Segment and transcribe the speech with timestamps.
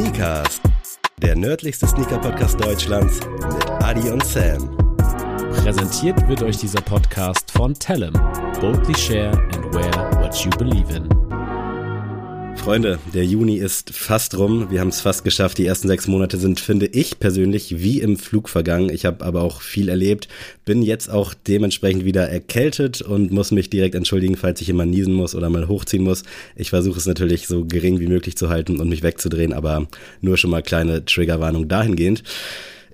[0.00, 0.62] Sneakers,
[1.18, 3.20] der nördlichste Sneaker-Podcast Deutschlands
[3.52, 4.74] mit Adi und Sam.
[5.62, 8.14] Präsentiert wird euch dieser Podcast von Tellem.
[8.62, 9.92] Boldly share and wear
[10.22, 11.19] what you believe in.
[12.60, 14.70] Freunde, der Juni ist fast rum.
[14.70, 15.56] Wir haben es fast geschafft.
[15.56, 18.90] Die ersten sechs Monate sind, finde ich persönlich, wie im Flug vergangen.
[18.90, 20.28] Ich habe aber auch viel erlebt.
[20.66, 25.14] Bin jetzt auch dementsprechend wieder erkältet und muss mich direkt entschuldigen, falls ich immer niesen
[25.14, 26.22] muss oder mal hochziehen muss.
[26.54, 29.86] Ich versuche es natürlich so gering wie möglich zu halten und mich wegzudrehen, aber
[30.20, 32.22] nur schon mal kleine Triggerwarnung dahingehend.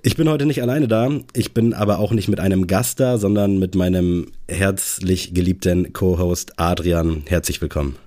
[0.01, 1.11] Ich bin heute nicht alleine da.
[1.33, 6.53] Ich bin aber auch nicht mit einem Gast da, sondern mit meinem herzlich geliebten Co-Host
[6.55, 7.23] Adrian.
[7.27, 8.06] Herzlich willkommen.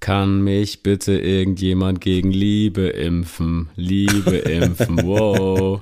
[0.00, 3.70] Kann mich bitte irgendjemand gegen Liebe impfen?
[3.76, 5.80] Liebe impfen, wow.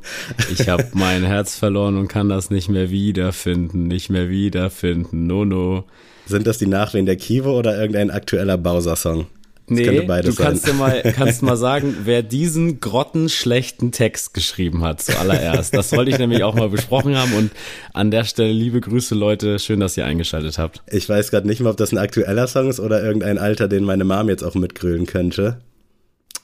[0.52, 5.44] Ich habe mein Herz verloren und kann das nicht mehr wiederfinden, nicht mehr wiederfinden, no
[5.44, 5.84] no.
[6.26, 9.26] Sind das die Nachwehen der Kivo oder irgendein aktueller Bowser-Song?
[9.66, 15.74] Nee, du kannst dir mal, kannst mal sagen, wer diesen grottenschlechten Text geschrieben hat zuallererst.
[15.74, 17.50] Das wollte ich nämlich auch mal besprochen haben und
[17.94, 20.82] an der Stelle liebe Grüße Leute, schön, dass ihr eingeschaltet habt.
[20.90, 23.84] Ich weiß gerade nicht mal, ob das ein aktueller Song ist oder irgendein alter, den
[23.84, 25.62] meine Mom jetzt auch mitgrölen könnte.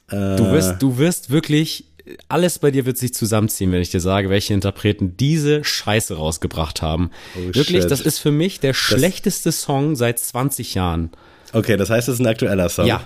[0.09, 1.85] Äh, du wirst, du wirst wirklich
[2.29, 6.83] alles bei dir wird sich zusammenziehen, wenn ich dir sage, welche Interpreten diese Scheiße rausgebracht
[6.83, 7.11] haben.
[7.37, 7.91] Oh, Wirklich, shit.
[7.91, 11.11] das ist für mich der das schlechteste Song seit 20 Jahren.
[11.53, 12.87] Okay, das heißt, es ist ein aktueller Song.
[12.87, 13.03] Ja.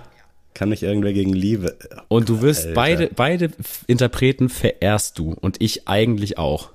[0.55, 1.77] Kann nicht irgendwer gegen Liebe.
[2.09, 2.75] Und du wirst Alter.
[2.75, 3.51] beide, beide
[3.89, 6.71] Interpreten verehrst du und ich eigentlich auch.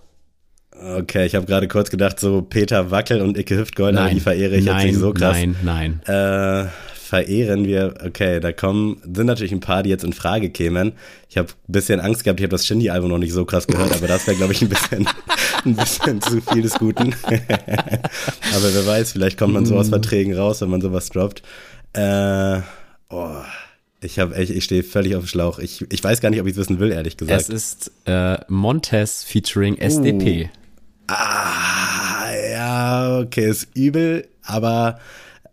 [0.72, 4.66] Okay, ich habe gerade kurz gedacht, so Peter Wackel und Icke Hüftgold, die verehre ich
[4.66, 5.38] nein, jetzt nicht so krass.
[5.38, 6.02] Nein, nein.
[6.06, 6.70] Äh,
[7.10, 10.94] verehren wir, okay, da kommen, sind natürlich ein paar, die jetzt in Frage kämen.
[11.28, 13.92] Ich habe ein bisschen Angst gehabt, ich habe das Shindy-Album noch nicht so krass gehört,
[13.94, 15.10] aber das wäre, glaube ich, ein bisschen,
[15.66, 17.16] ein bisschen zu viel des Guten.
[17.24, 21.42] aber wer weiß, vielleicht kommt man so aus Verträgen raus, wenn man sowas droppt.
[21.94, 22.60] Äh,
[23.10, 23.42] oh.
[24.02, 25.58] Ich habe echt, ich stehe völlig auf dem Schlauch.
[25.58, 27.42] Ich, ich weiß gar nicht, ob ich es wissen will, ehrlich gesagt.
[27.42, 30.44] Es ist äh, Montez featuring SDP.
[30.44, 30.50] Uh.
[31.08, 35.00] Ah, ja, okay, ist übel, aber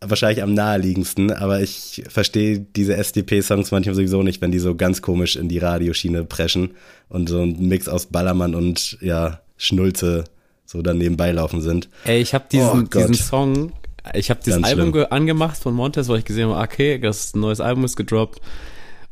[0.01, 5.03] wahrscheinlich am naheliegendsten, aber ich verstehe diese SDP-Songs manchmal sowieso nicht, wenn die so ganz
[5.03, 6.75] komisch in die Radioschiene preschen
[7.09, 10.25] und so ein Mix aus Ballermann und ja, Schnulze
[10.65, 11.89] so dann nebenbei laufen sind.
[12.05, 13.73] Ey, ich habe diesen, oh diesen Song,
[14.15, 17.85] ich habe dieses Album angemacht von Montes, weil ich gesehen habe, okay, das neues Album
[17.85, 18.41] ist gedroppt.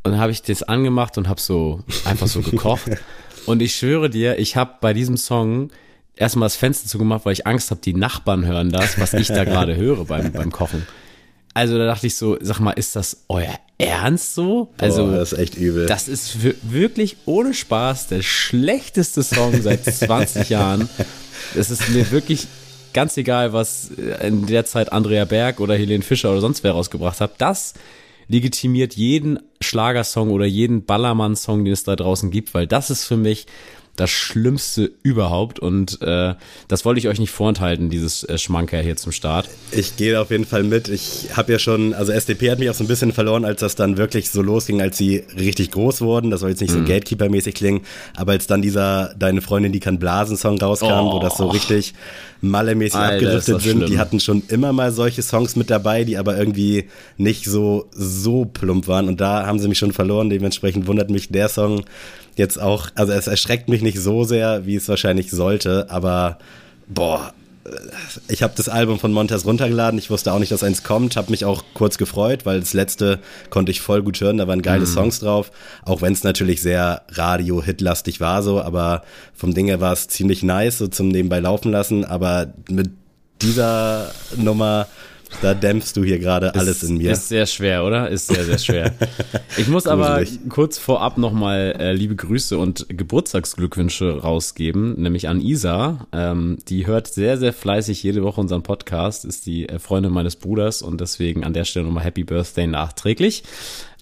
[0.03, 2.91] Und dann habe ich das angemacht und habe so einfach so gekocht.
[3.47, 5.71] und ich schwöre dir, ich habe bei diesem Song
[6.17, 9.45] erstmal das Fenster zugemacht, weil ich Angst habe, die Nachbarn hören das, was ich da
[9.45, 10.87] gerade höre beim, beim Kochen.
[11.55, 14.73] Also da dachte ich so, sag mal, ist das euer Ernst so?
[14.79, 15.87] Also Boah, das ist echt übel.
[15.87, 20.89] Das ist wirklich ohne Spaß der schlechteste Song seit 20 Jahren.
[21.55, 22.49] Es ist mir wirklich
[22.93, 23.91] ganz egal, was
[24.23, 27.41] in der Zeit Andrea Berg oder Helene Fischer oder sonst wer rausgebracht hat.
[27.41, 27.75] Das
[28.29, 33.17] legitimiert jeden Schlagersong oder jeden Ballermann-Song, den es da draußen gibt, weil das ist für
[33.17, 33.47] mich
[33.97, 35.59] das Schlimmste überhaupt.
[35.59, 36.35] Und äh,
[36.69, 39.49] das wollte ich euch nicht vorenthalten, dieses äh, Schmanker hier zum Start.
[39.71, 40.89] Ich gehe auf jeden Fall mit.
[40.89, 43.77] Ich habe ja schon, also SDP hat mich auch so ein bisschen verloren, als das
[43.77, 46.31] dann wirklich so losging, als sie richtig groß wurden.
[46.31, 46.87] Das soll jetzt nicht so mhm.
[46.87, 47.83] Gatekeeper-mäßig klingen,
[48.17, 51.13] aber als dann dieser Deine Freundin, die kann Blasen-Song rauskam, oh.
[51.15, 51.95] wo das so richtig
[52.49, 53.79] Malle-mäßig abgeriftet sind.
[53.79, 53.87] Schlimm.
[53.87, 56.85] Die hatten schon immer mal solche Songs mit dabei, die aber irgendwie
[57.17, 59.09] nicht so, so plump waren.
[59.09, 60.31] Und da haben sie mich schon verloren.
[60.31, 61.85] Dementsprechend wundert mich der Song
[62.37, 66.39] jetzt auch, also es erschreckt mich nicht so sehr, wie es wahrscheinlich sollte, aber
[66.89, 67.33] boah,
[68.29, 69.99] ich habe das Album von Montez runtergeladen.
[69.99, 71.17] Ich wusste auch nicht, dass eins kommt.
[71.17, 73.21] Habe mich auch kurz gefreut, weil das letzte
[73.51, 74.37] konnte ich voll gut hören.
[74.37, 74.87] Da waren geile mhm.
[74.87, 75.51] Songs drauf.
[75.85, 78.61] Auch wenn es natürlich sehr Radio-Hit-lastig war, so.
[78.61, 79.03] Aber
[79.35, 82.05] vom Ding her war es ziemlich nice, so zum nebenbei laufen lassen.
[82.05, 82.91] Aber mit
[83.41, 84.87] dieser Nummer
[85.43, 87.13] da dämpfst du hier gerade alles in mir.
[87.13, 88.09] Ist sehr schwer, oder?
[88.09, 88.95] Ist sehr, sehr schwer.
[89.57, 96.07] Ich muss aber kurz vorab nochmal äh, liebe Grüße und Geburtstagsglückwünsche rausgeben, nämlich an Isa.
[96.13, 100.37] Ähm, die hört sehr, sehr fleißig jede Woche unseren Podcast, ist die äh, Freundin meines
[100.37, 103.45] Bruders und deswegen an der Stelle nochmal Happy Birthday nachträglich.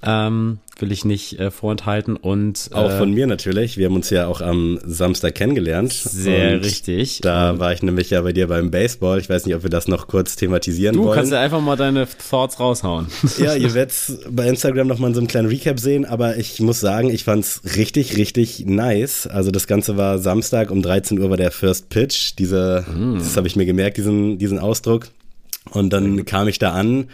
[0.04, 3.78] Ähm, will ich nicht äh, vorenthalten und äh, auch von mir natürlich.
[3.78, 5.92] Wir haben uns ja auch am Samstag kennengelernt.
[5.92, 7.20] Sehr richtig.
[7.22, 9.18] Da war ich nämlich ja bei dir beim Baseball.
[9.20, 11.10] Ich weiß nicht, ob wir das noch kurz thematisieren du wollen.
[11.10, 13.06] Du kannst ja einfach mal deine Thoughts raushauen.
[13.38, 13.94] Ja, ihr werdet
[14.30, 17.62] bei Instagram noch mal so einen kleinen Recap sehen, aber ich muss sagen, ich fand's
[17.76, 19.26] richtig, richtig nice.
[19.26, 22.32] Also das Ganze war Samstag um 13 Uhr war der First Pitch.
[22.38, 23.18] Diese, mm.
[23.18, 25.08] das habe ich mir gemerkt, diesen, diesen Ausdruck.
[25.72, 27.06] Und dann kam ich da an,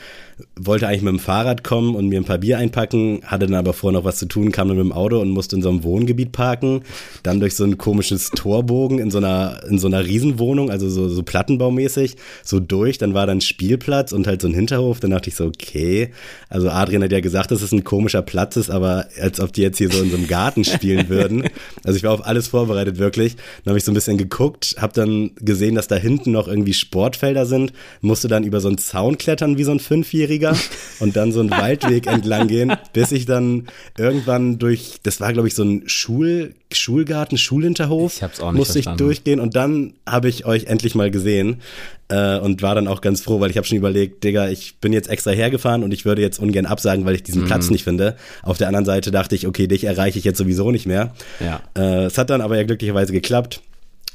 [0.57, 3.73] wollte eigentlich mit dem Fahrrad kommen und mir ein paar Bier einpacken, hatte dann aber
[3.73, 5.85] vor noch was zu tun, kam dann mit dem Auto und musste in so einem
[5.85, 6.83] Wohngebiet parken,
[7.23, 11.09] dann durch so ein komisches Torbogen in so einer, in so einer Riesenwohnung, also so,
[11.09, 15.31] so plattenbaumäßig, so durch, dann war dann Spielplatz und halt so ein Hinterhof, dann dachte
[15.31, 16.11] ich so, okay,
[16.49, 19.63] also Adrian hat ja gesagt, dass es ein komischer Platz ist, aber als ob die
[19.63, 21.45] jetzt hier so in so einem Garten spielen würden.
[21.85, 23.37] Also ich war auf alles vorbereitet, wirklich.
[23.65, 26.75] Dann habe ich so ein bisschen geguckt, habe dann gesehen, dass da hinten noch irgendwie
[26.75, 30.57] Sportfelder sind, musste dann über so einen Zaun klettern wie so ein Fünfjähriger
[30.99, 35.49] und dann so einen Waldweg entlang gehen, bis ich dann irgendwann durch, das war glaube
[35.49, 38.97] ich so ein Schul, Schulgarten, Schulhinterhof, ich hab's auch nicht musste verstanden.
[38.97, 41.63] ich durchgehen und dann habe ich euch endlich mal gesehen
[42.09, 44.93] äh, und war dann auch ganz froh, weil ich habe schon überlegt, Digga, ich bin
[44.93, 48.17] jetzt extra hergefahren und ich würde jetzt ungern absagen, weil ich diesen Platz nicht finde.
[48.43, 51.15] Auf der anderen Seite dachte ich, okay, dich erreiche ich jetzt sowieso nicht mehr.
[51.41, 51.61] Ja.
[51.77, 53.63] Äh, es hat dann aber ja glücklicherweise geklappt.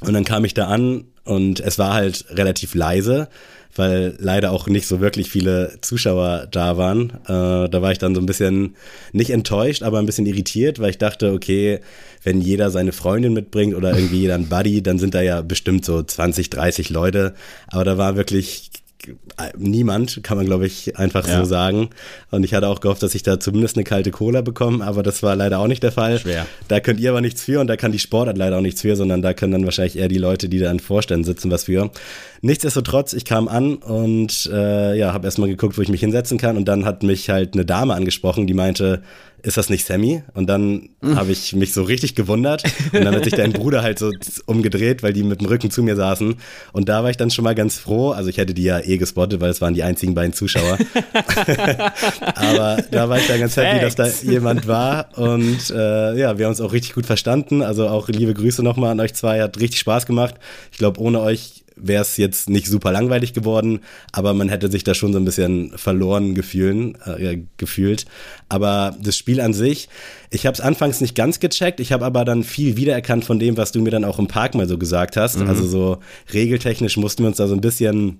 [0.05, 3.29] Und dann kam ich da an und es war halt relativ leise,
[3.75, 7.11] weil leider auch nicht so wirklich viele Zuschauer da waren.
[7.25, 8.75] Äh, da war ich dann so ein bisschen
[9.13, 11.79] nicht enttäuscht, aber ein bisschen irritiert, weil ich dachte, okay,
[12.23, 15.85] wenn jeder seine Freundin mitbringt oder irgendwie jeder ein Buddy, dann sind da ja bestimmt
[15.85, 17.33] so 20, 30 Leute.
[17.67, 18.69] Aber da war wirklich
[19.57, 21.39] niemand, kann man glaube ich einfach Ja.
[21.39, 21.89] so sagen.
[22.31, 25.23] Und ich hatte auch gehofft, dass ich da zumindest eine kalte Cola bekomme, aber das
[25.23, 26.19] war leider auch nicht der Fall.
[26.19, 26.45] Schwer.
[26.67, 28.95] Da könnt ihr aber nichts für und da kann die Sportart leider auch nichts für,
[28.95, 31.91] sondern da können dann wahrscheinlich eher die Leute, die da in Vorständen sitzen, was für.
[32.41, 36.57] Nichtsdestotrotz, ich kam an und äh, ja, habe erstmal geguckt, wo ich mich hinsetzen kann
[36.57, 39.01] und dann hat mich halt eine Dame angesprochen, die meinte,
[39.43, 40.23] ist das nicht Sammy?
[40.33, 42.63] Und dann habe ich mich so richtig gewundert.
[42.93, 44.09] Und dann hat sich dein Bruder halt so
[44.45, 46.35] umgedreht, weil die mit dem Rücken zu mir saßen.
[46.71, 48.97] Und da war ich dann schon mal ganz froh, also ich hätte die ja eh
[48.97, 50.77] gespottet, weil es waren die einzigen beiden Zuschauer,
[52.35, 55.09] aber da war ich dann ganz happy, dass da jemand war.
[55.17, 58.91] Und äh, ja, wir haben uns auch richtig gut verstanden, also auch liebe Grüße nochmal
[58.91, 60.35] an euch zwei, hat richtig Spaß gemacht.
[60.71, 63.79] Ich glaube, ohne euch wäre es jetzt nicht super langweilig geworden,
[64.11, 68.05] aber man hätte sich da schon so ein bisschen verloren gefühlen, äh, gefühlt.
[68.49, 69.89] Aber das Spiel an sich,
[70.29, 73.57] ich habe es anfangs nicht ganz gecheckt, ich habe aber dann viel wiedererkannt von dem,
[73.57, 75.37] was du mir dann auch im Park mal so gesagt hast.
[75.37, 75.97] Also so
[76.33, 78.19] regeltechnisch mussten wir uns da so ein bisschen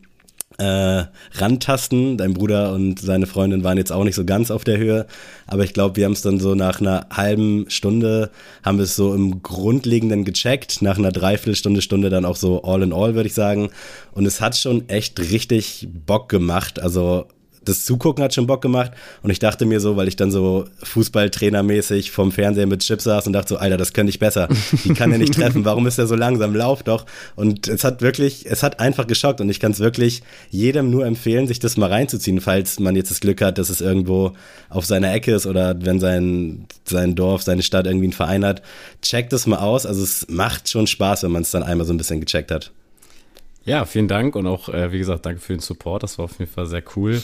[0.58, 1.04] äh,
[1.34, 2.18] rantasten.
[2.18, 5.06] Dein Bruder und seine Freundin waren jetzt auch nicht so ganz auf der Höhe,
[5.48, 8.32] aber ich glaube, wir haben es dann so nach einer halben Stunde,
[8.64, 12.82] haben wir es so im Grundlegenden gecheckt, nach einer Dreiviertelstunde, Stunde dann auch so all
[12.82, 13.70] in all, würde ich sagen.
[14.12, 16.80] Und es hat schon echt richtig Bock gemacht.
[16.80, 17.28] Also
[17.66, 20.66] das Zugucken hat schon Bock gemacht und ich dachte mir so, weil ich dann so
[20.84, 24.48] Fußballtrainermäßig vom Fernseher mit Chips saß und dachte so, Alter, das könnte ich besser.
[24.84, 25.66] Die kann er nicht treffen.
[25.66, 26.56] Warum ist er so langsam?
[26.56, 27.06] Lauf doch.
[27.36, 31.06] Und es hat wirklich, es hat einfach geschockt und ich kann es wirklich jedem nur
[31.06, 34.34] empfehlen, sich das mal reinzuziehen, falls man jetzt das Glück hat, dass es irgendwo
[34.70, 38.62] auf seiner Ecke ist oder wenn sein, sein Dorf, seine Stadt irgendwie einen Verein hat.
[39.02, 39.86] Checkt es mal aus.
[39.86, 42.72] Also es macht schon Spaß, wenn man es dann einmal so ein bisschen gecheckt hat.
[43.66, 46.04] Ja, vielen Dank und auch, äh, wie gesagt, danke für den Support.
[46.04, 47.22] Das war auf jeden Fall sehr cool.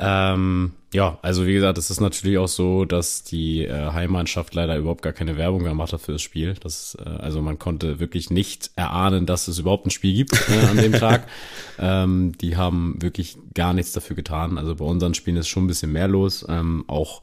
[0.00, 4.76] Ähm, ja, also wie gesagt, es ist natürlich auch so, dass die äh, Heimmannschaft leider
[4.76, 6.54] überhaupt gar keine Werbung gemacht hat für das Spiel.
[6.60, 10.66] Das, äh, also man konnte wirklich nicht erahnen, dass es überhaupt ein Spiel gibt äh,
[10.66, 11.26] an dem Tag.
[11.80, 14.58] Ähm, die haben wirklich gar nichts dafür getan.
[14.58, 16.44] Also bei unseren Spielen ist schon ein bisschen mehr los.
[16.48, 17.22] Ähm, auch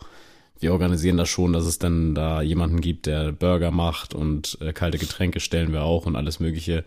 [0.61, 4.71] wir organisieren das schon, dass es dann da jemanden gibt, der Burger macht und äh,
[4.71, 6.85] kalte Getränke stellen wir auch und alles Mögliche.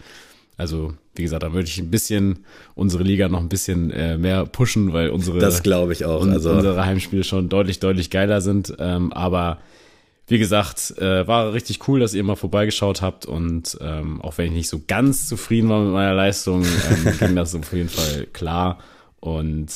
[0.59, 2.41] Also, wie gesagt, da würde ich ein bisschen
[2.75, 6.27] unsere Liga noch ein bisschen äh, mehr pushen, weil unsere, Das glaube ich auch.
[6.27, 8.75] Also unsere Heimspiele schon deutlich, deutlich geiler sind.
[8.79, 9.59] Ähm, aber
[10.27, 14.47] wie gesagt, äh, war richtig cool, dass ihr mal vorbeigeschaut habt und ähm, auch wenn
[14.47, 18.27] ich nicht so ganz zufrieden war mit meiner Leistung, ähm, ging das auf jeden Fall
[18.33, 18.79] klar.
[19.21, 19.73] Und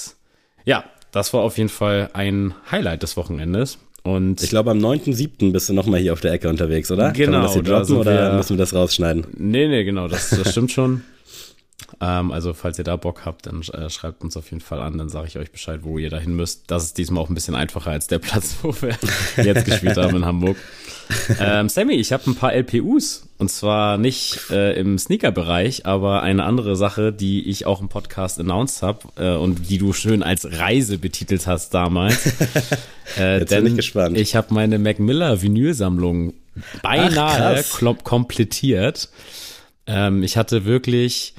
[0.64, 3.78] ja, das war auf jeden Fall ein Highlight des Wochenendes.
[4.02, 5.52] Und Ich glaube, am 9.7.
[5.52, 7.12] bist du nochmal hier auf der Ecke unterwegs, oder?
[7.12, 9.26] Kann man Genau, das hier droppen oder müssen wir das rausschneiden?
[9.36, 11.02] Nee, nee, genau, das, das stimmt schon.
[12.00, 14.96] Ähm, also, falls ihr da Bock habt, dann äh, schreibt uns auf jeden Fall an,
[14.98, 16.64] dann sage ich euch Bescheid, wo ihr da hin müsst.
[16.68, 18.96] Das ist diesmal auch ein bisschen einfacher als der Platz, wo wir
[19.44, 20.56] jetzt gespielt haben in Hamburg.
[21.40, 26.44] Ähm, Sammy, ich habe ein paar LPUs und zwar nicht äh, im Sneaker-Bereich, aber eine
[26.44, 30.46] andere Sache, die ich auch im Podcast announced habe äh, und die du schön als
[30.58, 32.32] Reise betitelt hast damals.
[33.18, 34.16] Äh, Jetzt bin ich gespannt.
[34.16, 36.32] Ich habe meine Mac Miller Vinylsammlung
[36.82, 39.10] beinahe klop- komplettiert.
[39.86, 41.34] Ähm, ich hatte wirklich,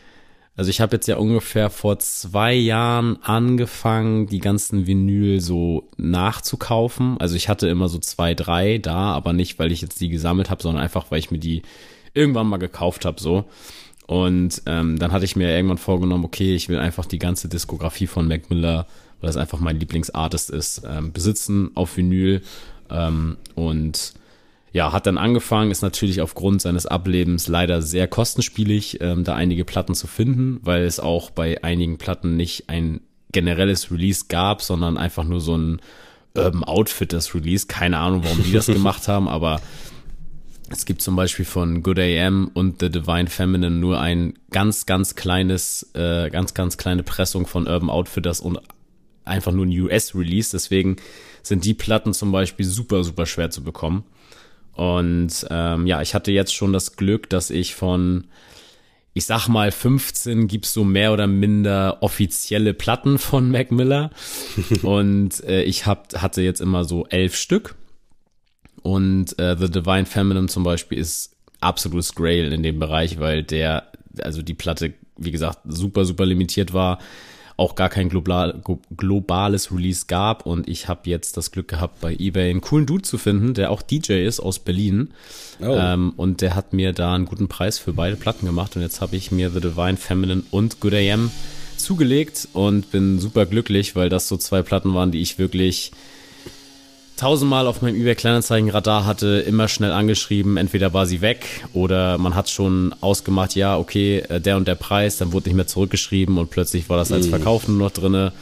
[0.55, 7.17] also ich habe jetzt ja ungefähr vor zwei Jahren angefangen, die ganzen Vinyl so nachzukaufen.
[7.19, 10.51] Also ich hatte immer so zwei, drei da, aber nicht, weil ich jetzt die gesammelt
[10.51, 11.63] habe, sondern einfach, weil ich mir die
[12.13, 13.45] irgendwann mal gekauft habe so.
[14.05, 18.05] Und ähm, dann hatte ich mir irgendwann vorgenommen, okay, ich will einfach die ganze Diskografie
[18.05, 18.86] von Mac Miller,
[19.22, 22.43] weil das einfach mein Lieblingsartist ist, ähm, besitzen auf Vinyl.
[22.91, 24.13] Ähm, und
[24.74, 29.65] ja, hat dann angefangen, ist natürlich aufgrund seines Ablebens leider sehr kostenspielig, ähm, da einige
[29.65, 33.01] Platten zu finden, weil es auch bei einigen Platten nicht ein
[33.32, 35.80] generelles Release gab, sondern einfach nur so ein
[36.36, 37.68] Urban Outfitters Release.
[37.68, 39.62] Keine Ahnung, warum die das gemacht haben, aber
[40.72, 45.13] es gibt zum Beispiel von Good AM und The Divine Feminine nur ein ganz, ganz
[45.13, 48.60] kleines, äh, ganz, ganz kleine Pressung von Urban Outfitters und
[49.24, 50.50] einfach nur ein US-Release.
[50.51, 50.96] Deswegen
[51.44, 54.03] sind die Platten zum Beispiel super, super schwer zu bekommen.
[54.75, 58.25] Und ähm, ja, ich hatte jetzt schon das Glück, dass ich von,
[59.13, 64.10] ich sag mal, 15 gibt's so mehr oder minder offizielle Platten von Mac Miller.
[64.82, 67.75] und äh, ich hab, hatte jetzt immer so elf Stück.
[68.82, 73.92] Und äh, The Divine Feminine zum Beispiel ist absolutes Grail in dem Bereich, weil der,
[74.22, 77.00] also die Platte, wie gesagt, super, super limitiert war,
[77.57, 78.62] auch gar kein global,
[78.95, 80.45] globales Release gab.
[80.45, 83.72] Und ich habe jetzt das Glück gehabt, bei eBay einen coolen Dude zu finden, der
[83.72, 85.12] auch DJ ist aus Berlin.
[85.62, 85.75] Oh.
[85.77, 88.75] Ähm, und der hat mir da einen guten Preis für beide Platten gemacht.
[88.75, 91.31] Und jetzt habe ich mir The Divine Feminine und Good AM
[91.77, 95.91] zugelegt und bin super glücklich, weil das so zwei Platten waren, die ich wirklich
[97.24, 102.36] tausendmal auf meinem eBay Kleinanzeigen-Radar hatte, immer schnell angeschrieben, entweder war sie weg oder man
[102.36, 106.38] hat schon ausgemacht, ja, okay, äh, der und der Preis, dann wurde nicht mehr zurückgeschrieben
[106.38, 107.27] und plötzlich war das als.
[107.27, 108.34] Verkauf nur noch drinne.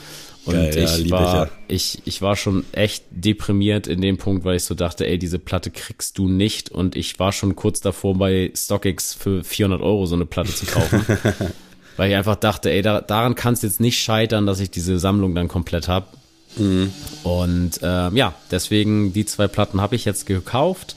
[0.46, 2.00] Und ich, ja, war, ich, ja.
[2.00, 5.38] ich, ich war schon echt deprimiert in dem Punkt, weil ich so dachte, ey, diese
[5.38, 6.72] Platte kriegst du nicht.
[6.72, 10.66] Und ich war schon kurz davor, bei StockX für 400 Euro so eine Platte zu
[10.66, 11.06] kaufen.
[11.98, 14.98] weil ich einfach dachte, ey, da, daran kann es jetzt nicht scheitern, dass ich diese
[14.98, 16.08] Sammlung dann komplett habe.
[16.58, 16.91] Mhm.
[17.24, 20.96] Und äh, ja, deswegen die zwei Platten habe ich jetzt gekauft.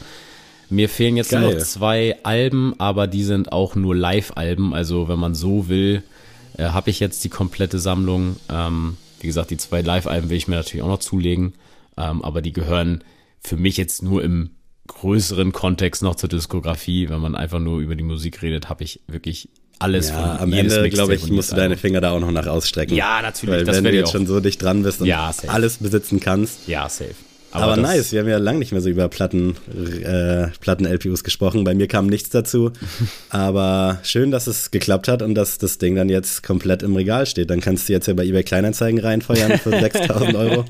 [0.70, 4.74] Mir fehlen jetzt nur noch zwei Alben, aber die sind auch nur Live-Alben.
[4.74, 6.02] Also wenn man so will,
[6.56, 8.36] äh, habe ich jetzt die komplette Sammlung.
[8.48, 11.54] Ähm, wie gesagt, die zwei Live-Alben will ich mir natürlich auch noch zulegen.
[11.96, 13.04] Ähm, aber die gehören
[13.40, 14.50] für mich jetzt nur im
[14.86, 17.08] größeren Kontext noch zur Diskografie.
[17.08, 20.52] Wenn man einfach nur über die Musik redet, habe ich wirklich alles ja, von am
[20.52, 22.94] Ende, glaube ich, musst du deine Finger da auch noch nach ausstrecken.
[22.94, 23.66] Ja, natürlich.
[23.66, 26.68] Weil wenn du jetzt schon so dicht dran bist und ja, alles besitzen kannst.
[26.68, 27.14] Ja, safe.
[27.54, 29.54] Aber, Aber nice, wir haben ja lange nicht mehr so über Platten,
[30.02, 31.62] äh, Platten-LPUs gesprochen.
[31.62, 32.72] Bei mir kam nichts dazu.
[33.30, 37.26] Aber schön, dass es geklappt hat und dass das Ding dann jetzt komplett im Regal
[37.26, 37.50] steht.
[37.50, 40.64] Dann kannst du jetzt ja bei eBay Kleinanzeigen reinfeuern für 6000 Euro.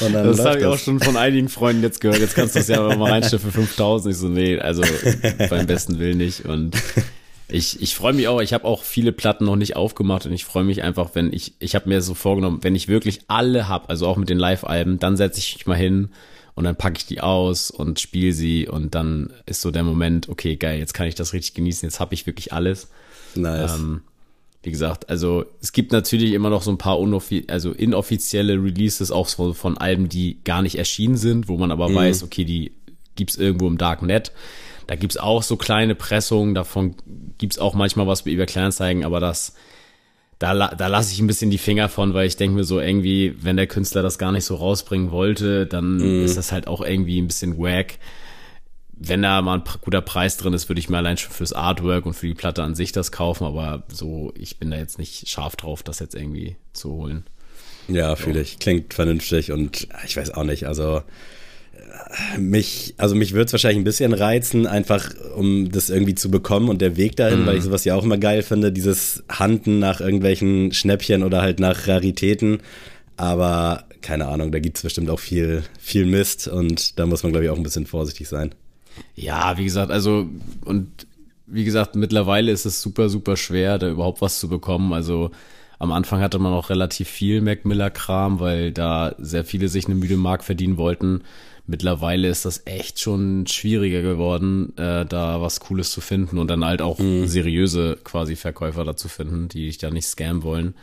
[0.00, 2.18] das habe ich auch schon von einigen Freunden jetzt gehört.
[2.18, 4.12] Jetzt kannst du es ja mal reinstellen für 5000.
[4.12, 4.82] Ich so, nee, also
[5.50, 6.44] beim besten Willen nicht.
[6.46, 6.74] Und
[7.48, 10.44] ich, ich freue mich auch, ich habe auch viele Platten noch nicht aufgemacht und ich
[10.44, 13.90] freue mich einfach, wenn ich, ich habe mir so vorgenommen, wenn ich wirklich alle hab,
[13.90, 16.10] also auch mit den Live-Alben, dann setze ich mich mal hin
[16.54, 20.28] und dann packe ich die aus und spiele sie und dann ist so der Moment,
[20.28, 22.88] okay, geil, jetzt kann ich das richtig genießen, jetzt habe ich wirklich alles.
[23.34, 23.76] Nice.
[23.76, 24.02] Ähm,
[24.62, 29.10] wie gesagt, also es gibt natürlich immer noch so ein paar unoffi also inoffizielle Releases
[29.10, 31.96] auch von, von Alben, die gar nicht erschienen sind, wo man aber mhm.
[31.96, 32.72] weiß, okay, die
[33.16, 34.32] gibt's irgendwo im Darknet.
[34.86, 36.96] Da gibt's auch so kleine Pressungen, davon
[37.38, 39.54] gibt's auch manchmal was bei eBay Kleinanzeigen, aber das,
[40.38, 43.34] da, da lasse ich ein bisschen die Finger von, weil ich denke mir so irgendwie,
[43.40, 46.24] wenn der Künstler das gar nicht so rausbringen wollte, dann mm.
[46.24, 47.98] ist das halt auch irgendwie ein bisschen wack.
[48.92, 52.06] Wenn da mal ein guter Preis drin ist, würde ich mir allein schon fürs Artwork
[52.06, 55.28] und für die Platte an sich das kaufen, aber so, ich bin da jetzt nicht
[55.28, 57.24] scharf drauf, das jetzt irgendwie zu holen.
[57.88, 58.58] Ja, fühle ich.
[58.58, 61.02] Klingt vernünftig und ich weiß auch nicht, also
[62.38, 66.68] mich, also mich würde es wahrscheinlich ein bisschen reizen, einfach um das irgendwie zu bekommen
[66.68, 67.46] und der Weg dahin, mhm.
[67.46, 71.60] weil ich sowas ja auch immer geil finde, dieses Handen nach irgendwelchen Schnäppchen oder halt
[71.60, 72.58] nach Raritäten.
[73.16, 77.32] Aber keine Ahnung, da gibt es bestimmt auch viel, viel Mist und da muss man,
[77.32, 78.54] glaube ich, auch ein bisschen vorsichtig sein.
[79.14, 80.26] Ja, wie gesagt, also
[80.64, 81.06] und
[81.46, 84.92] wie gesagt, mittlerweile ist es super, super schwer, da überhaupt was zu bekommen.
[84.92, 85.30] Also
[85.78, 89.86] am Anfang hatte man auch relativ viel Mac Miller Kram, weil da sehr viele sich
[89.86, 91.22] eine müde Mark verdienen wollten
[91.66, 96.64] mittlerweile ist das echt schon schwieriger geworden, äh, da was Cooles zu finden und dann
[96.64, 97.26] halt auch mhm.
[97.26, 100.74] seriöse quasi Verkäufer dazu finden, die dich da nicht scammen wollen.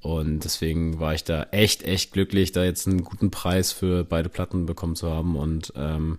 [0.00, 4.28] Und deswegen war ich da echt, echt glücklich, da jetzt einen guten Preis für beide
[4.28, 5.34] Platten bekommen zu haben.
[5.34, 6.18] Und ähm,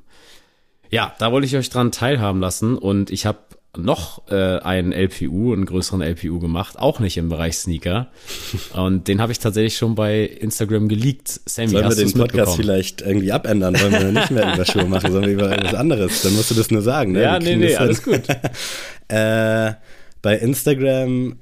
[0.90, 2.78] ja, da wollte ich euch dran teilhaben lassen.
[2.80, 3.40] Und ich habe
[3.78, 8.08] noch äh, einen LPU, einen größeren LPU gemacht, auch nicht im Bereich Sneaker.
[8.74, 11.42] Und den habe ich tatsächlich schon bei Instagram geleakt.
[11.46, 13.80] Sammy, Sollen wir den Podcast vielleicht irgendwie abändern?
[13.80, 16.22] Wollen wir nicht mehr über Schuhe machen, sondern über etwas anderes?
[16.22, 17.14] Dann musst du das nur sagen.
[17.14, 17.22] Ne?
[17.22, 18.22] Ja, nee, nee, alles gut.
[19.08, 19.74] äh,
[20.22, 21.38] bei Instagram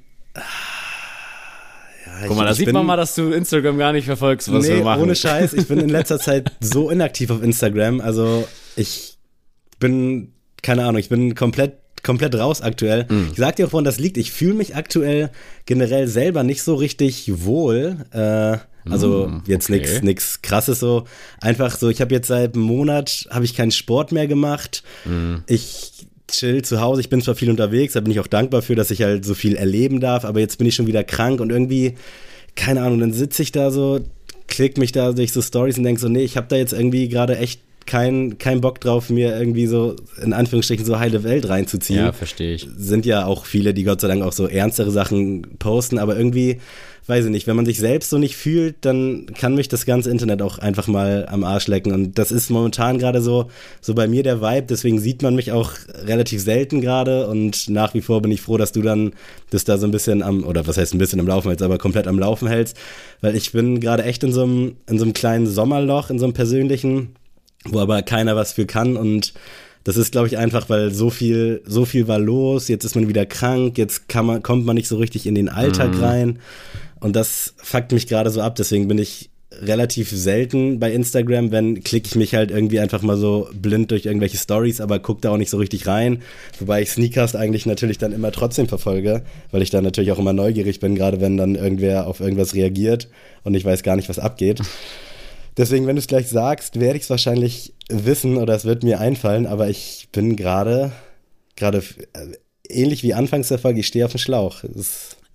[2.20, 4.66] ja, Guck mal, da sieht bin, man mal, dass du Instagram gar nicht verfolgst, was
[4.66, 5.02] nee, wir machen.
[5.02, 8.00] Ohne Scheiß, ich bin in letzter Zeit so inaktiv auf Instagram.
[8.00, 9.18] Also ich
[9.78, 13.06] bin, keine Ahnung, ich bin komplett komplett raus aktuell.
[13.08, 13.28] Mhm.
[13.32, 14.16] Ich sag dir, woran das liegt.
[14.16, 15.30] Ich fühle mich aktuell
[15.66, 17.96] generell selber nicht so richtig wohl.
[18.12, 18.58] Äh,
[18.88, 19.80] Also mm, jetzt okay.
[19.80, 21.04] nichts nix krasses so.
[21.40, 24.82] Einfach so, ich habe jetzt seit einem Monat habe ich keinen Sport mehr gemacht.
[25.06, 25.36] Mm.
[25.46, 25.92] Ich
[26.28, 27.00] chill zu Hause.
[27.00, 29.34] Ich bin zwar viel unterwegs, da bin ich auch dankbar für, dass ich halt so
[29.34, 31.94] viel erleben darf, aber jetzt bin ich schon wieder krank und irgendwie
[32.56, 34.00] keine Ahnung, dann sitze ich da so,
[34.46, 37.08] klick mich da durch so Stories und denk so, nee, ich habe da jetzt irgendwie
[37.08, 42.00] gerade echt kein, kein Bock drauf, mir irgendwie so in Anführungsstrichen so heile Welt reinzuziehen.
[42.00, 42.68] Ja, verstehe ich.
[42.76, 46.58] Sind ja auch viele, die Gott sei Dank auch so ernstere Sachen posten, aber irgendwie,
[47.06, 50.10] weiß ich nicht, wenn man sich selbst so nicht fühlt, dann kann mich das ganze
[50.10, 51.92] Internet auch einfach mal am Arsch lecken.
[51.92, 53.50] Und das ist momentan gerade so,
[53.80, 55.72] so bei mir der Vibe, deswegen sieht man mich auch
[56.04, 59.12] relativ selten gerade und nach wie vor bin ich froh, dass du dann
[59.50, 61.78] das da so ein bisschen am, oder was heißt ein bisschen am Laufen hältst, aber
[61.78, 62.76] komplett am Laufen hältst,
[63.20, 66.24] weil ich bin gerade echt in so einem, in so einem kleinen Sommerloch, in so
[66.24, 67.10] einem persönlichen,
[67.64, 69.34] wo aber keiner was für kann und
[69.84, 73.06] das ist, glaube ich, einfach, weil so viel, so viel war los, jetzt ist man
[73.06, 76.02] wieder krank, jetzt kann man, kommt man nicht so richtig in den Alltag mhm.
[76.02, 76.38] rein.
[77.00, 79.28] Und das fuckt mich gerade so ab, deswegen bin ich
[79.60, 84.06] relativ selten bei Instagram, wenn klicke ich mich halt irgendwie einfach mal so blind durch
[84.06, 86.22] irgendwelche Stories, aber gucke da auch nicht so richtig rein.
[86.58, 90.32] Wobei ich Sneakers eigentlich natürlich dann immer trotzdem verfolge, weil ich da natürlich auch immer
[90.32, 93.08] neugierig bin, gerade wenn dann irgendwer auf irgendwas reagiert
[93.44, 94.60] und ich weiß gar nicht, was abgeht.
[95.56, 99.00] Deswegen, wenn du es gleich sagst, werde ich es wahrscheinlich wissen oder es wird mir
[99.00, 100.92] einfallen, aber ich bin gerade,
[101.56, 101.78] gerade
[102.12, 102.36] äh,
[102.68, 104.64] ähnlich wie anfangs der Folge, ich stehe auf dem Schlauch.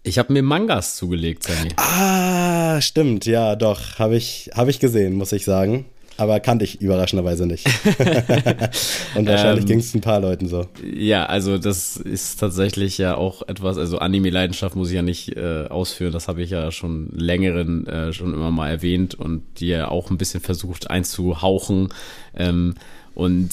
[0.03, 1.69] ich habe mir Mangas zugelegt, Sammy.
[1.77, 5.85] Ah, stimmt, ja, doch, habe ich, hab ich gesehen, muss ich sagen
[6.19, 7.65] aber kannte ich überraschenderweise nicht.
[9.15, 10.65] und wahrscheinlich ähm, ging es ein paar Leuten so.
[10.83, 15.67] Ja, also das ist tatsächlich ja auch etwas, also Anime-Leidenschaft muss ich ja nicht äh,
[15.69, 19.87] ausführen, das habe ich ja schon längeren äh, schon immer mal erwähnt und die ja
[19.87, 21.89] auch ein bisschen versucht einzuhauchen.
[22.35, 22.75] Ähm,
[23.15, 23.51] und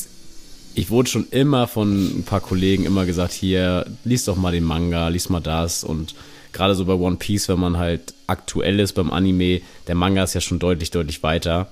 [0.74, 4.64] ich wurde schon immer von ein paar Kollegen immer gesagt, hier, lies doch mal den
[4.64, 6.16] Manga, lies mal das und
[6.52, 10.34] gerade so bei One Piece, wenn man halt aktuell ist beim Anime, der Manga ist
[10.34, 11.68] ja schon deutlich, deutlich weiter.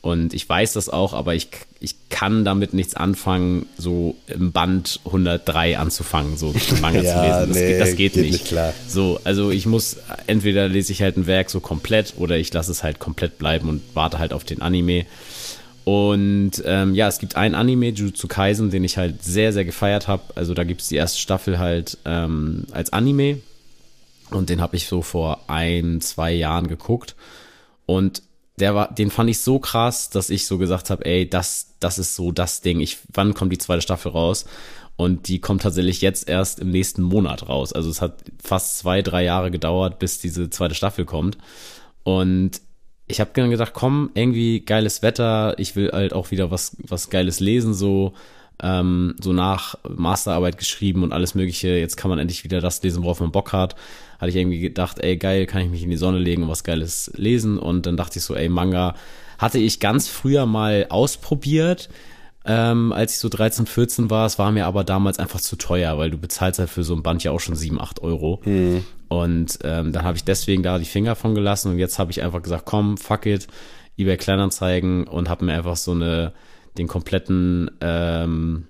[0.00, 1.48] Und ich weiß das auch, aber ich,
[1.80, 7.48] ich kann damit nichts anfangen, so im Band 103 anzufangen, so Manga ja, zu lesen.
[7.48, 8.32] Das, nee, das geht, geht, nicht.
[8.32, 8.72] nicht klar.
[8.86, 9.96] So, also ich muss,
[10.28, 13.68] entweder lese ich halt ein Werk so komplett oder ich lasse es halt komplett bleiben
[13.68, 15.04] und warte halt auf den Anime.
[15.82, 20.06] Und ähm, ja, es gibt einen Anime, Jujutsu Kaisen, den ich halt sehr, sehr gefeiert
[20.06, 20.22] habe.
[20.36, 23.40] Also da gibt es die erste Staffel halt ähm, als Anime.
[24.30, 27.16] Und den habe ich so vor ein, zwei Jahren geguckt.
[27.86, 28.22] Und
[28.60, 31.98] der war, den fand ich so krass, dass ich so gesagt habe, ey, das, das
[31.98, 32.80] ist so das Ding.
[32.80, 34.44] Ich, wann kommt die zweite Staffel raus?
[34.96, 37.72] Und die kommt tatsächlich jetzt erst im nächsten Monat raus.
[37.72, 41.38] Also es hat fast zwei, drei Jahre gedauert, bis diese zweite Staffel kommt.
[42.02, 42.60] Und
[43.06, 45.54] ich habe dann gedacht, komm, irgendwie geiles Wetter.
[45.58, 48.12] Ich will halt auch wieder was, was Geiles lesen, so,
[48.60, 51.68] ähm, so nach Masterarbeit geschrieben und alles Mögliche.
[51.68, 53.76] Jetzt kann man endlich wieder das lesen, worauf man Bock hat
[54.18, 56.64] hatte ich irgendwie gedacht, ey, geil, kann ich mich in die Sonne legen und was
[56.64, 57.58] Geiles lesen.
[57.58, 58.94] Und dann dachte ich so, ey, Manga
[59.38, 61.88] hatte ich ganz früher mal ausprobiert,
[62.44, 64.26] ähm, als ich so 13, 14 war.
[64.26, 67.04] Es war mir aber damals einfach zu teuer, weil du bezahlst halt für so ein
[67.04, 68.40] Band ja auch schon 7, 8 Euro.
[68.44, 68.84] Mhm.
[69.08, 72.22] Und ähm, dann habe ich deswegen da die Finger von gelassen und jetzt habe ich
[72.22, 73.46] einfach gesagt, komm, fuck it,
[73.96, 76.32] eBay Kleinanzeigen und habe mir einfach so eine,
[76.76, 78.66] den kompletten ähm,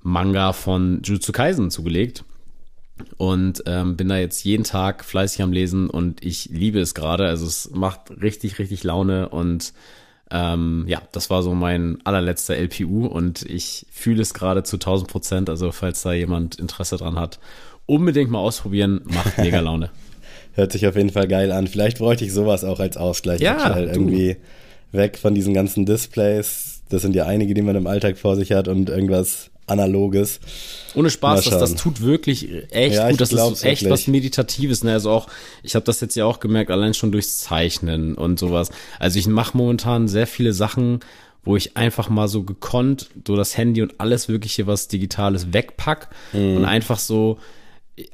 [0.00, 2.24] Manga von Jujutsu Kaisen zugelegt
[3.16, 7.26] und ähm, bin da jetzt jeden Tag fleißig am Lesen und ich liebe es gerade.
[7.26, 9.72] Also es macht richtig, richtig Laune und
[10.30, 15.10] ähm, ja, das war so mein allerletzter LPU und ich fühle es gerade zu 1000
[15.10, 15.50] Prozent.
[15.50, 17.38] Also falls da jemand Interesse dran hat,
[17.86, 19.90] unbedingt mal ausprobieren, macht mega Laune.
[20.54, 21.66] Hört sich auf jeden Fall geil an.
[21.66, 23.40] Vielleicht bräuchte ich sowas auch als Ausgleich.
[23.40, 24.36] Ja, irgendwie
[24.92, 26.82] weg von diesen ganzen Displays.
[26.88, 30.40] Das sind ja einige, die man im Alltag vor sich hat und irgendwas Analoges.
[30.94, 33.20] Ohne Spaß, das, das tut wirklich echt ja, gut.
[33.20, 33.90] Das ist echt wirklich.
[33.90, 34.84] was Meditatives.
[34.84, 34.92] Ne?
[34.92, 35.28] Also auch,
[35.62, 38.70] ich habe das jetzt ja auch gemerkt, allein schon durchs Zeichnen und sowas.
[38.98, 41.00] Also ich mache momentan sehr viele Sachen,
[41.44, 46.08] wo ich einfach mal so gekonnt so das Handy und alles Wirkliche, was Digitales wegpack
[46.32, 46.58] mhm.
[46.58, 47.38] und einfach so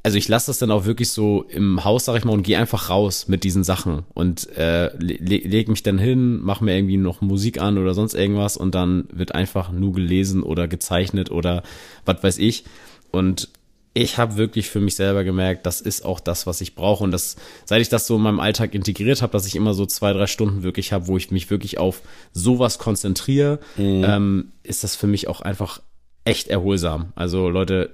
[0.03, 2.59] also ich lasse das dann auch wirklich so im Haus, sag ich mal, und gehe
[2.59, 6.99] einfach raus mit diesen Sachen und äh, le leg mich dann hin, mach mir irgendwie
[6.99, 11.63] noch Musik an oder sonst irgendwas und dann wird einfach nur gelesen oder gezeichnet oder
[12.05, 12.65] was weiß ich.
[13.11, 13.49] Und
[13.93, 17.03] ich habe wirklich für mich selber gemerkt, das ist auch das, was ich brauche.
[17.03, 19.85] Und das, seit ich das so in meinem Alltag integriert habe, dass ich immer so
[19.87, 24.05] zwei, drei Stunden wirklich habe, wo ich mich wirklich auf sowas konzentriere, mhm.
[24.07, 25.81] ähm, ist das für mich auch einfach
[26.25, 27.13] echt erholsam.
[27.17, 27.91] Also Leute,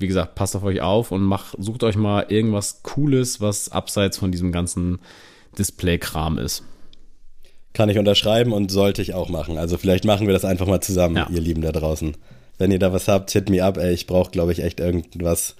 [0.00, 4.16] wie gesagt, passt auf euch auf und macht, sucht euch mal irgendwas Cooles, was abseits
[4.18, 4.98] von diesem ganzen
[5.58, 6.64] Display-Kram ist.
[7.74, 9.58] Kann ich unterschreiben und sollte ich auch machen.
[9.58, 11.28] Also vielleicht machen wir das einfach mal zusammen, ja.
[11.30, 12.16] ihr Lieben da draußen.
[12.58, 13.92] Wenn ihr da was habt, hit me up, ey.
[13.92, 15.54] Ich brauche, glaube ich, echt irgendwas,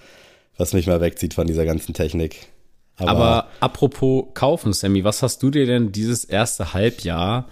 [0.56, 2.48] was mich mal wegzieht von dieser ganzen Technik.
[2.96, 7.48] Aber, Aber apropos kaufen, Sammy, was hast du dir denn dieses erste Halbjahr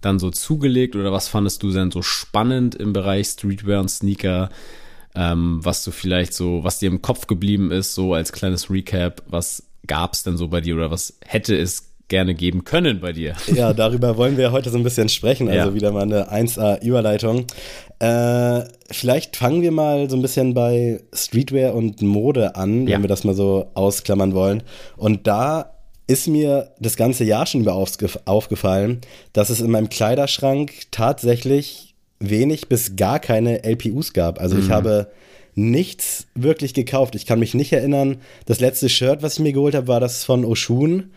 [0.00, 4.50] dann so zugelegt oder was fandest du denn so spannend im Bereich Streetwear und Sneaker?
[5.14, 9.22] Ähm, was du vielleicht so, was dir im Kopf geblieben ist, so als kleines Recap,
[9.26, 13.12] was gab es denn so bei dir oder was hätte es gerne geben können bei
[13.12, 13.34] dir.
[13.54, 15.48] Ja, darüber wollen wir heute so ein bisschen sprechen.
[15.48, 15.74] Also ja.
[15.74, 17.46] wieder mal eine 1A-Überleitung.
[17.98, 22.94] Äh, vielleicht fangen wir mal so ein bisschen bei Streetwear und Mode an, ja.
[22.94, 24.62] wenn wir das mal so ausklammern wollen.
[24.96, 25.72] Und da
[26.06, 29.00] ist mir das ganze Jahr schon über aufgefallen,
[29.32, 31.89] dass es in meinem Kleiderschrank tatsächlich
[32.20, 34.40] wenig bis gar keine LPUs gab.
[34.40, 34.62] Also mhm.
[34.62, 35.10] ich habe
[35.54, 37.14] nichts wirklich gekauft.
[37.14, 38.18] Ich kann mich nicht erinnern.
[38.46, 41.10] Das letzte Shirt, was ich mir geholt habe, war das von Oshun.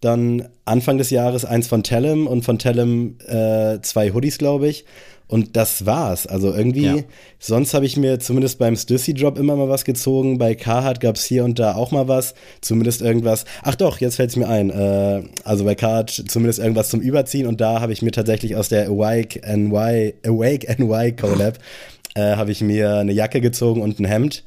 [0.00, 4.84] Dann Anfang des Jahres eins von Tellem und von Tellem äh, zwei Hoodies, glaube ich.
[5.26, 6.26] Und das war's.
[6.26, 6.96] Also irgendwie, ja.
[7.38, 10.36] sonst habe ich mir zumindest beim Stussy-Drop immer mal was gezogen.
[10.36, 12.34] Bei Carhartt gab es hier und da auch mal was.
[12.60, 13.46] Zumindest irgendwas.
[13.62, 14.68] Ach doch, jetzt fällt es mir ein.
[14.70, 17.46] Äh, also bei Carhartt zumindest irgendwas zum Überziehen.
[17.46, 21.58] Und da habe ich mir tatsächlich aus der Awake NY, Awake NY Collab,
[22.14, 24.44] äh, habe ich mir eine Jacke gezogen und ein Hemd.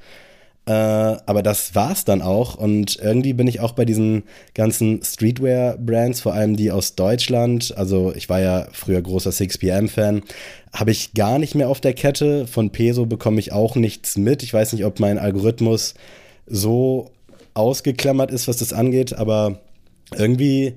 [0.67, 2.55] Äh, aber das war's dann auch.
[2.55, 8.13] Und irgendwie bin ich auch bei diesen ganzen Streetwear-Brands, vor allem die aus Deutschland, also
[8.13, 10.23] ich war ja früher großer 6pm-Fan,
[10.73, 12.47] habe ich gar nicht mehr auf der Kette.
[12.47, 14.43] Von Peso bekomme ich auch nichts mit.
[14.43, 15.93] Ich weiß nicht, ob mein Algorithmus
[16.45, 17.11] so
[17.53, 19.59] ausgeklammert ist, was das angeht, aber
[20.17, 20.73] irgendwie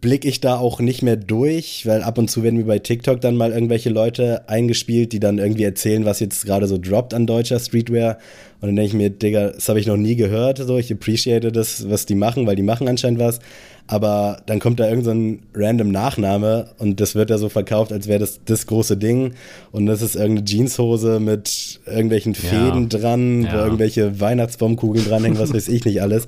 [0.00, 3.20] blicke ich da auch nicht mehr durch, weil ab und zu werden mir bei TikTok
[3.20, 7.26] dann mal irgendwelche Leute eingespielt, die dann irgendwie erzählen, was jetzt gerade so droppt an
[7.26, 8.18] deutscher Streetwear.
[8.60, 10.58] Und dann denke ich mir, Digga, das habe ich noch nie gehört.
[10.58, 13.40] So, ich appreciate das, was die machen, weil die machen anscheinend was.
[13.86, 18.08] Aber dann kommt da irgendein so random Nachname und das wird ja so verkauft, als
[18.08, 19.34] wäre das das große Ding.
[19.72, 22.98] Und das ist irgendeine Jeanshose mit irgendwelchen Fäden ja.
[22.98, 23.52] dran, ja.
[23.52, 26.26] wo irgendwelche Weihnachtsbaumkugeln dranhängen, was weiß ich nicht alles.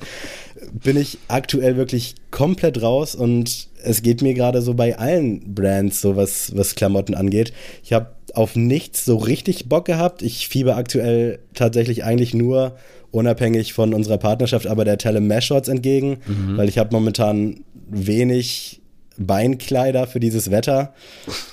[0.72, 6.00] Bin ich aktuell wirklich komplett raus und es geht mir gerade so bei allen Brands,
[6.00, 7.52] so was, was Klamotten angeht.
[7.82, 10.22] Ich habe auf nichts so richtig Bock gehabt.
[10.22, 12.76] Ich fieber aktuell tatsächlich eigentlich nur
[13.10, 16.56] unabhängig von unserer Partnerschaft, aber der Tele Mesh Shorts entgegen, mhm.
[16.56, 18.80] weil ich habe momentan wenig
[19.18, 20.94] Beinkleider für dieses Wetter.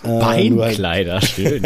[0.04, 1.62] Äh, Beinkleider, halt, schön.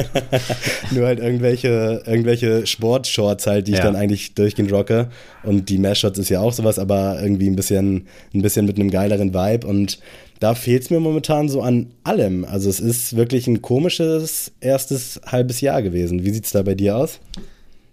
[0.92, 3.78] nur halt irgendwelche, irgendwelche Sportshorts halt, die ja.
[3.78, 5.10] ich dann eigentlich durchgehend rocke.
[5.44, 8.92] Und die Mesh-Shorts ist ja auch sowas, aber irgendwie ein bisschen, ein bisschen mit einem
[8.92, 9.66] geileren Vibe.
[9.66, 10.00] Und
[10.40, 12.46] da fehlt es mir momentan so an allem.
[12.46, 16.24] Also es ist wirklich ein komisches erstes halbes Jahr gewesen.
[16.24, 17.20] Wie sieht es da bei dir aus?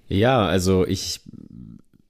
[0.08, 1.20] Ja, also ich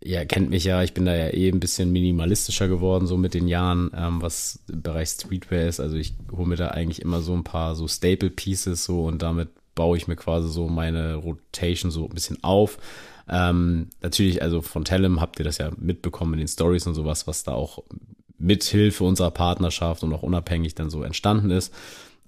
[0.05, 3.33] ihr kennt mich ja, ich bin da ja eh ein bisschen minimalistischer geworden, so mit
[3.33, 5.81] den Jahren, ähm, was im Bereich Streetwear ist.
[5.81, 9.23] Also ich hole mir da eigentlich immer so ein paar so Staple Pieces so und
[9.23, 12.79] damit baue ich mir quasi so meine Rotation so ein bisschen auf.
[13.29, 17.27] Ähm, natürlich, also von Tellem habt ihr das ja mitbekommen in den Stories und sowas,
[17.27, 17.83] was da auch
[18.39, 21.73] mit Hilfe unserer Partnerschaft und auch unabhängig dann so entstanden ist.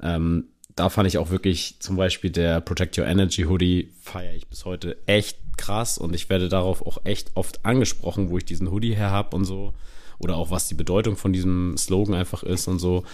[0.03, 4.47] Ähm, da fand ich auch wirklich zum Beispiel der Protect Your Energy Hoodie feiere ich
[4.47, 8.71] bis heute echt krass und ich werde darauf auch echt oft angesprochen, wo ich diesen
[8.71, 9.73] Hoodie her habe und so.
[10.19, 13.05] Oder auch was die Bedeutung von diesem Slogan einfach ist und so.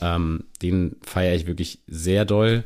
[0.00, 2.64] Ähm, den feiere ich wirklich sehr doll.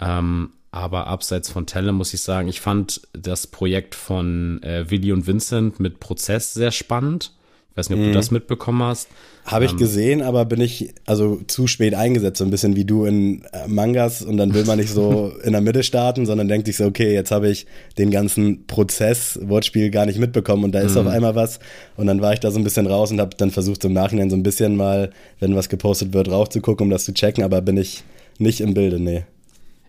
[0.00, 5.12] Ähm, aber abseits von Telle muss ich sagen, ich fand das Projekt von äh, Willi
[5.12, 7.32] und Vincent mit Prozess sehr spannend.
[7.72, 8.08] Ich weiß nicht, ob mhm.
[8.08, 9.08] du das mitbekommen hast.
[9.46, 12.84] Habe ich ähm, gesehen, aber bin ich also zu spät eingesetzt, so ein bisschen wie
[12.84, 16.48] du in äh, Mangas und dann will man nicht so in der Mitte starten, sondern
[16.48, 20.72] denkt sich so, okay, jetzt habe ich den ganzen Prozess, Wortspiel gar nicht mitbekommen und
[20.72, 21.00] da ist mhm.
[21.00, 21.60] auf einmal was
[21.96, 24.28] und dann war ich da so ein bisschen raus und habe dann versucht, im Nachhinein
[24.28, 27.78] so ein bisschen mal, wenn was gepostet wird, raufzugucken, um das zu checken, aber bin
[27.78, 28.04] ich
[28.38, 29.24] nicht im Bilde, nee.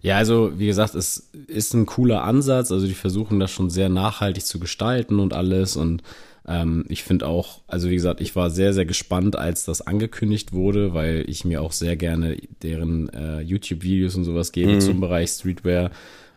[0.04, 2.74] Ja, also wie gesagt, es ist ein cooler Ansatz.
[2.74, 6.04] Also die versuchen das schon sehr nachhaltig zu gestalten und alles und
[6.48, 10.52] ähm, ich finde auch, also wie gesagt, ich war sehr, sehr gespannt, als das angekündigt
[10.52, 14.82] wurde, weil ich mir auch sehr gerne deren äh, YouTube-Videos und sowas gebe mhm.
[14.82, 15.92] zum Bereich Streetwear.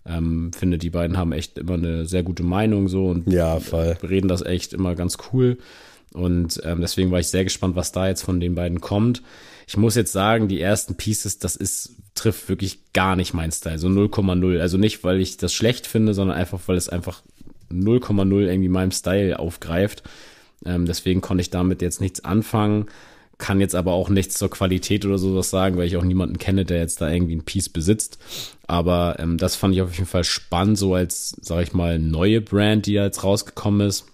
[0.08, 3.58] Ähm, finde, die beiden haben echt immer eine sehr gute Meinung so und ja,
[4.02, 5.58] reden das echt immer ganz cool.
[6.12, 9.22] Und ähm, deswegen war ich sehr gespannt, was da jetzt von den beiden kommt.
[9.66, 13.80] Ich muss jetzt sagen, die ersten Pieces, das ist, trifft wirklich gar nicht mein Style.
[13.80, 14.60] So 0,0.
[14.60, 17.22] Also nicht, weil ich das schlecht finde, sondern einfach, weil es einfach
[17.72, 20.02] 0,0 irgendwie meinem Style aufgreift.
[20.64, 22.86] Ähm, deswegen konnte ich damit jetzt nichts anfangen,
[23.38, 26.64] kann jetzt aber auch nichts zur Qualität oder sowas sagen, weil ich auch niemanden kenne,
[26.64, 28.18] der jetzt da irgendwie ein Piece besitzt.
[28.66, 32.40] Aber ähm, das fand ich auf jeden Fall spannend, so als, sag ich mal, neue
[32.40, 34.06] Brand, die jetzt rausgekommen ist.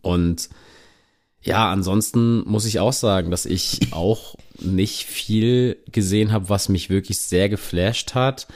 [0.00, 0.48] Und
[1.42, 6.88] ja, ansonsten muss ich auch sagen, dass ich auch nicht viel gesehen habe, was mich
[6.88, 8.46] wirklich sehr geflasht hat.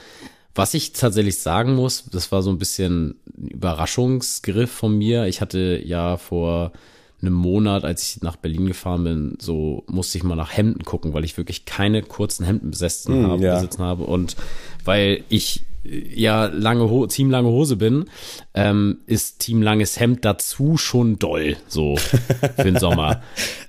[0.57, 5.25] Was ich tatsächlich sagen muss, das war so ein bisschen ein Überraschungsgriff von mir.
[5.27, 6.71] Ich hatte ja vor
[7.21, 11.13] einem Monat, als ich nach Berlin gefahren bin, so musste ich mal nach Hemden gucken,
[11.13, 13.53] weil ich wirklich keine kurzen Hemden besessen Mm, habe, ja.
[13.55, 14.35] besitzen habe und
[14.85, 18.05] weil ich äh, ja lange Ho Team lange Hose bin,
[18.53, 21.97] ähm, ist Team langes Hemd dazu schon doll so
[22.55, 23.21] für den Sommer.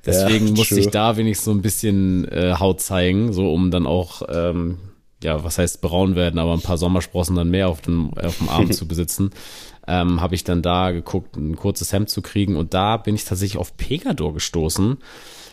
[0.06, 3.86] Deswegen Ja, musste ich da wenigstens so ein bisschen äh, Haut zeigen, so um dann
[3.86, 4.78] auch ähm,
[5.22, 8.48] ja, was heißt braun werden, aber ein paar Sommersprossen dann mehr auf dem, auf dem
[8.48, 9.30] Arm zu besitzen,
[9.86, 13.24] ähm, habe ich dann da geguckt, ein kurzes Hemd zu kriegen und da bin ich
[13.24, 14.98] tatsächlich auf Pegador gestoßen.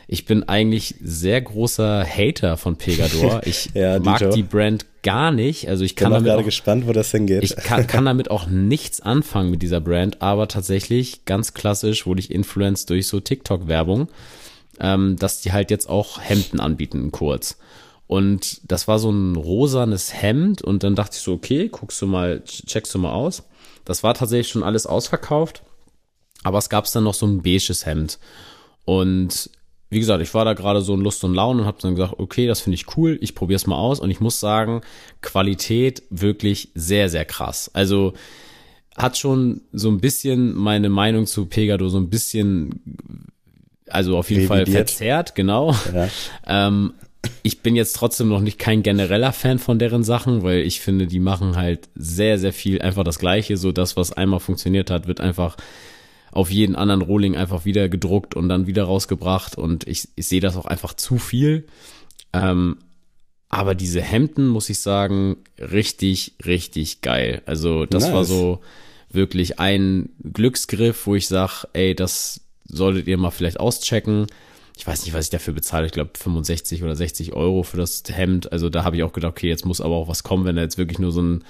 [0.08, 3.42] Ich bin eigentlich sehr großer Hater von Pegador.
[3.46, 4.32] Ich Ja, mag Dito.
[4.36, 5.68] die Brand gar nicht.
[5.68, 7.44] Also ich Bin kann auch damit gerade auch, gespannt, wo das hingeht.
[7.44, 12.20] ich kann, kann damit auch nichts anfangen mit dieser Brand, aber tatsächlich ganz klassisch wurde
[12.20, 14.10] ich influenced durch so TikTok-Werbung,
[14.80, 17.58] ähm, dass die halt jetzt auch Hemden anbieten kurz.
[18.08, 22.08] Und das war so ein rosanes Hemd und dann dachte ich so, okay, guckst du
[22.08, 23.44] mal, checkst du mal aus.
[23.84, 25.64] Das war tatsächlich schon alles ausverkauft,
[26.44, 28.20] aber es gab dann noch so ein beiges Hemd.
[28.84, 29.50] Und
[29.90, 32.16] wie gesagt, ich war da gerade so in Lust und Laune und habe dann gesagt,
[32.18, 34.82] okay, das finde ich cool, ich probiere es mal aus und ich muss sagen,
[35.22, 37.72] Qualität wirklich sehr, sehr krass.
[37.74, 38.14] Also
[38.98, 42.82] hat schon so ein bisschen meine Meinung zu Pegado so ein bisschen,
[43.88, 44.90] also auf jeden Fall Revidiert.
[44.90, 45.76] verzerrt, genau.
[45.94, 46.10] Ja.
[46.48, 46.94] Ähm,
[47.44, 51.08] ich bin jetzt trotzdem noch nicht kein genereller Fan von deren Sachen, weil ich finde,
[51.08, 53.58] die machen halt sehr, sehr viel einfach das Gleiche.
[53.58, 55.58] So das, was einmal funktioniert hat, wird einfach
[56.32, 59.58] auf jeden anderen Rohling einfach wieder gedruckt und dann wieder rausgebracht.
[59.58, 61.66] Und ich, ich sehe das auch einfach zu viel.
[62.34, 62.78] Ähm,
[63.50, 67.42] aber diese Hemden, muss ich sagen, richtig, richtig geil.
[67.46, 68.14] Also das Nice.
[68.14, 68.60] war so
[69.10, 74.28] wirklich ein Glücksgriff, wo ich sage, ey, das solltet ihr mal vielleicht auschecken.
[74.78, 75.86] Ich weiß nicht, was ich dafür bezahle.
[75.86, 78.52] Ich glaube 65 oder 60 Euro für das Hemd.
[78.52, 80.62] Also da habe ich auch gedacht, okay, jetzt muss aber auch was kommen, wenn da
[80.62, 81.44] jetzt wirklich nur so ein,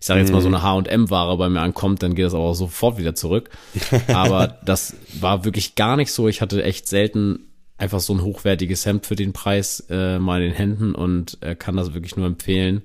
[0.00, 2.54] ich sage jetzt mal so eine H&M-Ware bei mir ankommt, dann geht das aber auch
[2.54, 3.50] sofort wieder zurück.
[4.08, 6.26] Aber das war wirklich gar nicht so.
[6.26, 7.40] Ich hatte echt selten
[7.76, 11.54] einfach so ein hochwertiges Hemd für den Preis äh, mal in den Händen und äh,
[11.54, 12.82] kann das wirklich nur empfehlen.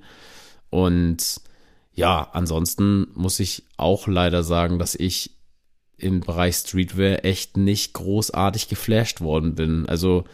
[0.68, 1.40] Und
[1.94, 5.35] ja, ansonsten muss ich auch leider sagen, dass ich
[5.98, 9.86] im Bereich Streetwear echt nicht großartig geflasht worden bin.
[9.88, 10.24] Also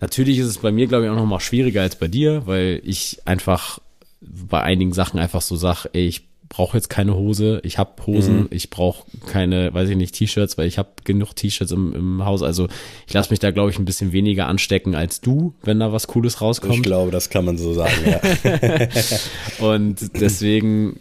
[0.00, 2.80] natürlich ist es bei mir, glaube ich, auch noch mal schwieriger als bei dir, weil
[2.84, 3.80] ich einfach
[4.20, 8.46] bei einigen Sachen einfach so sag, ey, ich brauche jetzt keine Hose, ich habe Hosen,
[8.50, 12.42] ich brauche keine, weiß ich nicht, T-Shirts, weil ich habe genug T-Shirts im, im Haus.
[12.42, 12.68] Also
[13.06, 16.06] ich lasse mich da, glaube ich, ein bisschen weniger anstecken als du, wenn da was
[16.06, 16.84] Cooles ich rauskommt.
[16.84, 18.20] glaube, das kann man so sagen, ja.
[19.66, 20.98] Und deswegen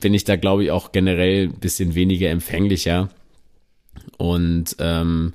[0.00, 3.08] bin ich da, glaube ich, auch generell ein bisschen weniger empfänglicher.
[4.16, 5.34] Und ähm,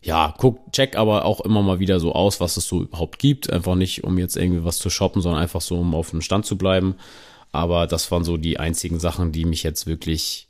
[0.00, 3.52] ja, guck, check aber auch immer mal wieder so aus, was es so überhaupt gibt.
[3.52, 6.46] Einfach nicht, um jetzt irgendwie was zu shoppen, sondern einfach so, um auf dem Stand
[6.46, 6.94] zu bleiben.
[7.52, 10.48] Aber das waren so die einzigen Sachen, die mich jetzt wirklich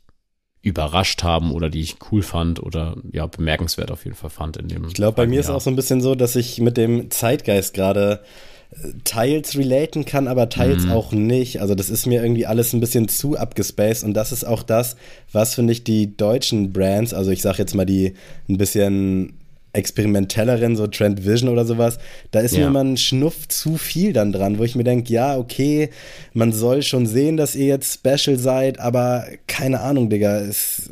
[0.61, 4.69] überrascht haben oder die ich cool fand oder ja, bemerkenswert auf jeden Fall fand in
[4.69, 4.85] dem.
[4.87, 7.75] Ich glaube, bei mir ist auch so ein bisschen so, dass ich mit dem Zeitgeist
[7.75, 8.23] gerade
[9.05, 10.91] teils relaten kann, aber teils Mhm.
[10.91, 11.61] auch nicht.
[11.61, 14.97] Also das ist mir irgendwie alles ein bisschen zu abgespaced und das ist auch das,
[15.33, 18.15] was finde ich die deutschen Brands, also ich sage jetzt mal die
[18.49, 19.35] ein bisschen
[19.73, 21.99] experimentelleren, so Trend Vision oder sowas,
[22.31, 22.61] da ist Ja.
[22.61, 25.91] mir immer ein Schnuff zu viel dann dran, wo ich mir denke, ja, okay,
[26.33, 30.91] man soll schon sehen, dass ihr jetzt special seid, aber keine Ahnung, Digga, es,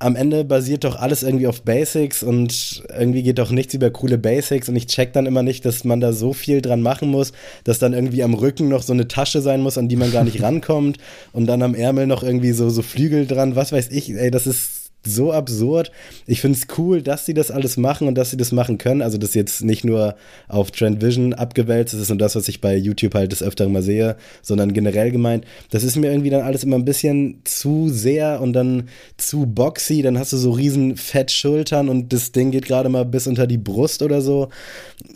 [0.00, 4.16] am Ende basiert doch alles irgendwie auf Basics und irgendwie geht doch nichts über coole
[4.16, 7.32] Basics und ich check dann immer nicht, dass man da so viel dran machen muss,
[7.64, 10.24] dass dann irgendwie am Rücken noch so eine Tasche sein muss, an die man gar
[10.24, 10.98] nicht rankommt
[11.32, 14.46] und dann am Ärmel noch irgendwie so, so Flügel dran, was weiß ich, ey, das
[14.46, 15.90] ist so absurd.
[16.26, 19.02] Ich finde es cool, dass sie das alles machen und dass sie das machen können.
[19.02, 20.16] Also das jetzt nicht nur
[20.48, 23.82] auf Trend Vision abgewälzt, ist nur das, was ich bei YouTube halt des Öfteren mal
[23.82, 28.40] sehe, sondern generell gemeint, das ist mir irgendwie dann alles immer ein bisschen zu sehr
[28.40, 32.88] und dann zu boxy, dann hast du so riesen Fettschultern und das Ding geht gerade
[32.88, 34.48] mal bis unter die Brust oder so.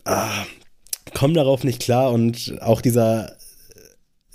[0.05, 0.45] Ah,
[1.15, 3.37] komm darauf nicht klar und auch dieser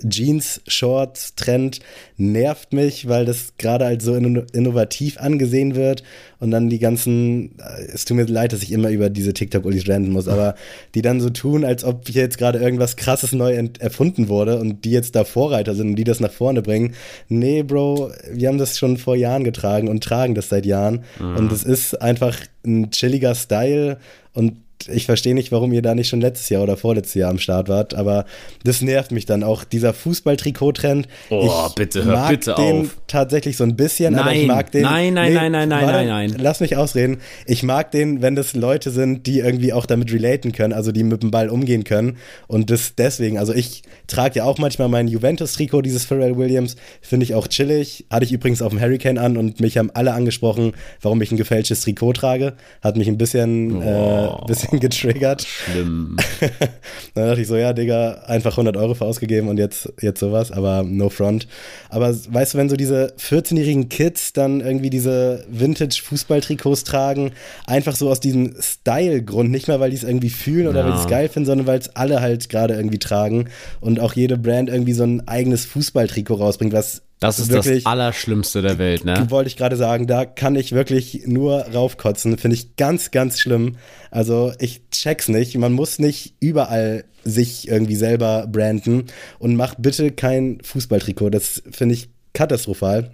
[0.06, 1.80] Jeans-Shorts-Trend
[2.16, 6.02] nervt mich, weil das gerade als so inno innovativ angesehen wird.
[6.40, 9.88] Und dann die ganzen, äh, es tut mir leid, dass ich immer über diese TikTok-Ulis
[9.88, 10.54] randen muss, aber
[10.94, 14.84] die dann so tun, als ob hier jetzt gerade irgendwas krasses neu erfunden wurde und
[14.84, 16.94] die jetzt da Vorreiter sind und die das nach vorne bringen.
[17.28, 21.04] Nee, Bro, wir haben das schon vor Jahren getragen und tragen das seit Jahren.
[21.18, 23.98] Und es ist einfach ein chilliger Style
[24.32, 27.38] und ich verstehe nicht, warum ihr da nicht schon letztes Jahr oder vorletztes Jahr am
[27.38, 28.24] Start wart, aber
[28.64, 29.64] das nervt mich dann auch.
[29.64, 31.08] Dieser Fußball-Trikot-Trend.
[31.30, 32.96] Oh, ich bitte, hör mag bitte den auf.
[33.06, 34.82] tatsächlich so ein bisschen, Nein, aber ich mag den.
[34.82, 36.36] nein, nein, nein, nein, nein, warte, nein, nein.
[36.38, 37.18] Lass mich ausreden.
[37.46, 41.02] Ich mag den, wenn das Leute sind, die irgendwie auch damit relaten können, also die
[41.02, 42.16] mit dem Ball umgehen können.
[42.46, 47.24] Und das deswegen, also ich trage ja auch manchmal mein Juventus-Trikot, dieses Pharrell Williams, finde
[47.24, 48.06] ich auch chillig.
[48.10, 51.36] Hatte ich übrigens auf dem Hurricane an und mich haben alle angesprochen, warum ich ein
[51.36, 52.54] gefälschtes Trikot trage.
[52.82, 55.42] Hat mich ein bisschen, äh, bisschen getriggert.
[55.42, 56.16] Schlimm.
[57.14, 60.52] Dann dachte ich so, ja, Digga, einfach 100 Euro für ausgegeben und jetzt, jetzt sowas,
[60.52, 61.46] aber no front.
[61.88, 67.32] Aber weißt du, wenn so diese 14-jährigen Kids dann irgendwie diese Vintage-Fußballtrikots tragen,
[67.66, 70.86] einfach so aus diesem Style-Grund, nicht mal, weil die es irgendwie fühlen oder Ja.
[70.86, 73.48] weil sie es geil finden, sondern weil es alle halt gerade irgendwie tragen
[73.80, 77.90] und auch jede Brand irgendwie so ein eigenes Fußballtrikot rausbringt, was Das ist wirklich das
[77.90, 79.26] Allerschlimmste der Welt, ne?
[79.28, 82.38] wollte ich gerade sagen, da kann ich wirklich nur raufkotzen.
[82.38, 83.76] Finde ich ganz, ganz schlimm.
[84.10, 85.56] Also ich check's nicht.
[85.58, 89.06] Man muss nicht überall sich irgendwie selber branden
[89.40, 91.30] und macht bitte kein Fußballtrikot.
[91.30, 93.10] Das finde ich katastrophal.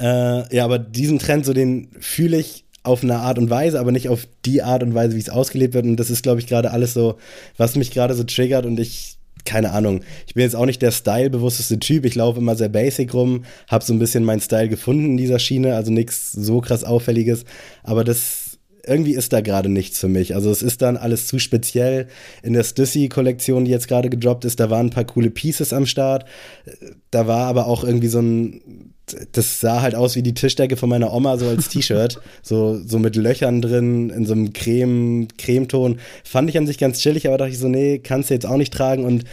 [0.00, 3.92] Äh, ja, aber diesen Trend, so den fühle ich auf eine Art und Weise, aber
[3.92, 5.86] nicht auf die Art und Weise, wie es ausgelebt wird.
[5.86, 7.18] Und das ist, glaube ich, gerade alles so,
[7.56, 9.15] was mich gerade so triggert und ich
[9.46, 10.02] keine Ahnung.
[10.26, 12.04] Ich bin jetzt auch nicht der stylebewussteste Typ.
[12.04, 15.38] Ich laufe immer sehr basic rum, habe so ein bisschen meinen Style gefunden in dieser
[15.38, 17.44] Schiene, also nichts so krass auffälliges.
[17.82, 20.34] Aber das irgendwie ist da gerade nichts für mich.
[20.34, 22.06] Also es ist dann alles zu speziell.
[22.42, 25.86] In der Stussy-Kollektion, die jetzt gerade gedroppt ist, da waren ein paar coole Pieces am
[25.86, 26.24] Start.
[27.10, 28.94] Da war aber auch irgendwie so ein,
[29.32, 32.20] das sah halt aus wie die Tischdecke von meiner Oma, so als T-Shirt.
[32.42, 35.98] so, so mit Löchern drin, in so einem Creme, Cremeton.
[36.24, 38.56] Fand ich an sich ganz chillig, aber dachte ich so, nee, kannst du jetzt auch
[38.56, 39.24] nicht tragen und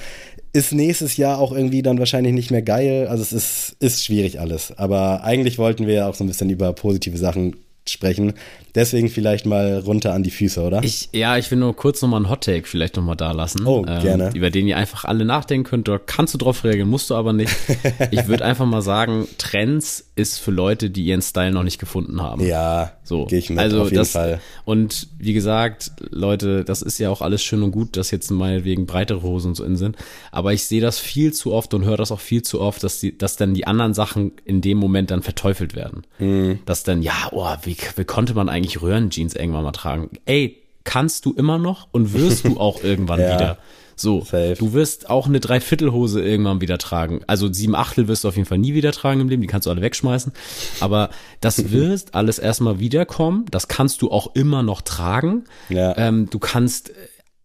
[0.53, 3.07] ist nächstes Jahr auch irgendwie dann wahrscheinlich nicht mehr geil.
[3.07, 4.71] Also es ist, ist schwierig alles.
[4.77, 7.55] Aber eigentlich wollten wir ja auch so ein bisschen über positive Sachen
[7.89, 8.33] sprechen.
[8.75, 10.83] Deswegen vielleicht mal runter an die Füße, oder?
[10.83, 13.65] Ich, ja, ich will nur kurz nochmal einen Hottake vielleicht nochmal da lassen.
[13.65, 14.31] Oh, gerne.
[14.33, 15.87] Über den ihr einfach alle nachdenken könnt.
[15.87, 17.55] Da kannst du drauf reagieren, musst du aber nicht.
[18.11, 22.21] ich würde einfach mal sagen, Trends ist für Leute, die ihren Style noch nicht gefunden
[22.21, 22.43] haben.
[22.45, 24.39] ja, So, gehe ich mit, also auf jeden das, Fall.
[24.63, 28.85] Und wie gesagt, Leute, das ist ja auch alles schön und gut, dass jetzt meinetwegen
[28.85, 29.97] breitere Hosen und so in sind.
[30.31, 32.99] Aber ich sehe das viel zu oft und höre das auch viel zu oft, dass
[32.99, 36.03] die, dass dann die anderen Sachen in dem Moment dann verteufelt werden.
[36.19, 36.59] Mhm.
[36.65, 40.09] Dass dann, ja, oh, wie, wie konnte man eigentlich Röhrenjeans irgendwann mal tragen?
[40.25, 43.33] Ey, kannst du immer noch und wirst du auch irgendwann Ja.
[43.35, 43.57] wieder.
[43.95, 44.55] So, Safe.
[44.57, 47.21] du wirst auch eine Dreiviertelhose irgendwann wieder tragen.
[47.27, 49.65] Also sieben Achtel wirst du auf jeden Fall nie wieder tragen im Leben, die kannst
[49.65, 50.33] du alle wegschmeißen.
[50.79, 51.09] Aber
[51.41, 53.45] das wird alles erstmal wiederkommen.
[53.51, 55.45] Das kannst du auch immer noch tragen.
[55.69, 55.97] Ja.
[55.97, 56.91] Ähm, du kannst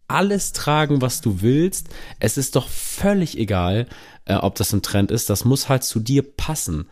[0.07, 1.87] alles tragen, was du willst.
[2.19, 3.87] Es ist doch völlig egal,
[4.25, 5.29] äh, ob das ein Trend ist.
[5.29, 6.87] Das muss halt zu dir passen.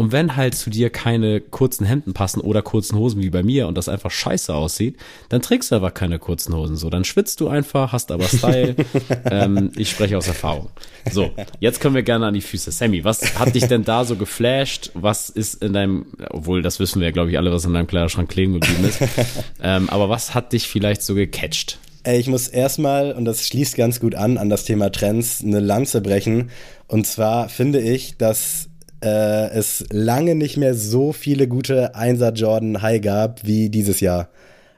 [0.00, 3.68] Und wenn halt zu dir keine kurzen Hemden passen oder kurzen Hosen wie bei mir
[3.68, 4.96] und das einfach scheiße aussieht,
[5.28, 6.78] dann trägst du einfach keine kurzen Hosen.
[6.78, 8.76] So, dann schwitzt du einfach, hast aber Style.
[9.30, 10.70] ähm, ich spreche aus Erfahrung.
[11.12, 12.70] So, jetzt können wir gerne an die Füße.
[12.70, 14.90] Sammy, was hat dich denn da so geflasht?
[14.94, 17.86] Was ist in deinem, obwohl das wissen wir ja, glaube ich, alle, was in deinem
[17.86, 19.02] Kleiderschrank kleben geblieben ist.
[19.62, 21.78] ähm, aber was hat dich vielleicht so gecatcht?
[22.04, 25.60] Ey, ich muss erstmal, und das schließt ganz gut an, an das Thema Trends, eine
[25.60, 26.48] Lanze brechen.
[26.86, 28.69] Und zwar finde ich, dass
[29.02, 34.28] äh, es lange nicht mehr so viele gute 1er Jordan High gab wie dieses Jahr.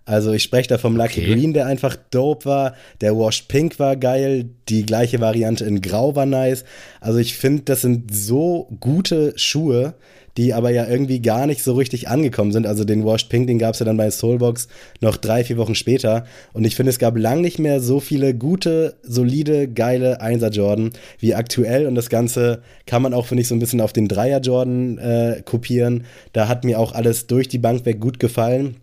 [0.04, 1.34] Also ich spreche da vom Lucky Okay.
[1.34, 2.74] Green, der einfach dope war.
[3.00, 4.46] Der Washed Pink war geil.
[4.68, 6.64] Die gleiche Variante in Grau war nice.
[7.00, 9.94] Also ich finde, das sind so gute Schuhe,
[10.36, 12.66] die aber ja irgendwie gar nicht so richtig angekommen sind.
[12.66, 14.66] Also den Washed Pink, den gab es ja dann bei Soulbox
[15.00, 16.24] noch drei, vier Wochen später.
[16.52, 20.90] Und ich finde, es gab lang nicht mehr so viele gute, solide, geile 1er Jordan
[21.18, 21.86] wie aktuell.
[21.86, 24.98] Und das Ganze kann man auch, finde ich, so ein bisschen auf den Dreier Jordan
[24.98, 26.04] äh, kopieren.
[26.32, 28.81] Da hat mir auch alles durch die Bank weg gut gefallen.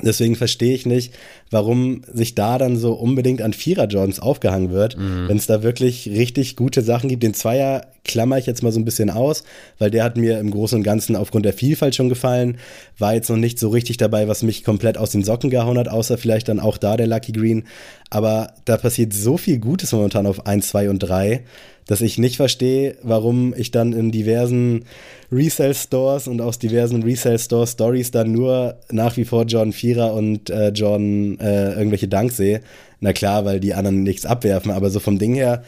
[0.00, 1.12] Deswegen verstehe ich nicht,
[1.50, 6.08] warum sich da dann so unbedingt an Vierer Jordans aufgehangen wird, wenn es da wirklich
[6.08, 7.22] richtig gute Sachen gibt.
[7.22, 9.44] Den Zweier klammer ich jetzt mal so ein bisschen aus,
[9.78, 12.58] weil der hat mir im Großen und Ganzen aufgrund der Vielfalt schon gefallen.
[12.98, 15.88] War jetzt noch nicht so richtig dabei, was mich komplett aus den Socken gehauen hat,
[15.88, 17.64] außer vielleicht dann auch da der Lucky Green.
[18.10, 21.44] Aber da passiert so viel Gutes momentan auf 1, 2 und 3,
[21.86, 24.84] dass ich nicht verstehe, warum ich dann in diversen
[25.32, 31.37] Resale-Stores und aus diversen Resale-Store-Stories dann nur nach wie vor John Vierer und äh, John
[31.40, 32.60] äh, irgendwelche Dank sehe.
[33.00, 35.62] Na klar, weil die anderen nichts abwerfen, aber so vom Ding her,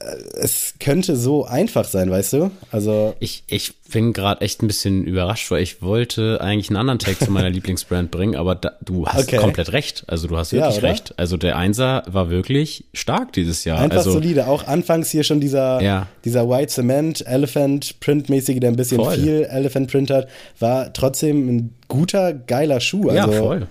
[0.00, 0.04] äh,
[0.40, 2.50] es könnte so einfach sein, weißt du?
[2.70, 6.98] Also, Ich, ich bin gerade echt ein bisschen überrascht, weil ich wollte eigentlich einen anderen
[6.98, 9.36] Tag zu meiner Lieblingsbrand bringen, aber da, du hast Okay.
[9.38, 10.04] komplett recht.
[10.06, 10.88] Also du hast Ja, wirklich oder?
[10.88, 11.14] recht.
[11.18, 13.80] Also der Einser war wirklich stark dieses Jahr.
[13.80, 14.46] einfach also, solide.
[14.46, 16.06] Auch anfangs hier schon dieser, Ja.
[16.24, 19.14] dieser White Cement, Elephant Print-mäßige, der ein bisschen Voll.
[19.16, 20.28] viel Elephant Print hat,
[20.60, 23.10] war trotzdem ein guter, geiler Schuh.
[23.10, 23.66] Ja, Also, voll.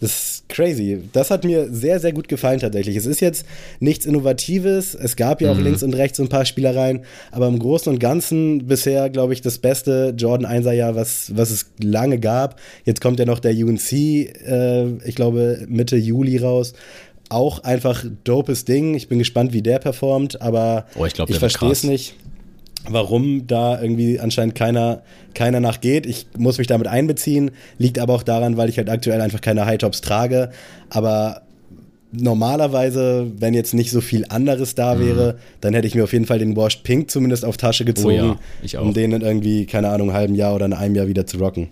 [0.00, 1.02] Das ist crazy.
[1.12, 2.96] Das hat mir sehr, sehr gut gefallen tatsächlich.
[2.96, 3.46] Es ist jetzt
[3.80, 4.94] nichts Innovatives.
[4.94, 5.64] Es gab ja auch mhm.
[5.64, 9.58] links und rechts ein paar Spielereien, aber im Großen und Ganzen bisher, glaube ich, das
[9.58, 12.60] beste Jordan 1er Jahr, was, was es lange gab.
[12.84, 16.74] Jetzt kommt ja noch der UNC, äh, ich glaube, Mitte Juli raus.
[17.28, 18.94] Auch einfach dopes Ding.
[18.94, 22.14] Ich bin gespannt, wie der performt, aber oh, ich, glaub, ich verstehe es nicht
[22.88, 25.02] warum da irgendwie anscheinend keiner,
[25.34, 26.06] keiner nachgeht.
[26.06, 29.66] Ich muss mich damit einbeziehen, liegt aber auch daran, weil ich halt aktuell einfach keine
[29.66, 30.50] High-Tops trage.
[30.90, 31.42] Aber
[32.12, 35.00] normalerweise, wenn jetzt nicht so viel anderes da mhm.
[35.00, 38.38] wäre, dann hätte ich mir auf jeden Fall den Washed Pink zumindest auf Tasche gezogen,
[38.38, 41.08] oh ja, um den in irgendwie, keine Ahnung, einem halben Jahr oder in einem Jahr
[41.08, 41.68] wieder zu rocken.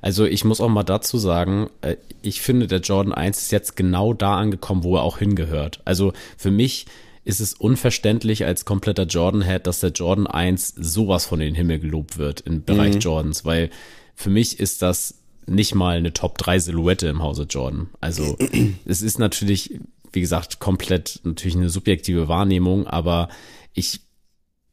[0.00, 3.76] Also ich muss auch mal dazu sagen, äh, ich finde, der Jordan 1 ist jetzt
[3.76, 5.80] genau da angekommen, wo er auch hingehört.
[5.84, 6.86] Also für mich
[7.28, 12.16] ist es unverständlich als kompletter Jordan-Head, dass der Jordan 1 sowas von den Himmel gelobt
[12.16, 13.00] wird im Bereich mhm.
[13.00, 13.68] Jordans, weil
[14.14, 17.90] für mich ist das nicht mal eine Top 3 Silhouette im Hause Jordan.
[18.00, 18.38] Also
[18.86, 19.78] es ist natürlich,
[20.10, 23.28] wie gesagt, komplett natürlich eine subjektive Wahrnehmung, aber
[23.74, 24.00] ich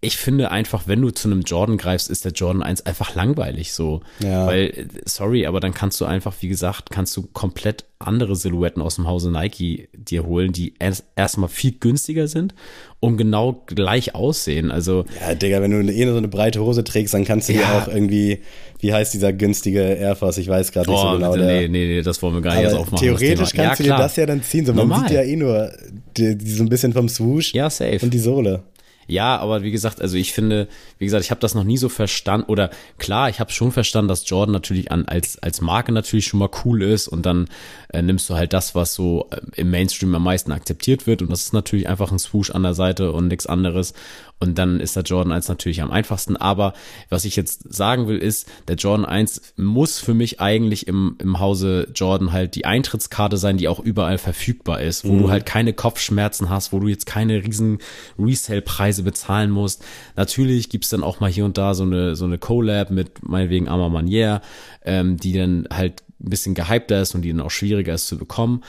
[0.06, 3.74] ich finde einfach, wenn du zu einem Jordan greifst, ist der Jordan 1 einfach langweilig
[3.74, 4.02] so.
[4.20, 4.48] Ja.
[4.48, 8.96] Weil, sorry, aber dann kannst du einfach, wie gesagt, kannst du komplett andere Silhouetten aus
[8.96, 12.54] dem Hause Nike dir holen, die erst, erstmal viel günstiger sind
[13.00, 14.72] und genau gleich aussehen.
[14.72, 15.06] Also.
[15.20, 17.60] Ja, Digga, wenn du eh so eine breite Hose trägst, dann kannst du ja.
[17.60, 18.40] dir auch irgendwie,
[18.80, 20.38] wie heißt dieser günstige Air Force?
[20.38, 21.36] Ich weiß gerade nicht oh, so genau.
[21.36, 23.00] Nee, nee, nee, das wollen wir gar nicht erst aufmachen.
[23.00, 24.66] Theoretisch kannst ja, du dir das ja dann ziehen.
[24.66, 25.08] So, man Normal.
[25.08, 25.72] sieht ja eh nur
[26.18, 28.00] die, die, so ein bisschen vom Swoosh ja, safe.
[28.02, 28.64] und die Sohle.
[29.08, 31.90] Ja, aber wie gesagt, also ich finde, wie gesagt, ich habe das noch nie so
[31.90, 36.26] verstanden oder klar, ich habe schon verstanden, dass Jordan natürlich an als als Marke natürlich
[36.26, 37.48] schon mal cool ist und dann
[37.90, 41.30] äh, nimmst du halt das, was so äh, im Mainstream am meisten akzeptiert wird und
[41.32, 43.94] das ist natürlich einfach ein Swoosh an der Seite und nichts anderes
[44.40, 46.36] und dann ist der Jordan 1 natürlich am einfachsten.
[46.36, 46.74] Aber
[47.10, 51.40] was ich jetzt sagen will, ist, der Jordan 1 muss für mich eigentlich im, im
[51.40, 55.22] Hause Jordan halt die Eintrittskarte sein, die auch überall verfügbar ist, wo mhm.
[55.22, 57.80] du halt keine Kopfschmerzen hast, wo du jetzt keine riesen
[58.20, 59.84] Resale-Preise bezahlen musst.
[60.18, 63.70] Natürlich gibt's dann auch mal hier und da so eine, so eine Collab mit meinetwegen
[63.70, 64.42] Ama Manier,
[64.84, 68.18] ähm, die dann halt ein bisschen gehypter ist und die dann auch schwieriger ist zu
[68.18, 68.64] bekommen.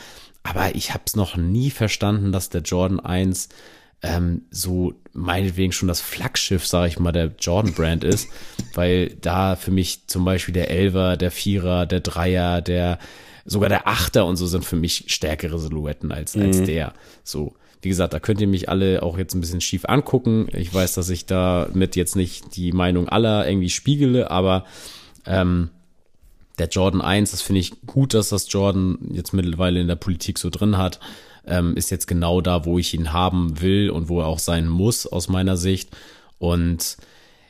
[0.45, 3.49] Aber ich habe es noch nie verstanden, dass der Jordan 1
[4.03, 8.29] ähm, so meinetwegen schon das Flaggschiff, sage ich mal, der Jordan Brand ist,
[8.75, 12.99] weil da für mich zum Beispiel der Elver, der Vierer, der Dreier, der
[13.45, 16.43] sogar der Achter und so sind für mich stärkere Silhouetten als, mhm.
[16.43, 16.93] als der.
[17.25, 17.55] So.
[17.83, 20.49] Wie gesagt, da könnt ihr mich alle auch jetzt ein bisschen schief angucken.
[20.53, 24.65] Ich weiß, dass ich da mit jetzt nicht die Meinung aller irgendwie spiegele, aber
[25.25, 25.71] ähm,
[26.59, 30.39] der Jordan 1, das finde ich gut, dass das Jordan jetzt mittlerweile in der Politik
[30.39, 30.99] so drin hat
[31.47, 34.69] ähm, ist jetzt genau da, wo ich ihn haben will und wo er auch sein
[34.69, 35.91] muss, aus meiner Sicht.
[36.39, 36.97] Und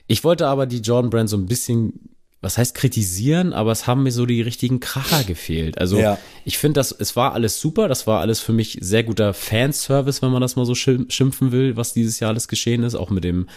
[0.07, 2.17] ich wollte aber die Jordan Brand so ein bisschen
[2.47, 5.79] was heißt kritisieren, aber es haben mir so die richtigen Kracher gefehlt.
[5.79, 6.19] Also ja.
[6.45, 10.23] ich finde, das es war alles super, das war alles für mich sehr guter Fanservice,
[10.23, 13.25] wenn man das mal so schimpfen will, was dieses Jahr alles geschehen ist, auch mit
[13.25, 13.49] dem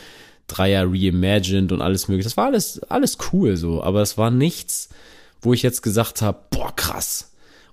[0.47, 2.29] Dreier Reimagined und alles mögliche.
[2.29, 4.89] Das war alles alles cool so, aber es war nichts,
[5.41, 7.28] wo ich jetzt gesagt habe, boah krass,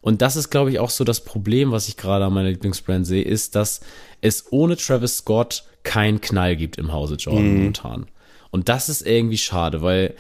[0.07, 3.05] und das ist, glaube ich, auch so das Problem, was ich gerade an meiner Lieblingsbrand
[3.05, 3.81] sehe, ist, dass
[4.21, 7.57] es ohne Travis Scott keinen Knall gibt im Hause Jordan mhm.
[7.57, 8.07] momentan.
[8.53, 10.15] Und das ist irgendwie schade, weil,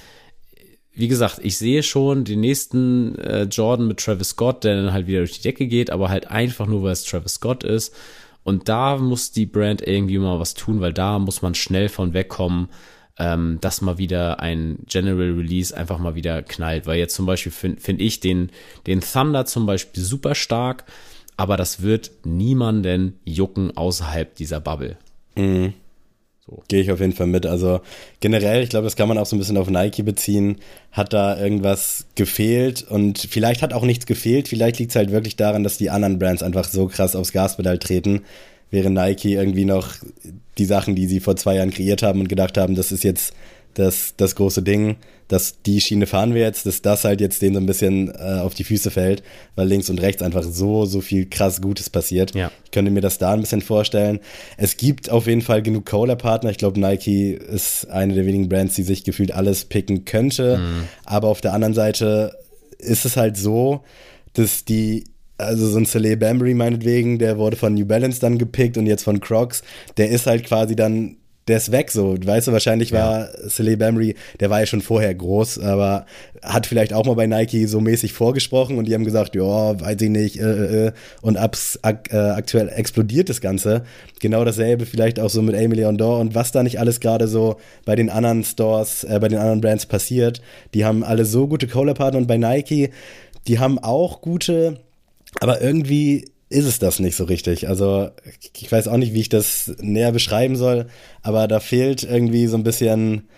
[0.92, 5.06] wie gesagt, ich sehe schon den nächsten äh, Jordan mit Travis Scott, der dann halt
[5.06, 7.94] wieder durch die Decke geht, aber halt einfach nur, weil es Travis Scott ist.
[8.42, 12.12] Und da muss die Brand irgendwie mal was tun, weil da muss man schnell von
[12.12, 12.70] wegkommen
[13.18, 16.86] ähm, dass mal wieder ein General Release einfach mal wieder knallt.
[16.86, 18.50] Weil jetzt zum Beispiel finde find ich den,
[18.86, 20.84] den Thunder zum Beispiel super stark,
[21.36, 24.96] aber das wird niemanden jucken außerhalb dieser Bubble.
[25.36, 25.74] Mhm.
[26.46, 26.62] So.
[26.68, 27.44] Gehe ich auf jeden Fall mit.
[27.44, 27.80] Also
[28.20, 30.58] generell, ich glaube, das kann man auch so ein bisschen auf Nike beziehen.
[30.92, 34.46] Hat da irgendwas gefehlt und vielleicht hat auch nichts gefehlt.
[34.46, 37.78] Vielleicht liegt es halt wirklich daran, dass die anderen Brands einfach so krass aufs Gaspedal
[37.78, 38.22] treten,
[38.70, 39.94] während Nike irgendwie noch
[40.58, 43.32] die Sachen, die sie vor zwei Jahren kreiert haben und gedacht haben, das ist jetzt
[43.74, 44.96] das, das große Ding,
[45.28, 48.40] dass die Schiene fahren wir jetzt, dass das halt jetzt denen so ein bisschen äh,
[48.40, 49.22] auf die Füße fällt,
[49.54, 52.34] weil links und rechts einfach so, so viel krass Gutes passiert.
[52.34, 52.50] Ja.
[52.64, 54.20] Ich könnte mir das da ein bisschen vorstellen.
[54.56, 56.50] Es gibt auf jeden Fall genug Cola-Partner.
[56.50, 60.58] Ich glaube, Nike ist eine der wenigen Brands, die sich gefühlt alles picken könnte.
[60.58, 60.84] Mhm.
[61.04, 62.36] Aber auf der anderen Seite
[62.78, 63.82] ist es halt so,
[64.34, 65.04] dass die
[65.38, 69.04] also so ein Saleh Bambry meinetwegen, der wurde von New Balance dann gepickt und jetzt
[69.04, 69.62] von Crocs,
[69.96, 71.16] der ist halt quasi dann,
[71.46, 72.16] der ist weg so.
[72.20, 73.48] Weißt du, wahrscheinlich war ja.
[73.48, 76.06] Saleh Bambry, der war ja schon vorher groß, aber
[76.42, 80.00] hat vielleicht auch mal bei Nike so mäßig vorgesprochen und die haben gesagt, ja, weiß
[80.00, 80.92] ich nicht, äh, äh, äh.
[81.20, 83.84] und abs, ak, äh, aktuell explodiert das Ganze.
[84.20, 87.56] Genau dasselbe vielleicht auch so mit Emily Ondor und was da nicht alles gerade so
[87.84, 90.40] bei den anderen Stores, äh, bei den anderen Brands passiert.
[90.72, 92.90] Die haben alle so gute Cola-Partner und bei Nike,
[93.46, 94.78] die haben auch gute
[95.40, 97.68] Aber irgendwie ist es das nicht so richtig.
[97.68, 98.10] Also
[98.56, 100.86] ich weiß auch nicht, wie ich das näher beschreiben soll,
[101.22, 103.28] aber da fehlt irgendwie so ein bisschen,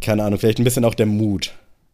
[0.00, 1.52] keine Ahnung, vielleicht ein bisschen auch der Mut.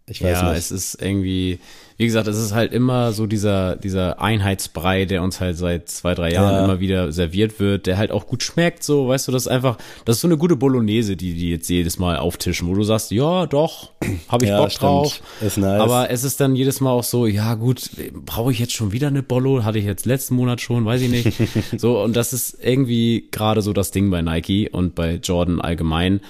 [0.08, 0.58] Ich weiß ja, nicht.
[0.58, 1.58] es ist irgendwie,
[1.96, 6.14] wie gesagt, es ist halt immer so dieser, dieser Einheitsbrei, der uns halt seit zwei,
[6.14, 6.64] drei Jahren ja.
[6.64, 9.78] immer wieder serviert wird, der halt auch gut schmeckt, so, weißt du, das ist einfach,
[10.04, 13.10] das ist so eine gute Bolognese, die die jetzt jedes Mal auftischen, wo du sagst,
[13.10, 13.90] ja, doch,
[14.28, 14.82] habe ich ja, Bock stimmt.
[14.82, 15.20] drauf.
[15.40, 15.80] Ist nice.
[15.80, 17.90] Aber es ist dann jedes Mal auch so, ja gut,
[18.24, 19.64] brauche ich jetzt schon wieder eine Bollo?
[19.64, 21.32] Hatte ich jetzt letzten Monat schon, weiß ich nicht.
[21.80, 26.20] so, und das ist irgendwie gerade so das Ding bei Nike und bei Jordan allgemein.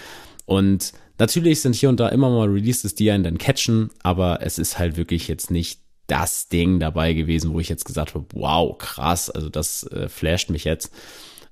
[0.47, 4.59] Und Natürlich sind hier und da immer mal Releases, die einen dann catchen, aber es
[4.59, 8.77] ist halt wirklich jetzt nicht das Ding dabei gewesen, wo ich jetzt gesagt habe, wow,
[8.77, 10.93] krass, also das äh, flasht mich jetzt.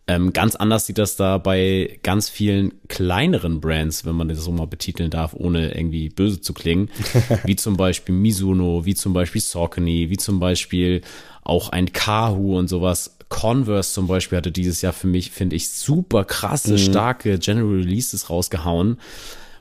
[0.06, 4.52] Ähm, ganz anders sieht das da bei ganz vielen kleineren Brands, wenn man das so
[4.52, 6.90] mal betiteln darf, ohne irgendwie böse zu klingen,
[7.44, 11.00] wie zum Beispiel Mizuno, wie zum Beispiel Saucony, wie zum Beispiel
[11.42, 13.16] auch ein Kahu und sowas.
[13.30, 16.78] Converse zum Beispiel hatte dieses Jahr für mich, finde ich, super krasse, mhm.
[16.78, 18.98] starke General Releases rausgehauen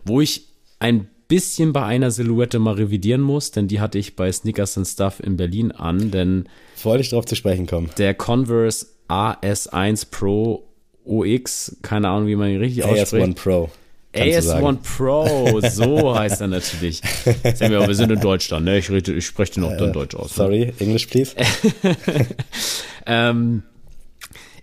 [0.05, 0.47] wo ich
[0.79, 4.87] ein bisschen bei einer Silhouette mal revidieren muss, denn die hatte ich bei Sneakers and
[4.87, 6.47] Stuff in Berlin an, denn
[6.83, 7.89] wollte ich drauf zu sprechen kommen.
[7.97, 10.67] Der Converse AS1 Pro
[11.05, 13.25] OX, keine Ahnung, wie man ihn richtig ausspricht.
[13.25, 13.69] AS1 Pro.
[14.13, 17.01] AS1 Pro, so heißt er natürlich.
[17.23, 18.77] wir, wir sind in Deutschland, ne?
[18.77, 20.31] Ich, rede, ich spreche den auch dann äh, Deutsch aus.
[20.31, 20.35] Ne?
[20.35, 20.73] Sorry, ne?
[20.79, 21.35] English, please.
[23.07, 23.63] ähm,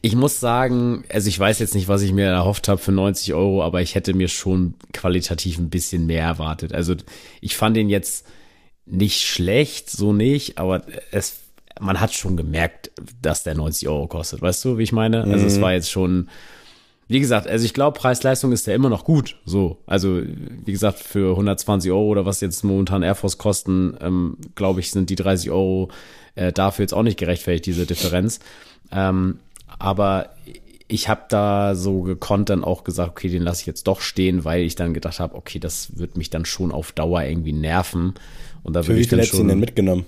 [0.02, 3.34] ich muss sagen, also ich weiß jetzt nicht, was ich mir erhofft habe für 90
[3.34, 6.72] Euro, aber ich hätte mir schon qualitativ ein bisschen mehr erwartet.
[6.72, 6.94] Also
[7.40, 8.26] ich fand den jetzt
[8.86, 11.40] nicht schlecht, so nicht, aber es,
[11.80, 12.90] man hat schon gemerkt,
[13.20, 14.40] dass der 90 Euro kostet.
[14.40, 15.24] Weißt du, wie ich meine?
[15.24, 15.62] Also es mhm.
[15.62, 16.30] war jetzt schon,
[17.06, 19.36] wie gesagt, also ich glaube, Preis-Leistung ist ja immer noch gut.
[19.44, 24.38] So, also wie gesagt, für 120 Euro oder was jetzt momentan Air Force kosten, ähm,
[24.54, 25.90] glaube ich, sind die 30 Euro
[26.36, 28.40] äh, dafür jetzt auch nicht gerechtfertigt, diese Differenz.
[28.92, 29.40] Ähm,
[29.80, 30.30] aber
[30.88, 34.44] ich habe da so gekonnt dann auch gesagt, okay, den lasse ich jetzt doch stehen,
[34.44, 38.14] weil ich dann gedacht habe, okay, das wird mich dann schon auf Dauer irgendwie nerven.
[38.62, 40.04] Und da für wie viel hättest du ihn denn mitgenommen?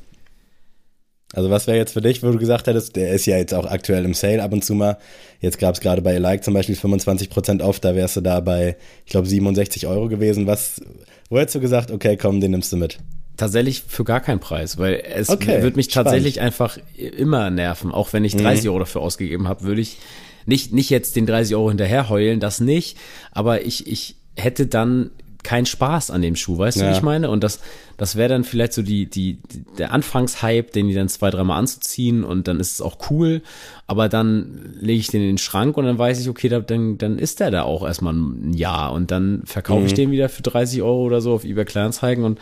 [1.33, 3.65] Also was wäre jetzt für dich, wo du gesagt hättest, der ist ja jetzt auch
[3.65, 4.99] aktuell im Sale ab und zu mal.
[5.41, 8.77] Jetzt gab es gerade bei Like zum Beispiel 25% auf, da wärst du da bei,
[9.07, 10.47] ich glaube, 67 Euro gewesen.
[10.47, 10.83] Was,
[11.31, 12.99] wo hättest du gesagt, okay, komm, den nimmst du mit?
[13.37, 16.53] Tatsächlich für gar keinen Preis, weil es okay, wird mich tatsächlich spannend.
[16.61, 17.91] einfach immer nerven.
[17.93, 18.71] Auch wenn ich 30 mhm.
[18.71, 19.99] Euro dafür ausgegeben habe, würde ich
[20.47, 22.99] nicht, nicht jetzt den 30 Euro hinterher heulen, das nicht.
[23.31, 25.11] Aber ich, ich hätte dann
[25.43, 26.85] keinen Spaß an dem Schuh, weißt ja.
[26.85, 27.29] du, wie ich meine?
[27.29, 27.61] Und das,
[27.97, 29.39] das wäre dann vielleicht so die, die,
[29.77, 33.43] der Anfangshype, den die dann zwei, dreimal anzuziehen und dann ist es auch cool.
[33.87, 36.99] Aber dann lege ich den in den Schrank und dann weiß ich, okay, da, dann,
[36.99, 39.87] dann ist der da auch erstmal ein Jahr und dann verkaufe mhm.
[39.87, 42.39] ich den wieder für 30 Euro oder so auf eBay Kleinanzeigen und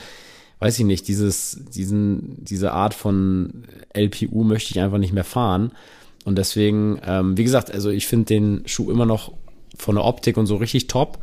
[0.60, 5.72] weiß ich nicht, dieses, diesen, diese Art von LPU möchte ich einfach nicht mehr fahren.
[6.24, 9.32] Und deswegen, ähm, wie gesagt, also ich finde den Schuh immer noch
[9.76, 11.18] von der Optik und so richtig top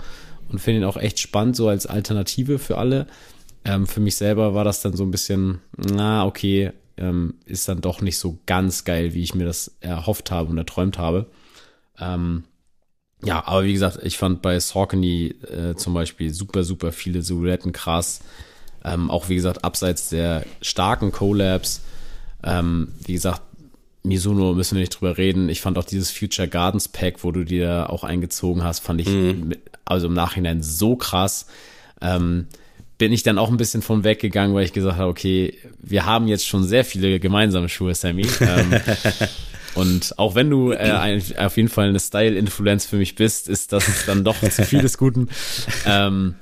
[0.49, 3.07] und finde ihn auch echt spannend, so als Alternative für alle.
[3.63, 7.81] Ähm, für mich selber war das dann so ein bisschen, na, okay, ähm, ist dann
[7.81, 11.27] doch nicht so ganz geil, wie ich mir das erhofft habe und erträumt habe.
[11.99, 12.43] Ähm,
[13.23, 17.71] ja, aber wie gesagt, ich fand bei Saucony äh, zum Beispiel super, super viele Silhouetten
[17.71, 18.21] krass.
[18.87, 21.81] Ähm, auch wie gesagt, abseits der starken Collabs,
[22.43, 23.41] ähm, wie gesagt,
[24.03, 25.49] Mizuno müssen wir nicht drüber reden.
[25.49, 29.09] Ich fand auch dieses Future Gardens Pack, wo du dir auch eingezogen hast, fand ich
[29.09, 29.55] mhm.
[29.83, 31.47] also im Nachhinein so krass.
[32.01, 32.47] Ähm,
[32.97, 36.27] bin ich dann auch ein bisschen von weggegangen, weil ich gesagt habe, okay, wir haben
[36.27, 38.25] jetzt schon sehr viele gemeinsame Schuhe, Sammy.
[38.39, 38.79] ähm,
[39.75, 43.73] und auch wenn du äh, ein, auf jeden Fall eine Style-Influence für mich bist, ist
[43.73, 45.29] das dann doch zu vieles Guten.
[45.85, 46.35] Ähm,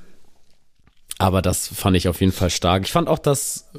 [1.17, 2.83] aber das fand ich auf jeden Fall stark.
[2.83, 3.69] Ich fand auch, das,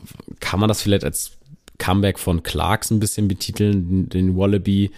[0.40, 1.32] kann man das vielleicht als
[1.78, 4.90] Comeback von Clarks ein bisschen betiteln, den Wallaby,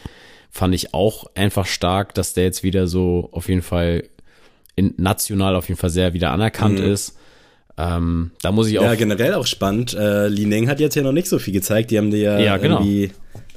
[0.51, 4.05] fand ich auch einfach stark, dass der jetzt wieder so auf jeden Fall
[4.77, 6.87] in, national auf jeden Fall sehr wieder anerkannt mhm.
[6.87, 7.17] ist.
[7.77, 8.85] Ähm, da muss ich auch.
[8.85, 9.95] Ja, generell auch spannend.
[9.95, 11.91] Äh, Li Ning hat jetzt ja noch nicht so viel gezeigt.
[11.91, 12.81] Die haben die ja, ja genau.
[12.81, 13.13] irgendwie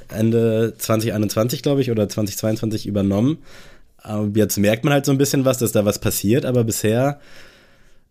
[0.10, 3.40] Ende 2021, glaube ich, oder 2022 übernommen.
[3.98, 7.20] Aber jetzt merkt man halt so ein bisschen was, dass da was passiert, aber bisher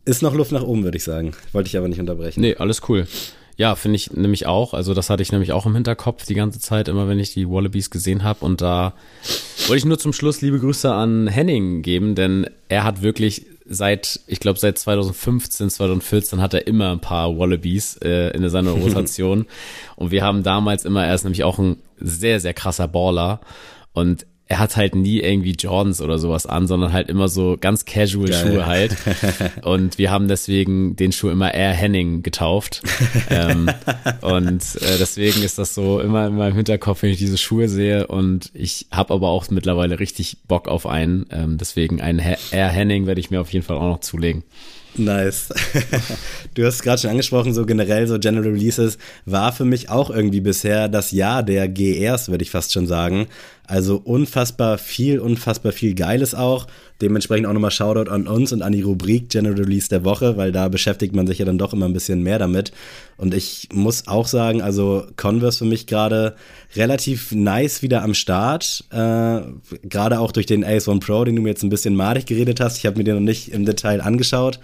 [0.05, 1.33] ist noch Luft nach oben, würde ich sagen.
[1.53, 2.41] Wollte ich aber nicht unterbrechen.
[2.41, 3.07] Nee, alles cool.
[3.57, 4.73] Ja, finde ich nämlich auch.
[4.73, 7.47] Also das hatte ich nämlich auch im Hinterkopf die ganze Zeit, immer wenn ich die
[7.47, 8.43] Wallabies gesehen habe.
[8.45, 8.95] Und da
[9.67, 14.21] wollte ich nur zum Schluss liebe Grüße an Henning geben, denn er hat wirklich seit,
[14.27, 19.47] ich glaube seit 2015, 2014 hat er immer ein paar Wallabies äh, in seiner Rotation.
[19.97, 23.41] und wir haben damals immer, er ist nämlich auch ein sehr, sehr krasser Baller.
[23.93, 27.85] Und er hat halt nie irgendwie Jordans oder sowas an, sondern halt immer so ganz
[27.85, 28.43] casual Geil.
[28.43, 28.97] Schuhe halt.
[29.63, 32.83] Und wir haben deswegen den Schuh immer Air Henning getauft.
[33.31, 33.71] ähm,
[34.23, 38.09] und äh, deswegen ist das so immer in meinem Hinterkopf, wenn ich diese Schuhe sehe.
[38.09, 41.27] Und ich habe aber auch mittlerweile richtig Bock auf einen.
[41.31, 44.43] Ähm, deswegen einen Air Henning werde ich mir auf jeden Fall auch noch zulegen.
[44.97, 45.51] Nice.
[46.55, 50.41] Du hast gerade schon angesprochen, so generell so General Releases war für mich auch irgendwie
[50.41, 53.29] bisher das Jahr der GRs, würde ich fast schon sagen.
[53.71, 56.67] Also unfassbar viel, unfassbar viel Geiles auch.
[57.01, 60.51] Dementsprechend auch nochmal Shoutout an uns und an die Rubrik General Release der Woche, weil
[60.51, 62.73] da beschäftigt man sich ja dann doch immer ein bisschen mehr damit.
[63.17, 66.35] Und ich muss auch sagen, also Converse für mich gerade
[66.75, 68.87] relativ nice wieder am Start.
[68.91, 69.43] Äh,
[69.85, 72.59] gerade auch durch den Ace One Pro, den du mir jetzt ein bisschen madig geredet
[72.59, 72.77] hast.
[72.79, 74.59] Ich habe mir den noch nicht im Detail angeschaut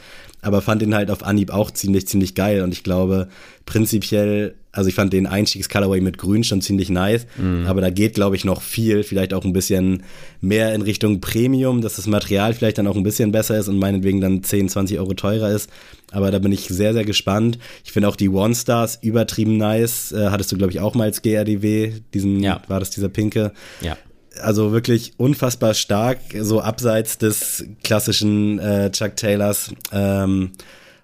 [0.47, 2.63] aber fand den halt auf Anhieb auch ziemlich, ziemlich geil.
[2.63, 3.29] Und ich glaube,
[3.65, 7.67] prinzipiell, also ich fand den Einstiegs-Colorway mit Grün schon ziemlich nice, mhm.
[7.67, 10.03] aber da geht, glaube ich, noch viel, vielleicht auch ein bisschen
[10.41, 13.79] mehr in Richtung Premium, dass das Material vielleicht dann auch ein bisschen besser ist und
[13.79, 15.71] meinetwegen dann 10, 20 Euro teurer ist.
[16.13, 17.59] Aber da bin ich sehr, sehr gespannt.
[17.85, 20.13] Ich finde auch die One-Stars übertrieben nice.
[20.13, 22.61] Äh, hattest du, glaube ich, auch mal als GRDW, diesen, ja.
[22.69, 23.53] war das dieser pinke?
[23.81, 23.97] Ja
[24.39, 29.71] also wirklich unfassbar stark, so abseits des klassischen äh, Chuck Taylors.
[29.93, 30.53] Ähm,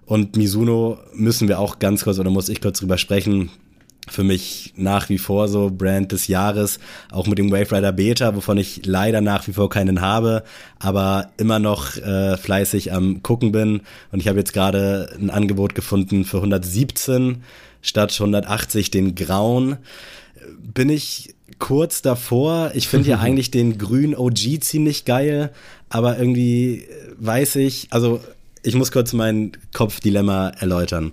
[0.05, 3.49] und Mizuno müssen wir auch ganz kurz oder muss ich kurz drüber sprechen.
[4.09, 6.79] Für mich nach wie vor so Brand des Jahres,
[7.09, 10.43] auch mit dem Wave Rider Beta, wovon ich leider nach wie vor keinen habe,
[10.77, 13.79] aber immer noch äh, fleißig am gucken bin.
[14.11, 17.43] Und ich habe jetzt gerade ein Angebot gefunden für 117
[17.81, 19.77] statt 180 den grauen.
[20.57, 22.71] Bin ich kurz davor.
[22.73, 25.53] Ich finde ja eigentlich den grünen OG ziemlich geil,
[25.87, 26.87] aber irgendwie
[27.19, 28.19] weiß ich, also
[28.65, 31.11] ich muss kurz mein Kopfdilemma erläutern.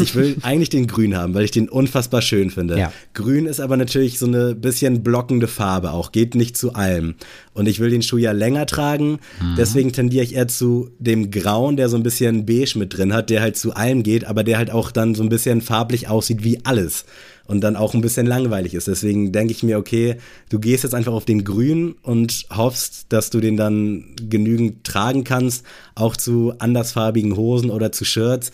[0.00, 2.76] Ich will eigentlich den Grün haben, weil ich den unfassbar schön finde.
[2.76, 2.92] Ja.
[3.14, 7.14] Grün ist aber natürlich so eine bisschen blockende Farbe auch, geht nicht zu allem.
[7.54, 9.54] Und ich will den Schuh ja länger tragen, mhm.
[9.56, 13.30] deswegen tendiere ich eher zu dem Grauen, der so ein bisschen beige mit drin hat,
[13.30, 16.42] der halt zu allem geht, aber der halt auch dann so ein bisschen farblich aussieht
[16.42, 17.04] wie alles
[17.48, 18.86] und dann auch ein bisschen langweilig ist.
[18.86, 20.16] Deswegen denke ich mir, okay,
[20.50, 25.24] du gehst jetzt einfach auf den Grün und hoffst, dass du den dann genügend tragen
[25.24, 28.52] kannst, auch zu andersfarbigen Hosen oder zu Shirts.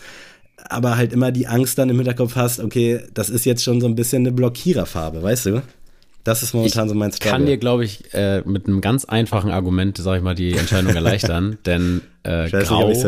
[0.69, 3.87] Aber halt immer die Angst dann im Hinterkopf hast, okay, das ist jetzt schon so
[3.87, 5.61] ein bisschen eine Blockiererfarbe, weißt du?
[6.23, 7.31] Das ist momentan ich so mein Struggle.
[7.31, 10.95] kann dir, glaube ich, äh, mit einem ganz einfachen Argument, sag ich mal, die Entscheidung
[10.95, 13.05] erleichtern, denn äh, Grau, nicht,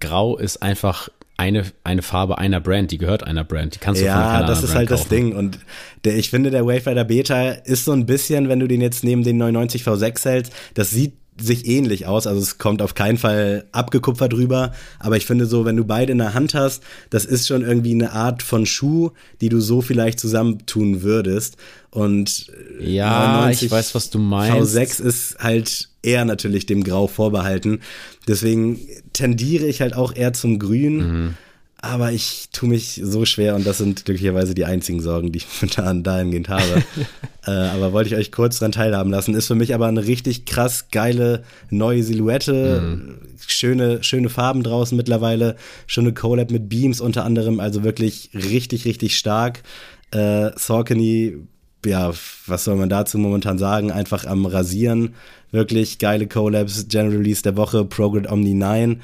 [0.00, 1.08] Grau ist einfach
[1.40, 4.46] eine, eine Farbe einer Brand, die gehört einer Brand, die kannst du ja, von keiner
[4.46, 5.00] das ist Brand halt kaufen.
[5.00, 5.58] das Ding und
[6.04, 9.04] der, ich finde, der Wave Rider Beta ist so ein bisschen, wenn du den jetzt
[9.04, 13.16] neben den 990 V6 hältst, das sieht sich ähnlich aus, also es kommt auf keinen
[13.16, 17.24] Fall abgekupfert drüber, aber ich finde so, wenn du beide in der Hand hast, das
[17.24, 21.56] ist schon irgendwie eine Art von Schuh, die du so vielleicht zusammentun würdest
[21.88, 24.76] und ja, ich weiß, was du meinst.
[24.76, 27.80] V6 ist halt eher natürlich dem Grau vorbehalten,
[28.26, 28.78] deswegen
[29.12, 30.96] tendiere ich halt auch eher zum Grün.
[30.96, 31.34] Mhm
[31.82, 35.46] aber ich tue mich so schwer und das sind glücklicherweise die einzigen Sorgen, die ich
[35.60, 36.82] momentan dahingehend habe.
[37.46, 39.34] äh, aber wollte ich euch kurz dran teilhaben lassen.
[39.34, 42.80] Ist für mich aber eine richtig krass geile neue Silhouette.
[42.80, 43.18] Mhm.
[43.46, 45.56] Schöne, schöne Farben draußen mittlerweile.
[45.86, 47.60] Schöne Collab mit Beams unter anderem.
[47.60, 49.62] Also wirklich richtig, richtig stark.
[50.10, 51.38] Äh, Saucony,
[51.86, 52.12] ja,
[52.46, 53.90] was soll man dazu momentan sagen?
[53.90, 55.14] Einfach am Rasieren.
[55.52, 56.86] Wirklich geile Collabs.
[56.88, 59.00] General Release der Woche, Prograde Omni 9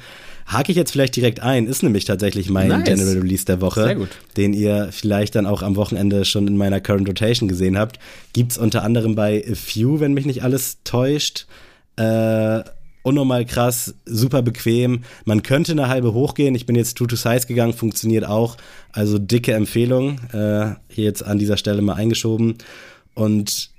[0.47, 2.85] hake ich jetzt vielleicht direkt ein, ist nämlich tatsächlich mein nice.
[2.85, 7.07] General Release der Woche, den ihr vielleicht dann auch am Wochenende schon in meiner Current
[7.07, 7.99] Rotation gesehen habt.
[8.33, 11.47] Gibt's unter anderem bei A Few, wenn mich nicht alles täuscht.
[11.97, 12.63] Äh,
[13.03, 15.03] unnormal krass, super bequem.
[15.25, 16.55] Man könnte eine halbe hochgehen.
[16.55, 18.57] Ich bin jetzt True to Size gegangen, funktioniert auch.
[18.91, 20.19] Also dicke Empfehlung.
[20.31, 22.55] Äh, hier jetzt an dieser Stelle mal eingeschoben.
[23.15, 23.71] Und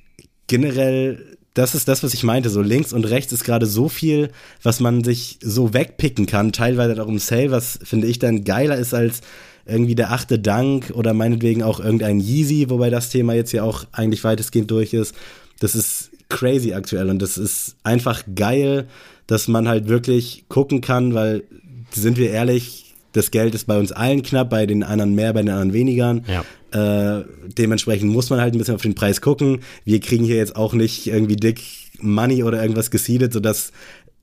[0.48, 2.50] generell das ist das, was ich meinte.
[2.50, 4.30] So links und rechts ist gerade so viel,
[4.62, 8.76] was man sich so wegpicken kann, teilweise auch im Sale, was finde ich dann geiler
[8.76, 9.22] ist als
[9.66, 13.84] irgendwie der achte Dank oder meinetwegen auch irgendein Yeezy, wobei das Thema jetzt ja auch
[13.90, 15.16] eigentlich weitestgehend durch ist.
[15.58, 18.86] Das ist crazy aktuell und das ist einfach geil,
[19.26, 21.42] dass man halt wirklich gucken kann, weil
[21.90, 22.87] sind wir ehrlich,
[23.18, 26.20] das Geld ist bei uns allen knapp, bei den anderen mehr, bei den anderen weniger.
[26.26, 27.18] Ja.
[27.18, 27.24] Äh,
[27.56, 29.60] dementsprechend muss man halt ein bisschen auf den Preis gucken.
[29.84, 31.60] Wir kriegen hier jetzt auch nicht irgendwie dick
[32.00, 33.72] Money oder irgendwas gesiedet, sodass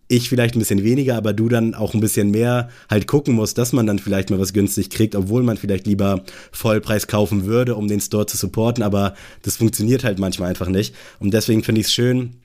[0.08, 3.58] ich vielleicht ein bisschen weniger, aber du dann auch ein bisschen mehr halt gucken musst,
[3.58, 7.76] dass man dann vielleicht mal was günstig kriegt, obwohl man vielleicht lieber Vollpreis kaufen würde,
[7.76, 10.94] um den Store zu supporten, aber das funktioniert halt manchmal einfach nicht.
[11.20, 12.36] Und deswegen finde ich es schön,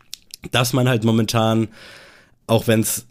[0.52, 1.68] dass man halt momentan,
[2.46, 3.04] auch wenn es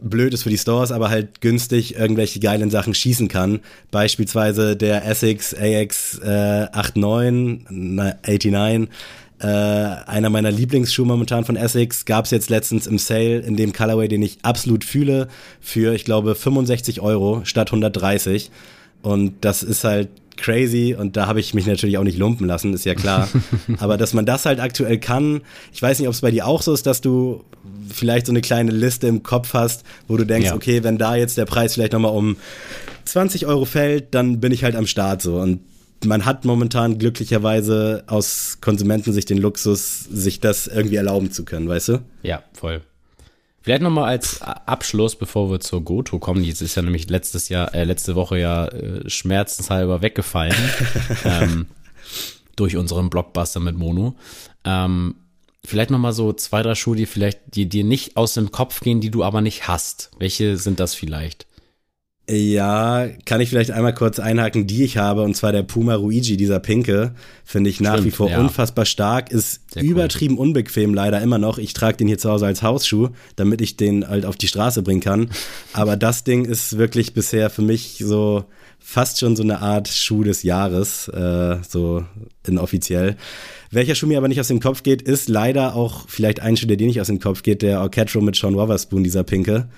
[0.00, 3.60] blöd ist für die Stores, aber halt günstig irgendwelche geilen Sachen schießen kann.
[3.90, 8.88] Beispielsweise der Essex AX äh, 89, 89
[9.38, 13.74] Äh, einer meiner Lieblingsschuhe momentan von Essex gab es jetzt letztens im Sale in dem
[13.74, 15.28] Colorway, den ich absolut fühle,
[15.60, 18.50] für, ich glaube, 65 Euro statt 130.
[19.02, 22.72] Und das ist halt crazy und da habe ich mich natürlich auch nicht lumpen lassen,
[22.74, 23.28] ist ja klar.
[23.78, 26.62] Aber dass man das halt aktuell kann, ich weiß nicht, ob es bei dir auch
[26.62, 27.44] so ist, dass du
[27.92, 30.54] vielleicht so eine kleine Liste im Kopf hast, wo du denkst, ja.
[30.54, 32.36] okay, wenn da jetzt der Preis vielleicht nochmal um
[33.04, 35.36] 20 Euro fällt, dann bin ich halt am Start so.
[35.36, 35.60] Und
[36.04, 41.88] man hat momentan glücklicherweise aus Konsumentensicht den Luxus, sich das irgendwie erlauben zu können, weißt
[41.88, 41.98] du?
[42.22, 42.82] Ja, voll.
[43.66, 47.74] Vielleicht nochmal als Abschluss, bevor wir zur Goto kommen, die ist ja nämlich letztes Jahr,
[47.74, 50.54] äh, letzte Woche ja äh, schmerzenshalber weggefallen
[51.24, 51.66] ähm,
[52.54, 54.14] durch unseren Blockbuster mit Mono.
[54.64, 55.16] Ähm,
[55.64, 59.00] vielleicht nochmal so zwei, drei Schuhe, die vielleicht die dir nicht aus dem Kopf gehen,
[59.00, 60.12] die du aber nicht hast.
[60.16, 61.48] Welche sind das vielleicht?
[62.28, 66.36] Ja, kann ich vielleicht einmal kurz einhaken, die ich habe, und zwar der Puma Ruigi,
[66.36, 67.14] dieser pinke,
[67.44, 68.40] finde ich nach Stimmt, wie vor ja.
[68.40, 70.48] unfassbar stark, ist Sehr übertrieben cool.
[70.48, 71.58] unbequem leider immer noch.
[71.58, 74.82] Ich trage den hier zu Hause als Hausschuh, damit ich den halt auf die Straße
[74.82, 75.30] bringen kann.
[75.72, 78.44] Aber das Ding ist wirklich bisher für mich so
[78.80, 82.04] fast schon so eine Art Schuh des Jahres, äh, so
[82.44, 83.16] inoffiziell.
[83.70, 86.66] Welcher Schuh mir aber nicht aus dem Kopf geht, ist leider auch vielleicht ein Schuh,
[86.66, 89.68] der dir nicht aus dem Kopf geht, der Orchestro mit Sean Wotherspoon, dieser pinke.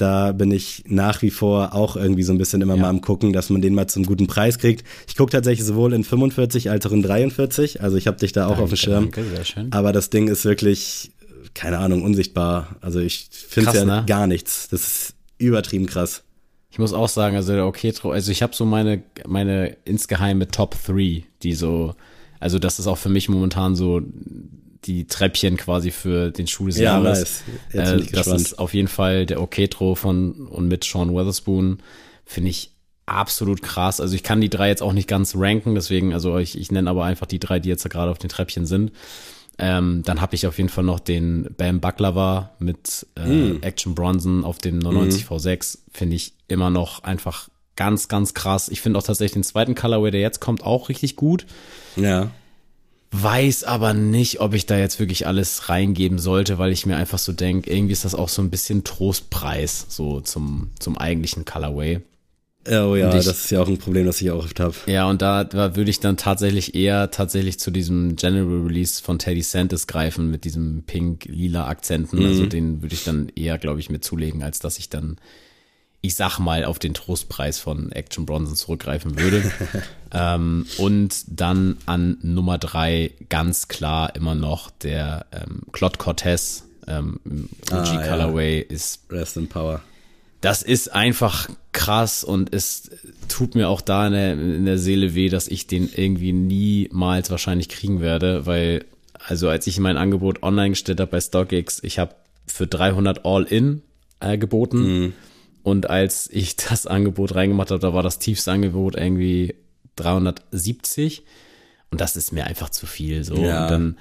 [0.00, 2.82] Da bin ich nach wie vor auch irgendwie so ein bisschen immer ja.
[2.82, 4.86] mal am gucken, dass man den mal zum guten Preis kriegt.
[5.06, 7.82] Ich gucke tatsächlich sowohl in 45 als auch in 43.
[7.82, 9.10] Also ich habe dich da auch danke, auf dem Schirm.
[9.10, 9.72] Danke, sehr schön.
[9.72, 11.10] Aber das Ding ist wirklich,
[11.52, 12.76] keine Ahnung, unsichtbar.
[12.80, 14.04] Also ich finde es ja ne?
[14.06, 14.68] gar nichts.
[14.70, 16.22] Das ist übertrieben krass.
[16.70, 20.76] Ich muss auch sagen, also der Oketro, also ich habe so meine, meine insgeheime Top
[20.86, 21.94] 3, die so,
[22.38, 24.00] also das ist auch für mich momentan so
[24.84, 27.42] die Treppchen quasi für den Schuh des ja, Jahres.
[27.72, 27.92] Nice.
[27.92, 31.78] Äh, das ist auf jeden Fall der Oketro von und mit Sean Weatherspoon.
[32.24, 32.72] Finde ich
[33.06, 34.00] absolut krass.
[34.00, 36.88] Also ich kann die drei jetzt auch nicht ganz ranken, deswegen, also ich, ich nenne
[36.88, 38.92] aber einfach die drei, die jetzt gerade auf den Treppchen sind.
[39.58, 43.62] Ähm, dann habe ich auf jeden Fall noch den Bam Baklava mit äh, mm.
[43.62, 45.34] Action Bronson auf dem 99 mm.
[45.34, 45.78] V6.
[45.92, 48.70] Finde ich immer noch einfach ganz, ganz krass.
[48.70, 51.44] Ich finde auch tatsächlich den zweiten Colorway, der jetzt kommt, auch richtig gut.
[51.96, 52.30] Ja
[53.12, 57.18] weiß aber nicht, ob ich da jetzt wirklich alles reingeben sollte, weil ich mir einfach
[57.18, 62.00] so denke, irgendwie ist das auch so ein bisschen Trostpreis, so zum, zum eigentlichen Colorway.
[62.68, 64.74] Oh ja, ich, das ist ja auch ein Problem, das ich auch oft habe.
[64.86, 69.18] Ja, und da, da würde ich dann tatsächlich eher tatsächlich zu diesem General Release von
[69.18, 72.18] Teddy Santis greifen mit diesem pink-lila Akzenten.
[72.18, 72.26] Mhm.
[72.26, 75.16] Also den würde ich dann eher, glaube ich, mir zulegen, als dass ich dann
[76.02, 79.50] ich sag mal, auf den Trostpreis von Action Bronson zurückgreifen würde.
[80.12, 87.20] ähm, und dann an Nummer drei ganz klar immer noch der ähm, Claude Cortez ähm,
[87.70, 88.74] OG ah, Colorway ja.
[88.74, 89.82] ist Rest in Power.
[90.40, 92.90] Das ist einfach krass und es
[93.28, 97.30] tut mir auch da in der, in der Seele weh, dass ich den irgendwie niemals
[97.30, 101.98] wahrscheinlich kriegen werde, weil also als ich mein Angebot online gestellt habe bei StockX, ich
[101.98, 102.14] habe
[102.46, 103.82] für 300 All-In
[104.20, 104.78] äh, geboten.
[104.78, 105.12] Mhm
[105.62, 109.54] und als ich das Angebot reingemacht habe, da war das tiefste Angebot irgendwie
[109.96, 111.24] 370.
[111.90, 113.24] Und das ist mir einfach zu viel.
[113.24, 113.36] So.
[113.36, 113.64] Ja.
[113.64, 113.98] Und dann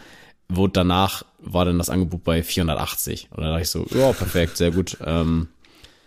[0.48, 3.30] wurde danach, war dann das Angebot bei 480.
[3.32, 4.98] Und dann dachte ich so, ja, perfekt, sehr gut.
[5.04, 5.48] Ähm,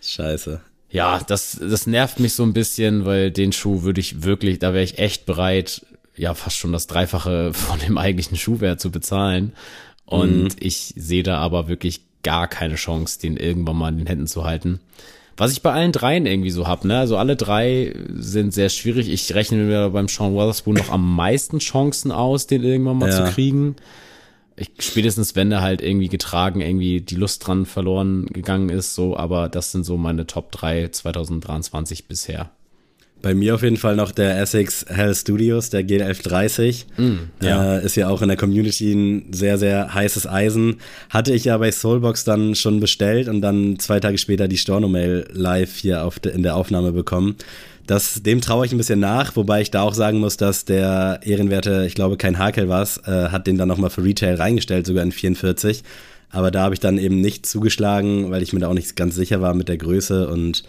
[0.00, 0.60] Scheiße.
[0.90, 4.74] Ja, das, das nervt mich so ein bisschen, weil den Schuh würde ich wirklich, da
[4.74, 5.86] wäre ich echt bereit,
[6.16, 9.54] ja, fast schon das Dreifache von dem eigentlichen Schuhwert zu bezahlen.
[10.04, 10.56] Und mhm.
[10.60, 14.44] ich sehe da aber wirklich gar keine Chance, den irgendwann mal in den Händen zu
[14.44, 14.80] halten.
[15.36, 16.98] Was ich bei allen dreien irgendwie so hab, ne?
[16.98, 19.08] Also alle drei sind sehr schwierig.
[19.08, 23.24] Ich rechne mir beim Sean Weatherspoon noch am meisten Chancen aus, den irgendwann mal ja.
[23.24, 23.76] zu kriegen.
[24.56, 29.16] Ich, spätestens wenn er halt irgendwie getragen, irgendwie die Lust dran verloren gegangen ist, so,
[29.16, 32.50] aber das sind so meine Top 3 2023 bisher.
[33.22, 36.86] Bei mir auf jeden Fall noch der Essex Hell Studios, der G1130.
[36.96, 37.78] Mm, ja.
[37.78, 40.78] Äh, ist ja auch in der Community ein sehr, sehr heißes Eisen.
[41.08, 45.28] Hatte ich ja bei Soulbox dann schon bestellt und dann zwei Tage später die Storno-Mail
[45.32, 47.36] live hier auf de, in der Aufnahme bekommen.
[47.86, 51.20] Das, dem traue ich ein bisschen nach, wobei ich da auch sagen muss, dass der
[51.24, 55.04] ehrenwerte, ich glaube kein Hakel war äh, hat den dann nochmal für Retail reingestellt, sogar
[55.04, 55.82] in 44.
[56.30, 59.14] Aber da habe ich dann eben nicht zugeschlagen, weil ich mir da auch nicht ganz
[59.14, 60.64] sicher war mit der Größe und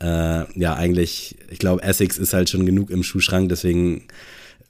[0.00, 4.04] äh, ja, eigentlich, ich glaube, Essex ist halt schon genug im Schuhschrank, deswegen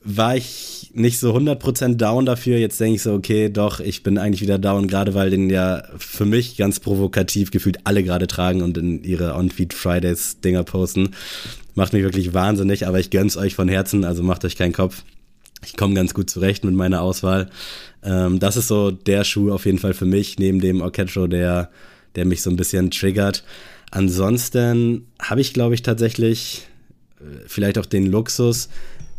[0.05, 2.59] war ich nicht so 100% down dafür.
[2.59, 5.85] Jetzt denke ich so, okay, doch, ich bin eigentlich wieder down, gerade weil den ja
[5.97, 11.11] für mich ganz provokativ gefühlt alle gerade tragen und in ihre On-Feed Fridays Dinger posten.
[11.75, 15.05] Macht mich wirklich wahnsinnig, aber ich gönn's euch von Herzen, also macht euch keinen Kopf.
[15.65, 17.49] Ich komme ganz gut zurecht mit meiner Auswahl.
[18.03, 21.71] Ähm, das ist so der Schuh auf jeden Fall für mich, neben dem Orchestro, der,
[22.17, 23.45] der mich so ein bisschen triggert.
[23.93, 26.67] Ansonsten habe ich, glaube ich, tatsächlich
[27.21, 28.71] äh, vielleicht auch den Luxus,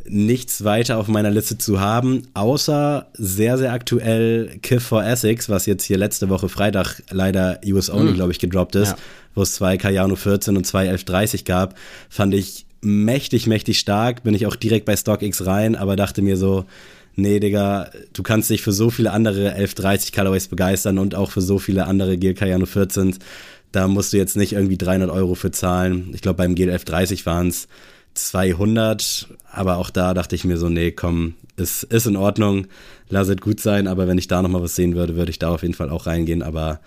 [0.06, 5.68] nichts weiter auf meiner Liste zu haben, außer sehr, sehr aktuell Kiff for Essex, was
[5.68, 8.16] jetzt hier letzte Woche Freitag leider US Only, mhm.
[8.16, 8.98] glaube ich, gedroppt ist, ja.
[9.36, 11.76] wo es zwei Cayano 14 und zwei 1130 gab,
[12.10, 14.24] fand ich mächtig, mächtig stark.
[14.24, 16.66] Bin ich auch direkt bei StockX rein, aber dachte mir so,
[17.16, 21.42] nee, Digga, du kannst dich für so viele andere 1130 Colorways begeistern und auch für
[21.42, 23.16] so viele andere Gel Cayano 14
[23.74, 26.12] da musst du jetzt nicht irgendwie 300 Euro für zahlen.
[26.14, 27.68] Ich glaube, beim Gel 1130 waren es
[28.14, 32.68] 200, aber auch da dachte ich mir so, nee, komm, ist, ist in Ordnung,
[33.10, 35.50] lass es gut sein, aber wenn ich da nochmal was sehen würde, würde ich da
[35.50, 36.80] auf jeden Fall auch reingehen, aber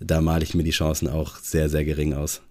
[0.00, 2.42] da male ich mir die Chancen auch sehr, sehr gering aus.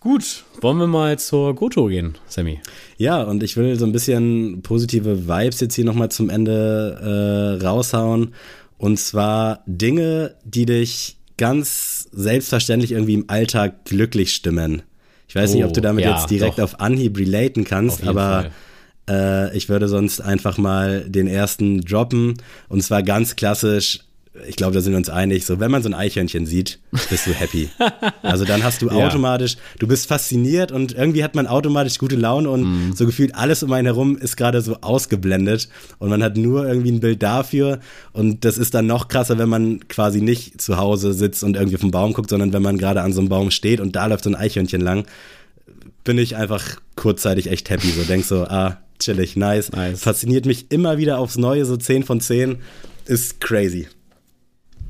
[0.00, 2.60] Gut, wollen wir mal zur Goto gehen, Sammy?
[2.96, 7.64] Ja, und ich will so ein bisschen positive Vibes jetzt hier nochmal zum Ende äh,
[7.64, 8.34] raushauen.
[8.78, 14.82] Und zwar Dinge, die dich ganz selbstverständlich irgendwie im Alltag glücklich stimmen.
[15.28, 16.64] Ich weiß oh, nicht, ob du oh, damit ja, jetzt direkt doch.
[16.64, 18.50] auf Anhieb relaten kannst, aber
[19.08, 22.34] äh, ich würde sonst einfach mal den ersten droppen.
[22.68, 24.00] Und zwar ganz klassisch
[24.48, 26.78] ich glaube, da sind wir uns einig, so wenn man so ein Eichhörnchen sieht,
[27.10, 27.68] bist du happy.
[28.22, 29.60] also dann hast du automatisch, ja.
[29.78, 32.92] du bist fasziniert und irgendwie hat man automatisch gute Laune und mm.
[32.94, 35.68] so gefühlt alles um einen herum ist gerade so ausgeblendet
[35.98, 37.80] und man hat nur irgendwie ein Bild dafür
[38.12, 41.78] und das ist dann noch krasser, wenn man quasi nicht zu Hause sitzt und irgendwie
[41.78, 44.24] vom Baum guckt, sondern wenn man gerade an so einem Baum steht und da läuft
[44.24, 45.06] so ein Eichhörnchen lang,
[46.04, 49.72] bin ich einfach kurzzeitig echt happy, so denk so, ah, chillig, nice.
[49.72, 50.00] nice.
[50.00, 52.56] Fasziniert mich immer wieder aufs Neue, so 10 von 10,
[53.06, 53.88] ist crazy.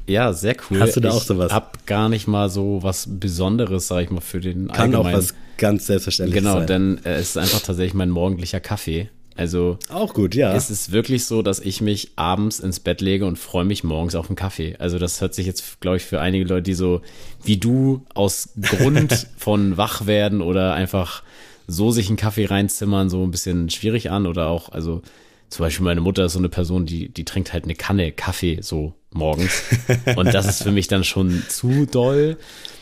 [0.07, 0.81] Ja, sehr cool.
[0.81, 1.49] Hast du da ich auch sowas?
[1.49, 5.15] Ich hab gar nicht mal so was Besonderes, sag ich mal, für den Kann allgemeinen.
[5.15, 6.67] auch was ganz selbstverständliches genau, sein.
[6.67, 9.11] Genau, denn äh, es ist einfach tatsächlich mein morgendlicher Kaffee.
[9.37, 10.55] Also auch gut, ja.
[10.55, 14.15] Es ist wirklich so, dass ich mich abends ins Bett lege und freue mich morgens
[14.15, 14.77] auf einen Kaffee.
[14.79, 17.03] Also das hört sich jetzt, glaube ich, für einige Leute, die so
[17.45, 21.23] wie du aus Grund von wach werden oder einfach
[21.67, 25.03] so sich einen Kaffee reinzimmern, so ein bisschen schwierig an oder auch, also
[25.51, 28.61] zum Beispiel meine Mutter ist so eine Person, die, die trinkt halt eine Kanne Kaffee
[28.63, 29.63] so morgens.
[30.17, 32.37] Und das ist für mich dann schon zu doll.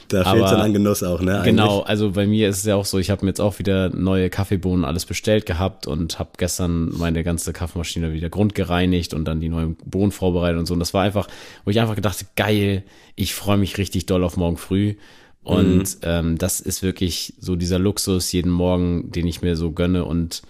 [0.08, 1.36] Da fehlt dann an Genuss auch, ne?
[1.36, 1.56] Eigentlich.
[1.56, 3.88] Genau, also bei mir ist es ja auch so, ich habe mir jetzt auch wieder
[3.88, 9.40] neue Kaffeebohnen alles bestellt gehabt und habe gestern meine ganze Kaffeemaschine wieder grundgereinigt und dann
[9.40, 10.74] die neuen Bohnen vorbereitet und so.
[10.74, 11.26] Und das war einfach,
[11.64, 12.84] wo ich einfach gedacht, geil,
[13.16, 14.94] ich freue mich richtig doll auf morgen früh.
[15.42, 16.00] Und mhm.
[16.02, 20.42] ähm, das ist wirklich so dieser Luxus jeden Morgen, den ich mir so gönne und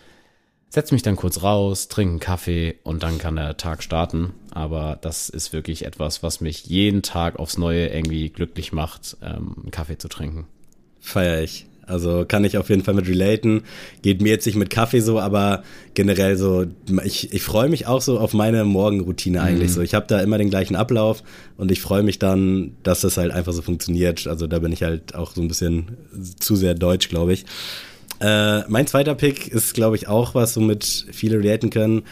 [0.74, 4.32] setze mich dann kurz raus, trinke einen Kaffee und dann kann der Tag starten.
[4.50, 9.54] Aber das ist wirklich etwas, was mich jeden Tag aufs Neue irgendwie glücklich macht, ähm,
[9.62, 10.46] einen Kaffee zu trinken.
[11.00, 11.66] Feier ich.
[11.86, 13.62] Also kann ich auf jeden Fall mit relaten.
[14.02, 15.62] Geht mir jetzt nicht mit Kaffee so, aber
[15.92, 16.64] generell so,
[17.04, 19.68] ich, ich freue mich auch so auf meine Morgenroutine eigentlich.
[19.68, 19.74] Mhm.
[19.74, 21.22] So, ich habe da immer den gleichen Ablauf
[21.56, 24.26] und ich freue mich dann, dass das halt einfach so funktioniert.
[24.26, 25.96] Also da bin ich halt auch so ein bisschen
[26.40, 27.44] zu sehr deutsch, glaube ich.
[28.20, 32.02] Äh, mein zweiter Pick ist, glaube ich, auch was, womit viele relaten können.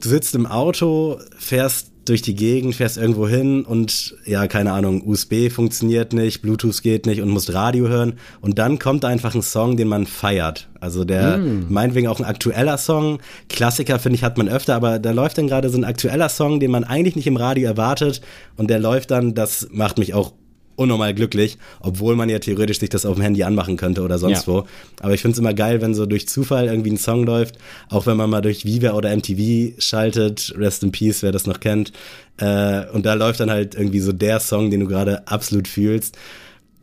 [0.00, 5.06] Du sitzt im Auto, fährst durch die Gegend, fährst irgendwo hin und ja, keine Ahnung,
[5.06, 9.42] USB funktioniert nicht, Bluetooth geht nicht und musst Radio hören und dann kommt einfach ein
[9.42, 10.68] Song, den man feiert.
[10.80, 11.66] Also der mm.
[11.68, 13.18] meinetwegen auch ein aktueller Song.
[13.48, 16.60] Klassiker finde ich hat man öfter, aber da läuft dann gerade so ein aktueller Song,
[16.60, 18.22] den man eigentlich nicht im Radio erwartet
[18.56, 20.32] und der läuft dann, das macht mich auch
[20.78, 24.46] unnormal glücklich, obwohl man ja theoretisch sich das auf dem Handy anmachen könnte oder sonst
[24.46, 24.52] ja.
[24.52, 24.66] wo.
[25.00, 27.58] Aber ich finde es immer geil, wenn so durch Zufall irgendwie ein Song läuft,
[27.90, 31.60] auch wenn man mal durch Viva oder MTV schaltet, Rest in Peace, wer das noch
[31.60, 31.92] kennt.
[32.38, 36.16] Äh, und da läuft dann halt irgendwie so der Song, den du gerade absolut fühlst.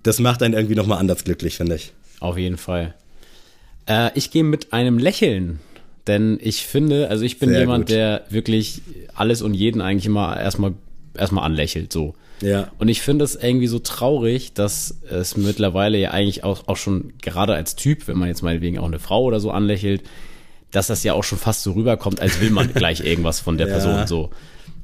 [0.03, 1.93] Das macht einen irgendwie nochmal anders glücklich, finde ich.
[2.19, 2.93] Auf jeden Fall.
[3.87, 5.59] Äh, ich gehe mit einem Lächeln
[6.07, 7.95] denn ich finde, also ich bin Sehr jemand, gut.
[7.95, 8.81] der wirklich
[9.15, 10.73] alles und jeden eigentlich immer erstmal
[11.15, 12.13] erstmal anlächelt, so.
[12.41, 12.71] Ja.
[12.77, 17.13] Und ich finde es irgendwie so traurig, dass es mittlerweile ja eigentlich auch, auch schon
[17.21, 20.03] gerade als Typ, wenn man jetzt meinetwegen auch eine Frau oder so anlächelt,
[20.71, 23.67] dass das ja auch schon fast so rüberkommt, als will man gleich irgendwas von der
[23.67, 23.73] ja.
[23.73, 24.29] Person so.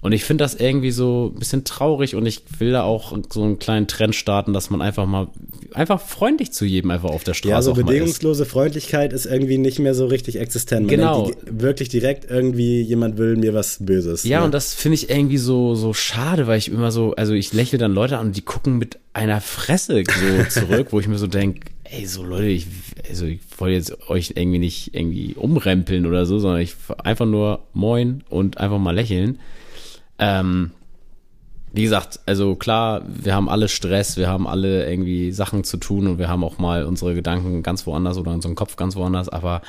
[0.02, 3.44] Und ich finde das irgendwie so ein bisschen traurig und ich will da auch so
[3.44, 5.28] einen kleinen Trend starten, dass man einfach mal
[5.74, 9.80] einfach freundlich zu jedem einfach auf der Straße Ja, so bedingungslose Freundlichkeit ist irgendwie nicht
[9.80, 10.88] mehr so richtig existent.
[10.88, 11.26] Man genau.
[11.26, 14.24] Denkt, wirklich direkt irgendwie jemand will mir was Böses.
[14.24, 14.46] Ja, ne?
[14.46, 17.78] und das finde ich irgendwie so, so schade, weil ich immer so, also ich lächle
[17.78, 21.28] dann Leute an und die gucken mit einer Fresse so zurück, wo ich mir so
[21.28, 22.68] denke, ey, so Leute, ich,
[23.10, 27.64] also ich wollte jetzt euch irgendwie nicht irgendwie umrempeln oder so, sondern ich einfach nur
[27.74, 29.40] moin und einfach mal lächeln.
[30.20, 30.72] Ähm,
[31.74, 36.08] wie gesagt, also klar, wir haben alle Stress, wir haben alle irgendwie Sachen zu tun
[36.08, 39.62] und wir haben auch mal unsere Gedanken ganz woanders oder unseren Kopf ganz woanders, aber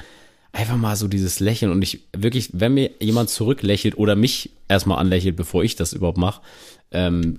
[0.52, 4.98] einfach mal so dieses Lächeln und ich wirklich, wenn mir jemand zurücklächelt oder mich erstmal
[4.98, 6.42] anlächelt, bevor ich das überhaupt mache,
[6.90, 7.38] ähm,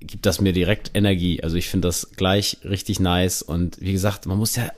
[0.00, 1.42] gibt das mir direkt Energie.
[1.42, 3.42] Also ich finde das gleich richtig nice.
[3.42, 4.70] Und wie gesagt, man muss ja,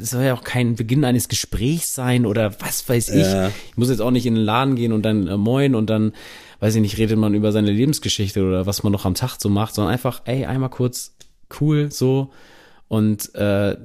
[0.00, 3.26] es soll ja auch kein Beginn eines Gesprächs sein oder was weiß ich.
[3.26, 3.48] Ja.
[3.48, 6.12] Ich muss jetzt auch nicht in den Laden gehen und dann äh, moin und dann,
[6.60, 9.48] weiß ich nicht, redet man über seine Lebensgeschichte oder was man noch am Tag so
[9.48, 11.16] macht, sondern einfach, ey, einmal kurz
[11.60, 12.32] cool so.
[12.88, 13.76] Und äh,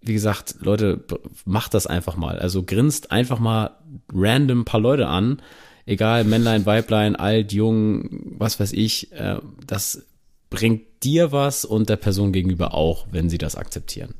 [0.00, 1.04] wie gesagt, Leute,
[1.44, 2.38] macht das einfach mal.
[2.38, 3.76] Also grinst einfach mal
[4.12, 5.42] random paar Leute an
[5.90, 9.36] egal, Männlein, Weiblein, alt, jung, was weiß ich, äh,
[9.66, 10.06] das
[10.48, 14.14] bringt dir was und der Person gegenüber auch, wenn sie das akzeptieren.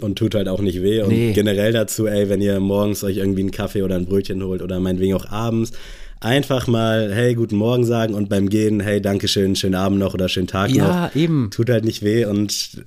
[0.00, 1.02] Und tut halt auch nicht weh.
[1.02, 1.32] Und nee.
[1.32, 4.80] generell dazu, ey, wenn ihr morgens euch irgendwie einen Kaffee oder ein Brötchen holt oder
[4.80, 5.72] meinetwegen auch abends,
[6.20, 10.28] einfach mal, hey, guten Morgen sagen und beim Gehen, hey, Dankeschön, schönen Abend noch oder
[10.28, 10.94] schönen Tag ja, noch.
[10.94, 11.50] Ja, eben.
[11.50, 12.82] Tut halt nicht weh und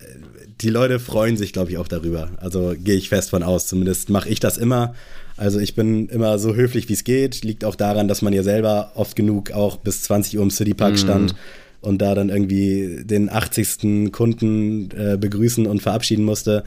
[0.62, 2.30] die Leute freuen sich, glaube ich, auch darüber.
[2.38, 3.68] Also gehe ich fest von aus.
[3.68, 4.94] Zumindest mache ich das immer.
[5.36, 7.44] Also ich bin immer so höflich, wie es geht.
[7.44, 10.94] Liegt auch daran, dass man ja selber oft genug auch bis 20 Uhr im Citypark
[10.94, 10.98] mm.
[10.98, 11.36] stand
[11.82, 14.12] und da dann irgendwie den 80.
[14.12, 16.64] Kunden äh, begrüßen und verabschieden musste.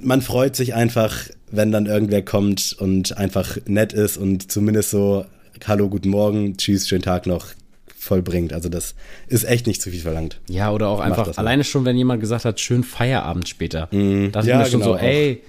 [0.00, 1.16] Man freut sich einfach,
[1.50, 5.26] wenn dann irgendwer kommt und einfach nett ist und zumindest so,
[5.66, 7.46] hallo, guten Morgen, tschüss, schönen Tag noch,
[7.96, 8.52] vollbringt.
[8.52, 8.94] Also das
[9.28, 10.40] ist echt nicht zu viel verlangt.
[10.48, 13.88] Ja, oder auch einfach, alleine schon, wenn jemand gesagt hat, schönen Feierabend später.
[13.90, 15.42] Mm, dachte ja, mir schon genau, so, ey,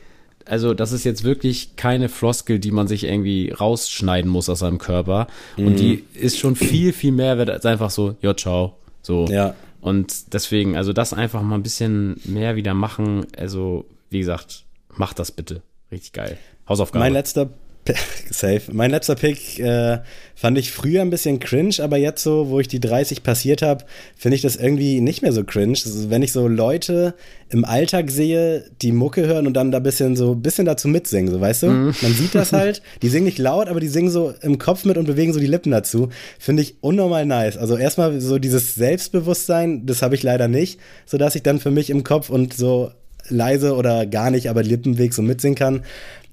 [0.45, 4.78] also das ist jetzt wirklich keine Floskel, die man sich irgendwie rausschneiden muss aus seinem
[4.78, 5.28] Körper.
[5.58, 5.68] Mhm.
[5.68, 8.78] Und die ist schon viel, viel mehr wert als einfach so, ja, ciao.
[9.01, 9.26] So.
[9.26, 9.56] Ja.
[9.82, 13.26] Und deswegen, also das einfach mal ein bisschen mehr wieder machen.
[13.38, 14.64] Also, wie gesagt,
[14.95, 15.62] macht das bitte.
[15.91, 16.38] Richtig geil.
[16.68, 17.04] Hausaufgabe.
[17.04, 17.49] Mein letzter
[18.29, 18.61] Safe.
[18.71, 19.99] Mein letzter Pick äh,
[20.36, 23.84] fand ich früher ein bisschen cringe, aber jetzt so, wo ich die 30 passiert habe,
[24.17, 25.73] finde ich das irgendwie nicht mehr so cringe.
[25.73, 27.13] Also, wenn ich so Leute
[27.49, 31.41] im Alltag sehe, die Mucke hören und dann da bisschen so bisschen dazu mitsingen, so
[31.41, 31.67] weißt du?
[31.67, 31.95] Mhm.
[32.01, 34.97] Man sieht das halt, die singen nicht laut, aber die singen so im Kopf mit
[34.97, 36.09] und bewegen so die Lippen dazu.
[36.39, 37.57] Finde ich unnormal nice.
[37.57, 41.89] Also erstmal so dieses Selbstbewusstsein, das habe ich leider nicht, sodass ich dann für mich
[41.89, 42.91] im Kopf und so
[43.29, 45.84] leise oder gar nicht, aber Lippenweg so mitsingen kann.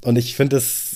[0.03, 0.90] Und ich finde das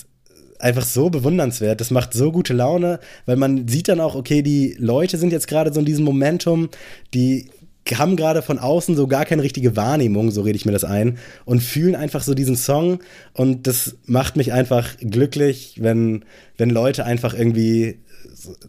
[0.59, 1.81] einfach so bewundernswert.
[1.81, 5.47] Das macht so gute Laune, weil man sieht dann auch, okay, die Leute sind jetzt
[5.47, 6.69] gerade so in diesem Momentum,
[7.13, 7.49] die
[7.93, 11.19] haben gerade von außen so gar keine richtige Wahrnehmung, so rede ich mir das ein,
[11.45, 12.99] und fühlen einfach so diesen Song.
[13.33, 16.25] Und das macht mich einfach glücklich, wenn,
[16.57, 17.99] wenn Leute einfach irgendwie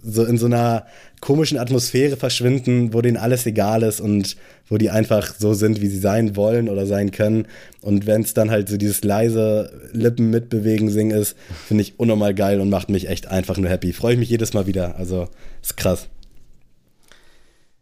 [0.03, 0.87] so in so einer
[1.21, 4.37] komischen Atmosphäre verschwinden, wo denen alles egal ist und
[4.69, 7.47] wo die einfach so sind, wie sie sein wollen oder sein können.
[7.81, 11.37] Und wenn es dann halt so dieses leise Lippen mitbewegen singen ist,
[11.67, 13.93] finde ich unnormal geil und macht mich echt einfach nur happy.
[13.93, 14.97] Freue ich mich jedes Mal wieder.
[14.97, 15.29] Also
[15.63, 16.09] ist krass.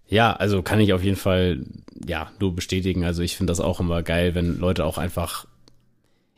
[0.06, 1.60] Ja, also kann ich auf jeden Fall
[2.06, 3.04] ja nur bestätigen.
[3.04, 5.46] Also ich finde das auch immer geil, wenn Leute auch einfach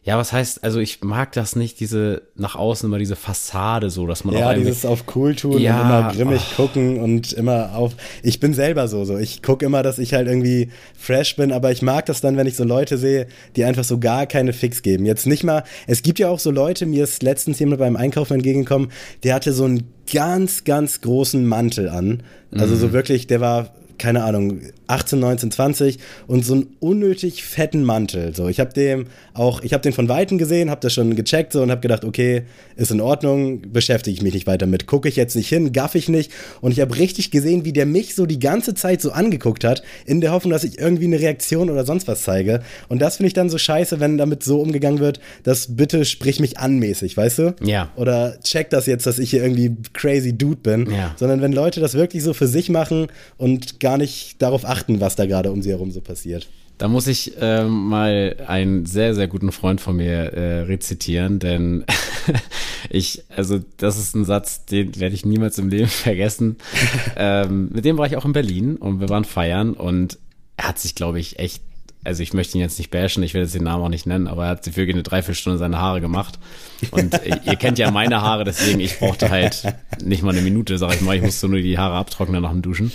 [0.07, 4.07] ja, was heißt, also ich mag das nicht, diese nach außen immer diese Fassade so,
[4.07, 6.55] dass man ja, auch dieses auf cool tun ja, und immer grimmig oh.
[6.55, 7.97] gucken und immer auf.
[8.23, 9.19] Ich bin selber so, so.
[9.19, 12.47] Ich gucke immer, dass ich halt irgendwie fresh bin, aber ich mag das dann, wenn
[12.47, 13.27] ich so Leute sehe,
[13.57, 15.07] die einfach so gar keine Fix geben.
[15.07, 18.35] Jetzt nicht mal, es gibt ja auch so Leute, mir ist letztens jemand beim Einkaufen
[18.35, 18.93] entgegengekommen,
[19.25, 22.23] der hatte so einen ganz, ganz großen Mantel an.
[22.53, 22.79] Also mhm.
[22.79, 28.35] so wirklich, der war keine Ahnung, 18, 19, 20 und so einen unnötig fetten Mantel.
[28.35, 31.53] So, ich habe dem auch, ich habe den von Weitem gesehen, habe das schon gecheckt
[31.53, 32.43] so und habe gedacht, okay,
[32.77, 35.95] ist in Ordnung, beschäftige ich mich nicht weiter mit, gucke ich jetzt nicht hin, gaff
[35.95, 36.31] ich nicht
[36.61, 39.83] und ich habe richtig gesehen, wie der mich so die ganze Zeit so angeguckt hat,
[40.05, 42.63] in der Hoffnung, dass ich irgendwie eine Reaktion oder sonst was zeige.
[42.89, 46.41] Und das finde ich dann so scheiße, wenn damit so umgegangen wird, dass bitte sprich
[46.41, 47.55] mich anmäßig, weißt du?
[47.63, 47.91] Ja.
[47.97, 51.15] Oder check das jetzt, dass ich hier irgendwie crazy Dude bin, ja.
[51.17, 55.15] sondern wenn Leute das wirklich so für sich machen und gar nicht darauf achten, was
[55.15, 56.49] da gerade um sie herum so passiert.
[56.77, 61.85] Da muss ich äh, mal einen sehr, sehr guten Freund von mir äh, rezitieren, denn
[62.91, 66.57] ich, also das ist ein Satz, den werde ich niemals im Leben vergessen.
[67.17, 70.19] ähm, mit dem war ich auch in Berlin und wir waren feiern und
[70.57, 71.63] er hat sich, glaube ich, echt,
[72.03, 74.27] also ich möchte ihn jetzt nicht bashen, ich werde jetzt den Namen auch nicht nennen,
[74.27, 76.41] aber er hat sich wirklich eine Dreiviertelstunde seine Haare gemacht.
[76.91, 79.63] Und ihr kennt ja meine Haare, deswegen ich brauchte halt
[80.03, 82.63] nicht mal eine Minute, sag ich mal, ich musste nur die Haare abtrocknen nach dem
[82.63, 82.91] Duschen.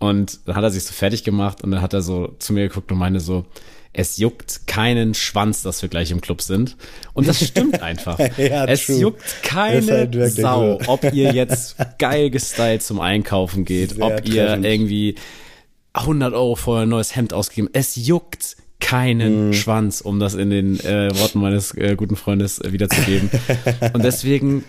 [0.00, 2.66] Und dann hat er sich so fertig gemacht und dann hat er so zu mir
[2.68, 3.44] geguckt und meinte so,
[3.92, 6.76] es juckt keinen Schwanz, dass wir gleich im Club sind.
[7.12, 8.18] Und das stimmt einfach.
[8.38, 8.96] ja, es true.
[8.96, 10.88] juckt keine halt Sau, so.
[10.88, 15.16] ob ihr jetzt geil gestylt zum Einkaufen geht, Sehr ob ihr irgendwie
[15.92, 17.68] 100 Euro für ein neues Hemd ausgegeben.
[17.72, 19.52] Es juckt keinen mm.
[19.52, 23.30] Schwanz, um das in den äh, Worten meines äh, guten Freundes äh, wiederzugeben.
[23.92, 24.64] Und deswegen,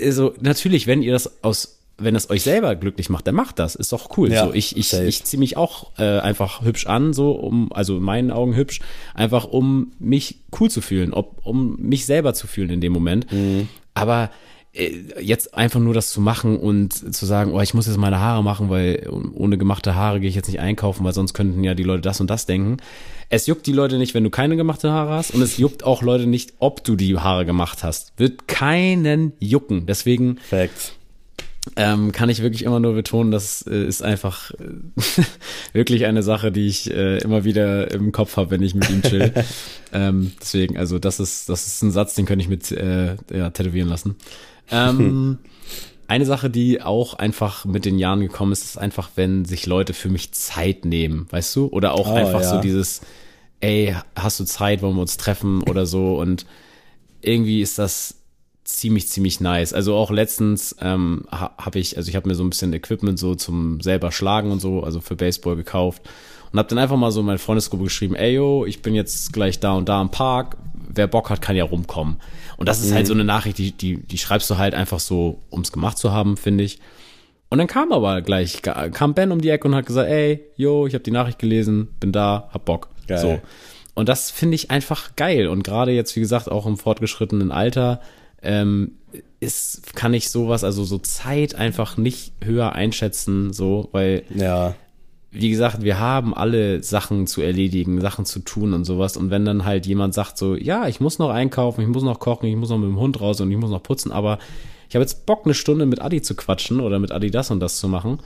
[0.00, 3.74] also natürlich, wenn ihr das aus wenn es euch selber glücklich macht, dann macht das.
[3.74, 4.32] Ist doch cool.
[4.32, 7.98] Ja, so, ich ich, ich ziehe mich auch äh, einfach hübsch an, so um, also
[7.98, 8.80] in meinen Augen hübsch,
[9.14, 13.30] einfach um mich cool zu fühlen, ob, um mich selber zu fühlen in dem Moment.
[13.32, 13.68] Mhm.
[13.94, 14.30] Aber
[14.72, 14.90] äh,
[15.20, 18.42] jetzt einfach nur das zu machen und zu sagen, oh, ich muss jetzt meine Haare
[18.42, 21.84] machen, weil ohne gemachte Haare gehe ich jetzt nicht einkaufen, weil sonst könnten ja die
[21.84, 22.78] Leute das und das denken.
[23.28, 26.02] Es juckt die Leute nicht, wenn du keine gemachte Haare hast und es juckt auch
[26.02, 28.12] Leute nicht, ob du die Haare gemacht hast.
[28.16, 29.86] Wird keinen jucken.
[29.86, 30.94] Deswegen Facts.
[31.76, 35.22] Ähm, kann ich wirklich immer nur betonen, das äh, ist einfach äh,
[35.72, 39.02] wirklich eine Sache, die ich äh, immer wieder im Kopf habe, wenn ich mit ihm
[39.02, 39.32] chill.
[39.92, 43.50] ähm, deswegen, also das ist, das ist ein Satz, den könnte ich mit äh, ja,
[43.50, 44.16] tätowieren lassen.
[44.70, 45.38] Ähm,
[46.06, 49.94] eine Sache, die auch einfach mit den Jahren gekommen ist, ist einfach, wenn sich Leute
[49.94, 51.66] für mich Zeit nehmen, weißt du?
[51.68, 52.50] Oder auch oh, einfach ja.
[52.50, 53.00] so dieses,
[53.60, 56.18] ey, hast du Zeit, wollen wir uns treffen oder so?
[56.18, 56.44] Und
[57.22, 58.16] irgendwie ist das
[58.64, 59.72] ziemlich, ziemlich nice.
[59.72, 63.34] Also auch letztens ähm, habe ich, also ich habe mir so ein bisschen Equipment so
[63.34, 66.02] zum selber schlagen und so, also für Baseball gekauft
[66.50, 69.32] und habe dann einfach mal so in meine Freundesgruppe geschrieben, ey yo, ich bin jetzt
[69.32, 70.56] gleich da und da im Park,
[70.88, 72.16] wer Bock hat, kann ja rumkommen.
[72.56, 73.08] Und das ist halt mhm.
[73.08, 76.36] so eine Nachricht, die, die, die schreibst du halt einfach so, ums gemacht zu haben,
[76.36, 76.78] finde ich.
[77.50, 80.86] Und dann kam aber gleich, kam Ben um die Ecke und hat gesagt, ey, yo,
[80.86, 82.88] ich habe die Nachricht gelesen, bin da, hab Bock.
[83.06, 83.18] Geil.
[83.18, 83.40] So.
[83.94, 85.48] Und das finde ich einfach geil.
[85.48, 88.00] Und gerade jetzt, wie gesagt, auch im fortgeschrittenen Alter,
[88.44, 88.92] ähm,
[89.40, 94.74] ist, kann ich sowas, also so Zeit einfach nicht höher einschätzen, so, weil, ja.
[95.30, 99.16] wie gesagt, wir haben alle Sachen zu erledigen, Sachen zu tun und sowas.
[99.16, 102.20] Und wenn dann halt jemand sagt so, ja, ich muss noch einkaufen, ich muss noch
[102.20, 104.38] kochen, ich muss noch mit dem Hund raus und ich muss noch putzen, aber
[104.88, 107.60] ich habe jetzt Bock, eine Stunde mit Adi zu quatschen oder mit Adi das und
[107.60, 108.18] das zu machen,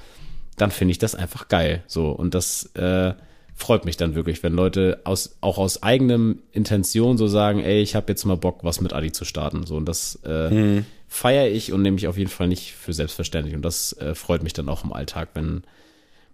[0.56, 1.82] dann finde ich das einfach geil.
[1.86, 3.14] So, und das, äh,
[3.58, 7.96] freut mich dann wirklich, wenn Leute aus, auch aus eigenem Intention so sagen, ey, ich
[7.96, 9.66] habe jetzt mal Bock, was mit Adi zu starten.
[9.66, 10.86] So, und das äh, mhm.
[11.08, 13.56] feiere ich und nehme ich auf jeden Fall nicht für selbstverständlich.
[13.56, 15.64] Und das äh, freut mich dann auch im Alltag, wenn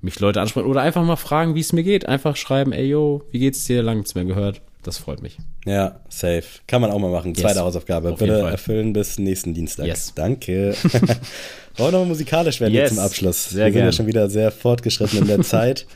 [0.03, 2.07] mich Leute ansprechen oder einfach mal fragen, wie es mir geht.
[2.07, 3.83] Einfach schreiben, ey yo, wie geht's dir?
[3.83, 4.61] Lang nichts mehr gehört.
[4.85, 5.39] Das freut mich.
[5.65, 6.45] Ja, safe.
[6.67, 7.33] Kann man auch mal machen.
[7.33, 7.41] Yes.
[7.41, 8.13] Zweite Hausaufgabe.
[8.13, 9.87] Auf Bitte erfüllen bis nächsten Dienstag.
[9.87, 10.13] Yes.
[10.15, 10.75] Danke.
[11.77, 12.91] Wollen wir noch musikalisch werden yes.
[12.91, 13.49] zum Abschluss?
[13.49, 15.87] Sehr wir sind ja schon wieder sehr fortgeschritten in der Zeit.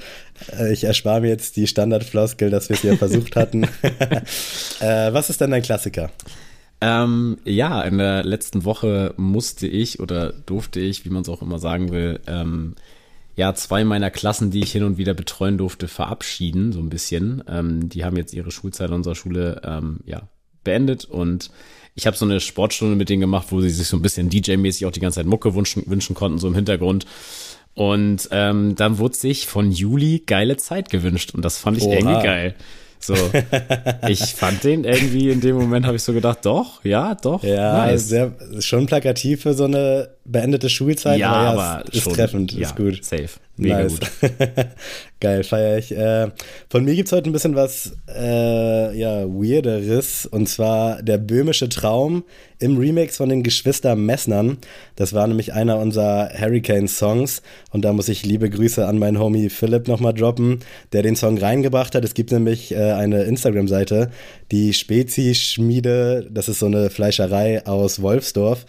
[0.59, 3.65] Äh, ich erspare mir jetzt die Standardfloskel, dass wir es ja versucht hatten.
[4.81, 6.11] äh, was ist denn dein Klassiker?
[6.81, 11.43] Ähm, ja, in der letzten Woche musste ich oder durfte ich, wie man es auch
[11.43, 12.75] immer sagen will, ähm,
[13.39, 17.45] ja, zwei meiner Klassen, die ich hin und wieder betreuen durfte, verabschieden, so ein bisschen.
[17.49, 20.23] Ähm, die haben jetzt ihre Schulzeit in unserer Schule ähm, ja,
[20.65, 21.53] beendet und
[21.95, 24.87] ich habe so eine Sportstunde mit denen gemacht, wo sie sich so ein bisschen DJ-mäßig
[24.87, 27.07] auch die ganze Zeit Mucke wünschen, wünschen konnten, so im Hintergrund.
[27.75, 31.95] Und ähm, dann wurde sich von Juli geile Zeit gewünscht und das fand ich Oha.
[31.95, 32.55] irgendwie geil.
[32.99, 33.15] So,
[34.09, 37.45] ich fand den irgendwie in dem Moment habe ich so gedacht, doch, ja, doch.
[37.45, 38.09] Ja, nice.
[38.09, 41.19] sehr, schon plakativ für so eine beendete Schulzeit.
[41.19, 43.05] Ja, aber, ja, ist, ist schon, treffend, ja, ist gut.
[43.05, 43.29] Safe.
[43.59, 43.99] Mega nice.
[43.99, 44.09] gut.
[45.21, 45.91] Geil, feier ich.
[45.91, 46.29] Äh,
[46.71, 50.27] von mir gibt es heute ein bisschen was äh, ja, Weirderes.
[50.27, 52.23] Und zwar der böhmische Traum
[52.61, 54.59] im Remix von den Geschwister Messnern.
[54.95, 57.43] Das war nämlich einer unserer Hurricane-Songs.
[57.73, 60.61] Und da muss ich liebe Grüße an meinen Homie Philipp nochmal droppen,
[60.93, 62.05] der den Song reingebracht hat.
[62.05, 64.13] Es gibt nämlich äh, eine Instagram-Seite,
[64.53, 66.29] die Spezi-Schmiede.
[66.31, 68.67] Das ist so eine Fleischerei aus Wolfsdorf.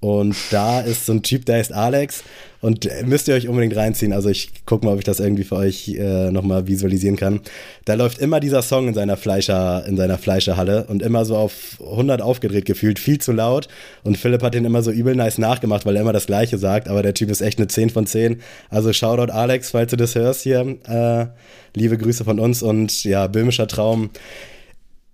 [0.00, 2.24] Und da ist so ein Typ, der heißt Alex.
[2.62, 4.12] Und müsst ihr euch unbedingt reinziehen.
[4.12, 7.40] Also ich gucke mal, ob ich das irgendwie für euch äh, nochmal visualisieren kann.
[7.86, 11.78] Da läuft immer dieser Song in seiner Fleischer, in seiner Fleischerhalle und immer so auf
[11.80, 13.68] 100 aufgedreht gefühlt, viel zu laut.
[14.02, 16.88] Und Philipp hat den immer so übel nice nachgemacht, weil er immer das Gleiche sagt.
[16.88, 18.42] Aber der Typ ist echt eine 10 von 10.
[18.68, 20.76] Also Shoutout Alex, falls du das hörst hier.
[20.86, 21.26] Äh,
[21.74, 24.10] liebe Grüße von uns und ja, böhmischer Traum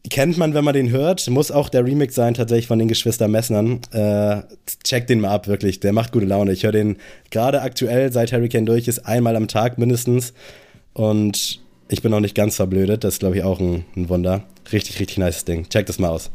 [0.08, 1.28] kennt man, wenn man den hört.
[1.28, 3.80] Muss auch der Remix sein, tatsächlich von den Geschwister Messnern.
[3.92, 4.42] Äh,
[4.84, 5.80] check den mal ab, wirklich.
[5.80, 6.52] Der macht gute Laune.
[6.52, 6.96] Ich höre den
[7.30, 10.32] gerade aktuell, seit Hurricane durch ist, einmal am Tag mindestens.
[10.92, 13.04] Und ich bin auch nicht ganz verblödet.
[13.04, 14.44] Das ist, glaube ich, auch ein, ein, Wunder.
[14.72, 15.68] Richtig, richtig nice Ding.
[15.68, 16.30] Check das mal aus.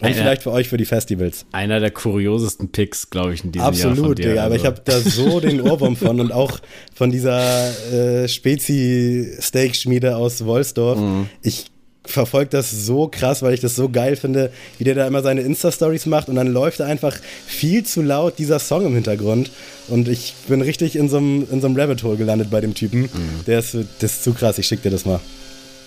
[0.00, 1.44] Und einer, vielleicht für euch für die Festivals.
[1.50, 3.92] Einer der kuriosesten Picks, glaube ich, in diesem Absolut, Jahr.
[3.92, 4.30] Absolut, Digga.
[4.30, 4.42] Also.
[4.42, 6.60] Aber ich habe da so den Ohrwurm von und auch
[6.94, 11.00] von dieser äh, Spezi-Steak-Schmiede aus Wolfsdorf.
[11.00, 11.28] Mhm.
[11.42, 11.66] Ich
[12.08, 15.42] verfolge das so krass, weil ich das so geil finde, wie der da immer seine
[15.42, 19.50] Insta-Stories macht und dann läuft da einfach viel zu laut dieser Song im Hintergrund.
[19.88, 22.74] Und ich bin richtig in so einem, in so einem Rabbit Hole gelandet bei dem
[22.74, 23.02] Typen.
[23.02, 23.44] Mhm.
[23.46, 25.20] Der ist, das ist zu krass, ich schick dir das mal.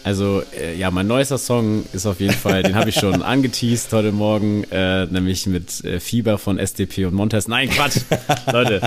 [0.03, 3.93] Also, äh, ja, mein neuester Song ist auf jeden Fall, den habe ich schon angeteased
[3.93, 7.47] heute Morgen, äh, nämlich mit äh, Fieber von SDP und Montes.
[7.47, 8.01] Nein, Quatsch!
[8.51, 8.81] Leute,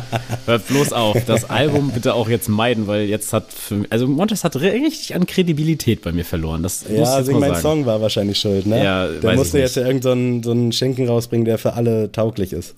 [0.46, 1.24] hört bloß auf.
[1.24, 5.26] Das Album bitte auch jetzt meiden, weil jetzt hat für, also Montes hat richtig an
[5.26, 6.62] Kredibilität bei mir verloren.
[6.62, 7.62] Das ja, also mein sagen.
[7.62, 8.82] Song war wahrscheinlich schuld, ne?
[8.82, 12.52] Ja, Der musste jetzt ja irgendeinen so, so einen Schinken rausbringen, der für alle tauglich
[12.52, 12.74] ist.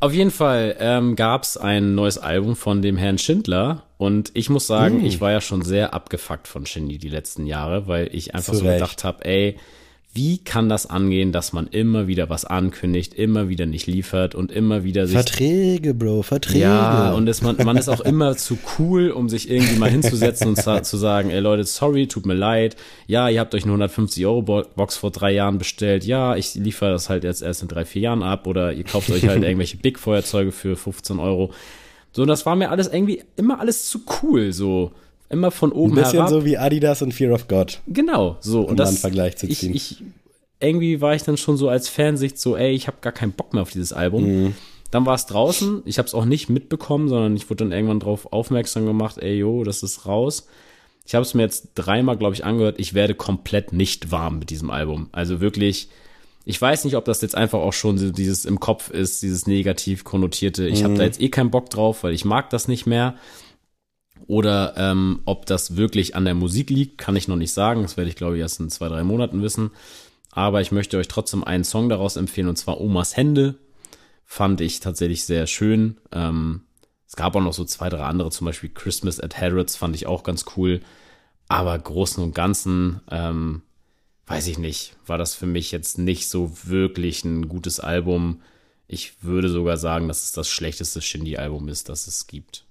[0.00, 4.50] Auf jeden Fall ähm, gab es ein neues Album von dem Herrn Schindler und ich
[4.50, 5.06] muss sagen, mm.
[5.06, 8.64] ich war ja schon sehr abgefuckt von Shindy die letzten Jahre, weil ich einfach Zurecht.
[8.64, 9.56] so gedacht habe, ey,
[10.16, 14.52] wie kann das angehen, dass man immer wieder was ankündigt, immer wieder nicht liefert und
[14.52, 15.16] immer wieder sich.
[15.16, 16.60] Verträge, Bro, Verträge.
[16.60, 20.46] Ja, und es, man, man ist auch immer zu cool, um sich irgendwie mal hinzusetzen
[20.48, 22.76] und zu sagen, ey Leute, sorry, tut mir leid.
[23.08, 26.04] Ja, ihr habt euch eine 150 Euro Box vor drei Jahren bestellt.
[26.04, 29.10] Ja, ich liefere das halt jetzt erst in drei, vier Jahren ab oder ihr kauft
[29.10, 31.50] euch halt irgendwelche Big Feuerzeuge für 15 Euro.
[32.14, 34.92] So, und das war mir alles irgendwie immer alles zu cool, so
[35.28, 36.06] immer von oben herab.
[36.06, 36.30] Ein bisschen herab.
[36.30, 37.80] so wie Adidas und Fear of God.
[37.88, 38.62] Genau, so.
[38.62, 39.74] Um und das, einen Vergleich zu ziehen.
[39.74, 40.04] Ich, ich,
[40.60, 43.52] irgendwie war ich dann schon so als Fansicht so, ey, ich habe gar keinen Bock
[43.52, 44.24] mehr auf dieses Album.
[44.24, 44.54] Mhm.
[44.92, 45.82] Dann war es draußen.
[45.86, 49.36] Ich habe es auch nicht mitbekommen, sondern ich wurde dann irgendwann drauf aufmerksam gemacht, ey,
[49.38, 50.46] yo, das ist raus.
[51.04, 52.78] Ich habe es mir jetzt dreimal, glaube ich, angehört.
[52.78, 55.08] Ich werde komplett nicht warm mit diesem Album.
[55.10, 55.88] Also wirklich,
[56.44, 60.04] ich weiß nicht, ob das jetzt einfach auch schon dieses im Kopf ist, dieses negativ
[60.04, 60.66] konnotierte.
[60.68, 60.84] Ich Mhm.
[60.84, 63.14] habe da jetzt eh keinen Bock drauf, weil ich mag das nicht mehr.
[64.26, 67.82] Oder ähm, ob das wirklich an der Musik liegt, kann ich noch nicht sagen.
[67.82, 69.70] Das werde ich, glaube ich, erst in zwei, drei Monaten wissen.
[70.30, 73.56] Aber ich möchte euch trotzdem einen Song daraus empfehlen, und zwar Omas Hände.
[74.24, 75.98] Fand ich tatsächlich sehr schön.
[76.10, 76.62] Ähm,
[77.06, 80.06] es gab auch noch so zwei, drei andere, zum Beispiel Christmas at Harrods fand ich
[80.06, 80.80] auch ganz cool.
[81.46, 83.62] Aber großen und ganzen, ähm,
[84.26, 88.40] weiß ich nicht, war das für mich jetzt nicht so wirklich ein gutes Album.
[88.88, 92.64] Ich würde sogar sagen, dass es das schlechteste Shindy-Album ist, das es gibt.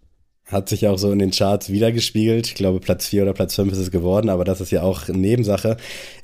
[0.47, 2.47] Hat sich auch so in den Charts wiedergespiegelt.
[2.47, 5.07] Ich glaube, Platz 4 oder Platz 5 ist es geworden, aber das ist ja auch
[5.07, 5.77] eine Nebensache.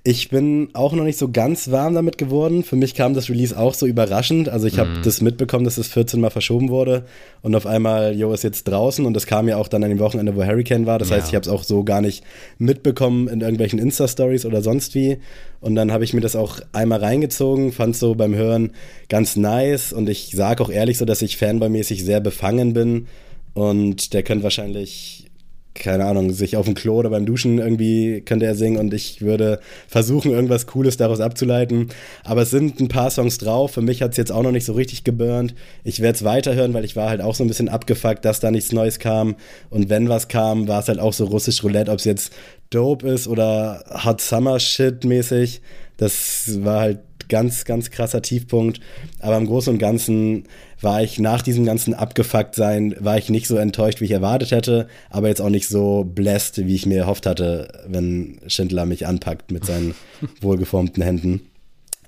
[0.03, 2.63] Ich bin auch noch nicht so ganz warm damit geworden.
[2.63, 4.49] Für mich kam das Release auch so überraschend.
[4.49, 7.05] Also ich habe das mitbekommen, dass es 14 Mal verschoben wurde
[7.41, 9.99] und auf einmal, Jo ist jetzt draußen und das kam ja auch dann an dem
[9.99, 10.99] Wochenende, wo Hurricane war.
[10.99, 11.15] Das Ja.
[11.15, 12.21] heißt, ich habe es auch so gar nicht
[12.57, 15.17] mitbekommen in irgendwelchen Insta-Stories oder sonst wie.
[15.61, 18.71] Und dann habe ich mir das auch einmal reingezogen, fand so beim Hören
[19.07, 23.07] ganz nice und ich sage auch ehrlich so, dass ich fanboymäßig sehr befangen bin.
[23.53, 25.29] Und der könnte wahrscheinlich,
[25.73, 29.21] keine Ahnung, sich auf dem Klo oder beim Duschen irgendwie könnte er singen und ich
[29.21, 31.89] würde versuchen, irgendwas Cooles daraus abzuleiten.
[32.23, 33.71] Aber es sind ein paar Songs drauf.
[33.71, 35.55] Für mich hat es jetzt auch noch nicht so richtig geburnt.
[35.83, 38.51] Ich werde es weiterhören, weil ich war halt auch so ein bisschen abgefuckt, dass da
[38.51, 39.35] nichts Neues kam.
[39.69, 42.33] Und wenn was kam, war es halt auch so russisch Roulette, ob es jetzt
[42.69, 45.61] dope ist oder Hot Summer Shit mäßig.
[45.97, 46.99] Das war halt
[47.29, 48.81] ganz, ganz krasser Tiefpunkt.
[49.19, 50.45] Aber im Großen und Ganzen
[50.81, 54.87] war ich nach diesem ganzen Abgefuckt-Sein, war ich nicht so enttäuscht, wie ich erwartet hätte,
[55.09, 59.51] aber jetzt auch nicht so blessed, wie ich mir erhofft hatte, wenn Schindler mich anpackt
[59.51, 59.95] mit seinen
[60.41, 61.41] wohlgeformten Händen.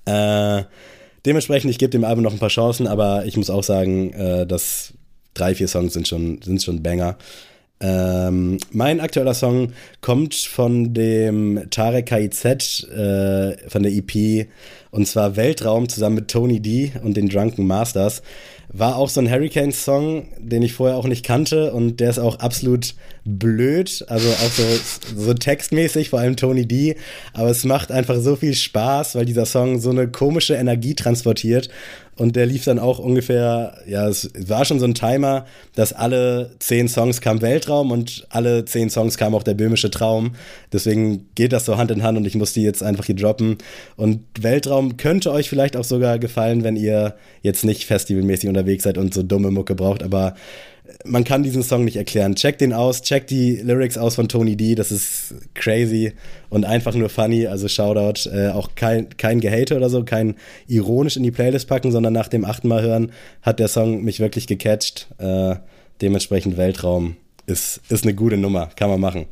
[0.06, 0.64] Äh,
[1.26, 4.48] dementsprechend, ich gebe dem Album noch ein paar Chancen, aber ich muss auch sagen, äh,
[4.48, 4.94] dass
[5.34, 7.18] drei, vier Songs sind schon, sind schon Banger.
[7.82, 14.48] Ähm, mein aktueller Song kommt von dem Tarek KIZ, äh, von der EP,
[14.92, 18.22] und zwar Weltraum zusammen mit Tony D und den Drunken Masters.
[18.74, 22.40] War auch so ein Hurricane-Song, den ich vorher auch nicht kannte und der ist auch
[22.40, 22.94] absolut
[23.26, 24.64] blöd, also auch so,
[25.18, 26.96] so textmäßig, vor allem Tony D.
[27.34, 31.70] Aber es macht einfach so viel Spaß, weil dieser Song so eine komische Energie transportiert
[32.22, 36.52] und der lief dann auch ungefähr, ja, es war schon so ein Timer, dass alle
[36.60, 40.36] zehn Songs kam Weltraum und alle zehn Songs kam auch der böhmische Traum.
[40.72, 43.58] Deswegen geht das so Hand in Hand und ich muss die jetzt einfach hier droppen.
[43.96, 49.00] Und Weltraum könnte euch vielleicht auch sogar gefallen, wenn ihr jetzt nicht festivalmäßig unterwegs seid
[49.00, 50.36] und so dumme Mucke braucht, aber
[51.06, 52.36] man kann diesen Song nicht erklären.
[52.36, 56.14] Checkt den aus, checkt die Lyrics aus von Tony D, das ist crazy
[56.50, 60.36] und einfach nur funny, also Shoutout, äh, auch kein, kein Gehate oder so, kein
[60.68, 63.12] ironisch in die Playlist packen, sondern nach dem achten Mal hören
[63.42, 65.08] hat der Song mich wirklich gecatcht.
[65.18, 65.56] Äh,
[66.02, 67.16] dementsprechend Weltraum
[67.46, 69.26] ist, ist eine gute Nummer, kann man machen.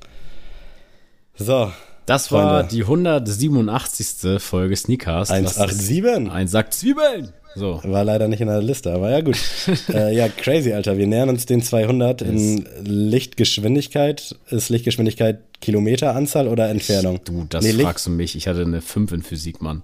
[1.36, 1.72] So.
[2.06, 2.69] Das war Freunde.
[2.73, 4.41] die 187.
[4.41, 5.30] Folge Sneakers.
[5.30, 6.31] 187.
[6.34, 7.34] Ein Sack Zwiebeln.
[7.56, 7.82] So.
[7.84, 9.38] War leider nicht in der Liste, aber ja gut.
[9.94, 10.98] äh, ja, crazy, Alter.
[10.98, 14.36] Wir nähern uns den 200 in Lichtgeschwindigkeit.
[14.50, 17.20] Ist Lichtgeschwindigkeit Kilometeranzahl oder Entfernung?
[17.26, 18.36] Du, das Nee, fragst du mich.
[18.36, 19.84] Ich hatte eine 5 in Physik, Mann.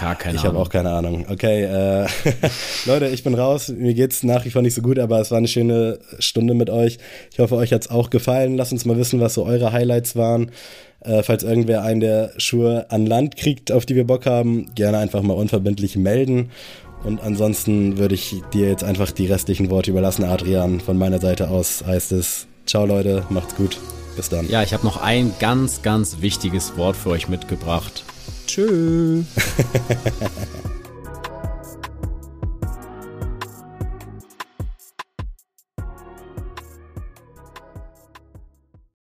[0.00, 0.62] Gar keine Ich habe Ahnung.
[0.62, 1.26] auch keine Ahnung.
[1.28, 2.06] Okay, äh,
[2.86, 3.68] Leute, ich bin raus.
[3.68, 6.70] Mir geht's nach wie vor nicht so gut, aber es war eine schöne Stunde mit
[6.70, 6.98] euch.
[7.30, 8.56] Ich hoffe, euch hat's auch gefallen.
[8.56, 10.50] Lasst uns mal wissen, was so eure Highlights waren.
[11.00, 14.96] Äh, falls irgendwer einen der Schuhe an Land kriegt, auf die wir Bock haben, gerne
[14.96, 16.50] einfach mal unverbindlich melden.
[17.04, 20.80] Und ansonsten würde ich dir jetzt einfach die restlichen Worte überlassen, Adrian.
[20.80, 23.78] Von meiner Seite aus heißt es, ciao Leute, macht's gut.
[24.16, 24.48] Bis dann.
[24.48, 28.04] Ja, ich habe noch ein ganz, ganz wichtiges Wort für euch mitgebracht.
[28.46, 29.24] Tschüss.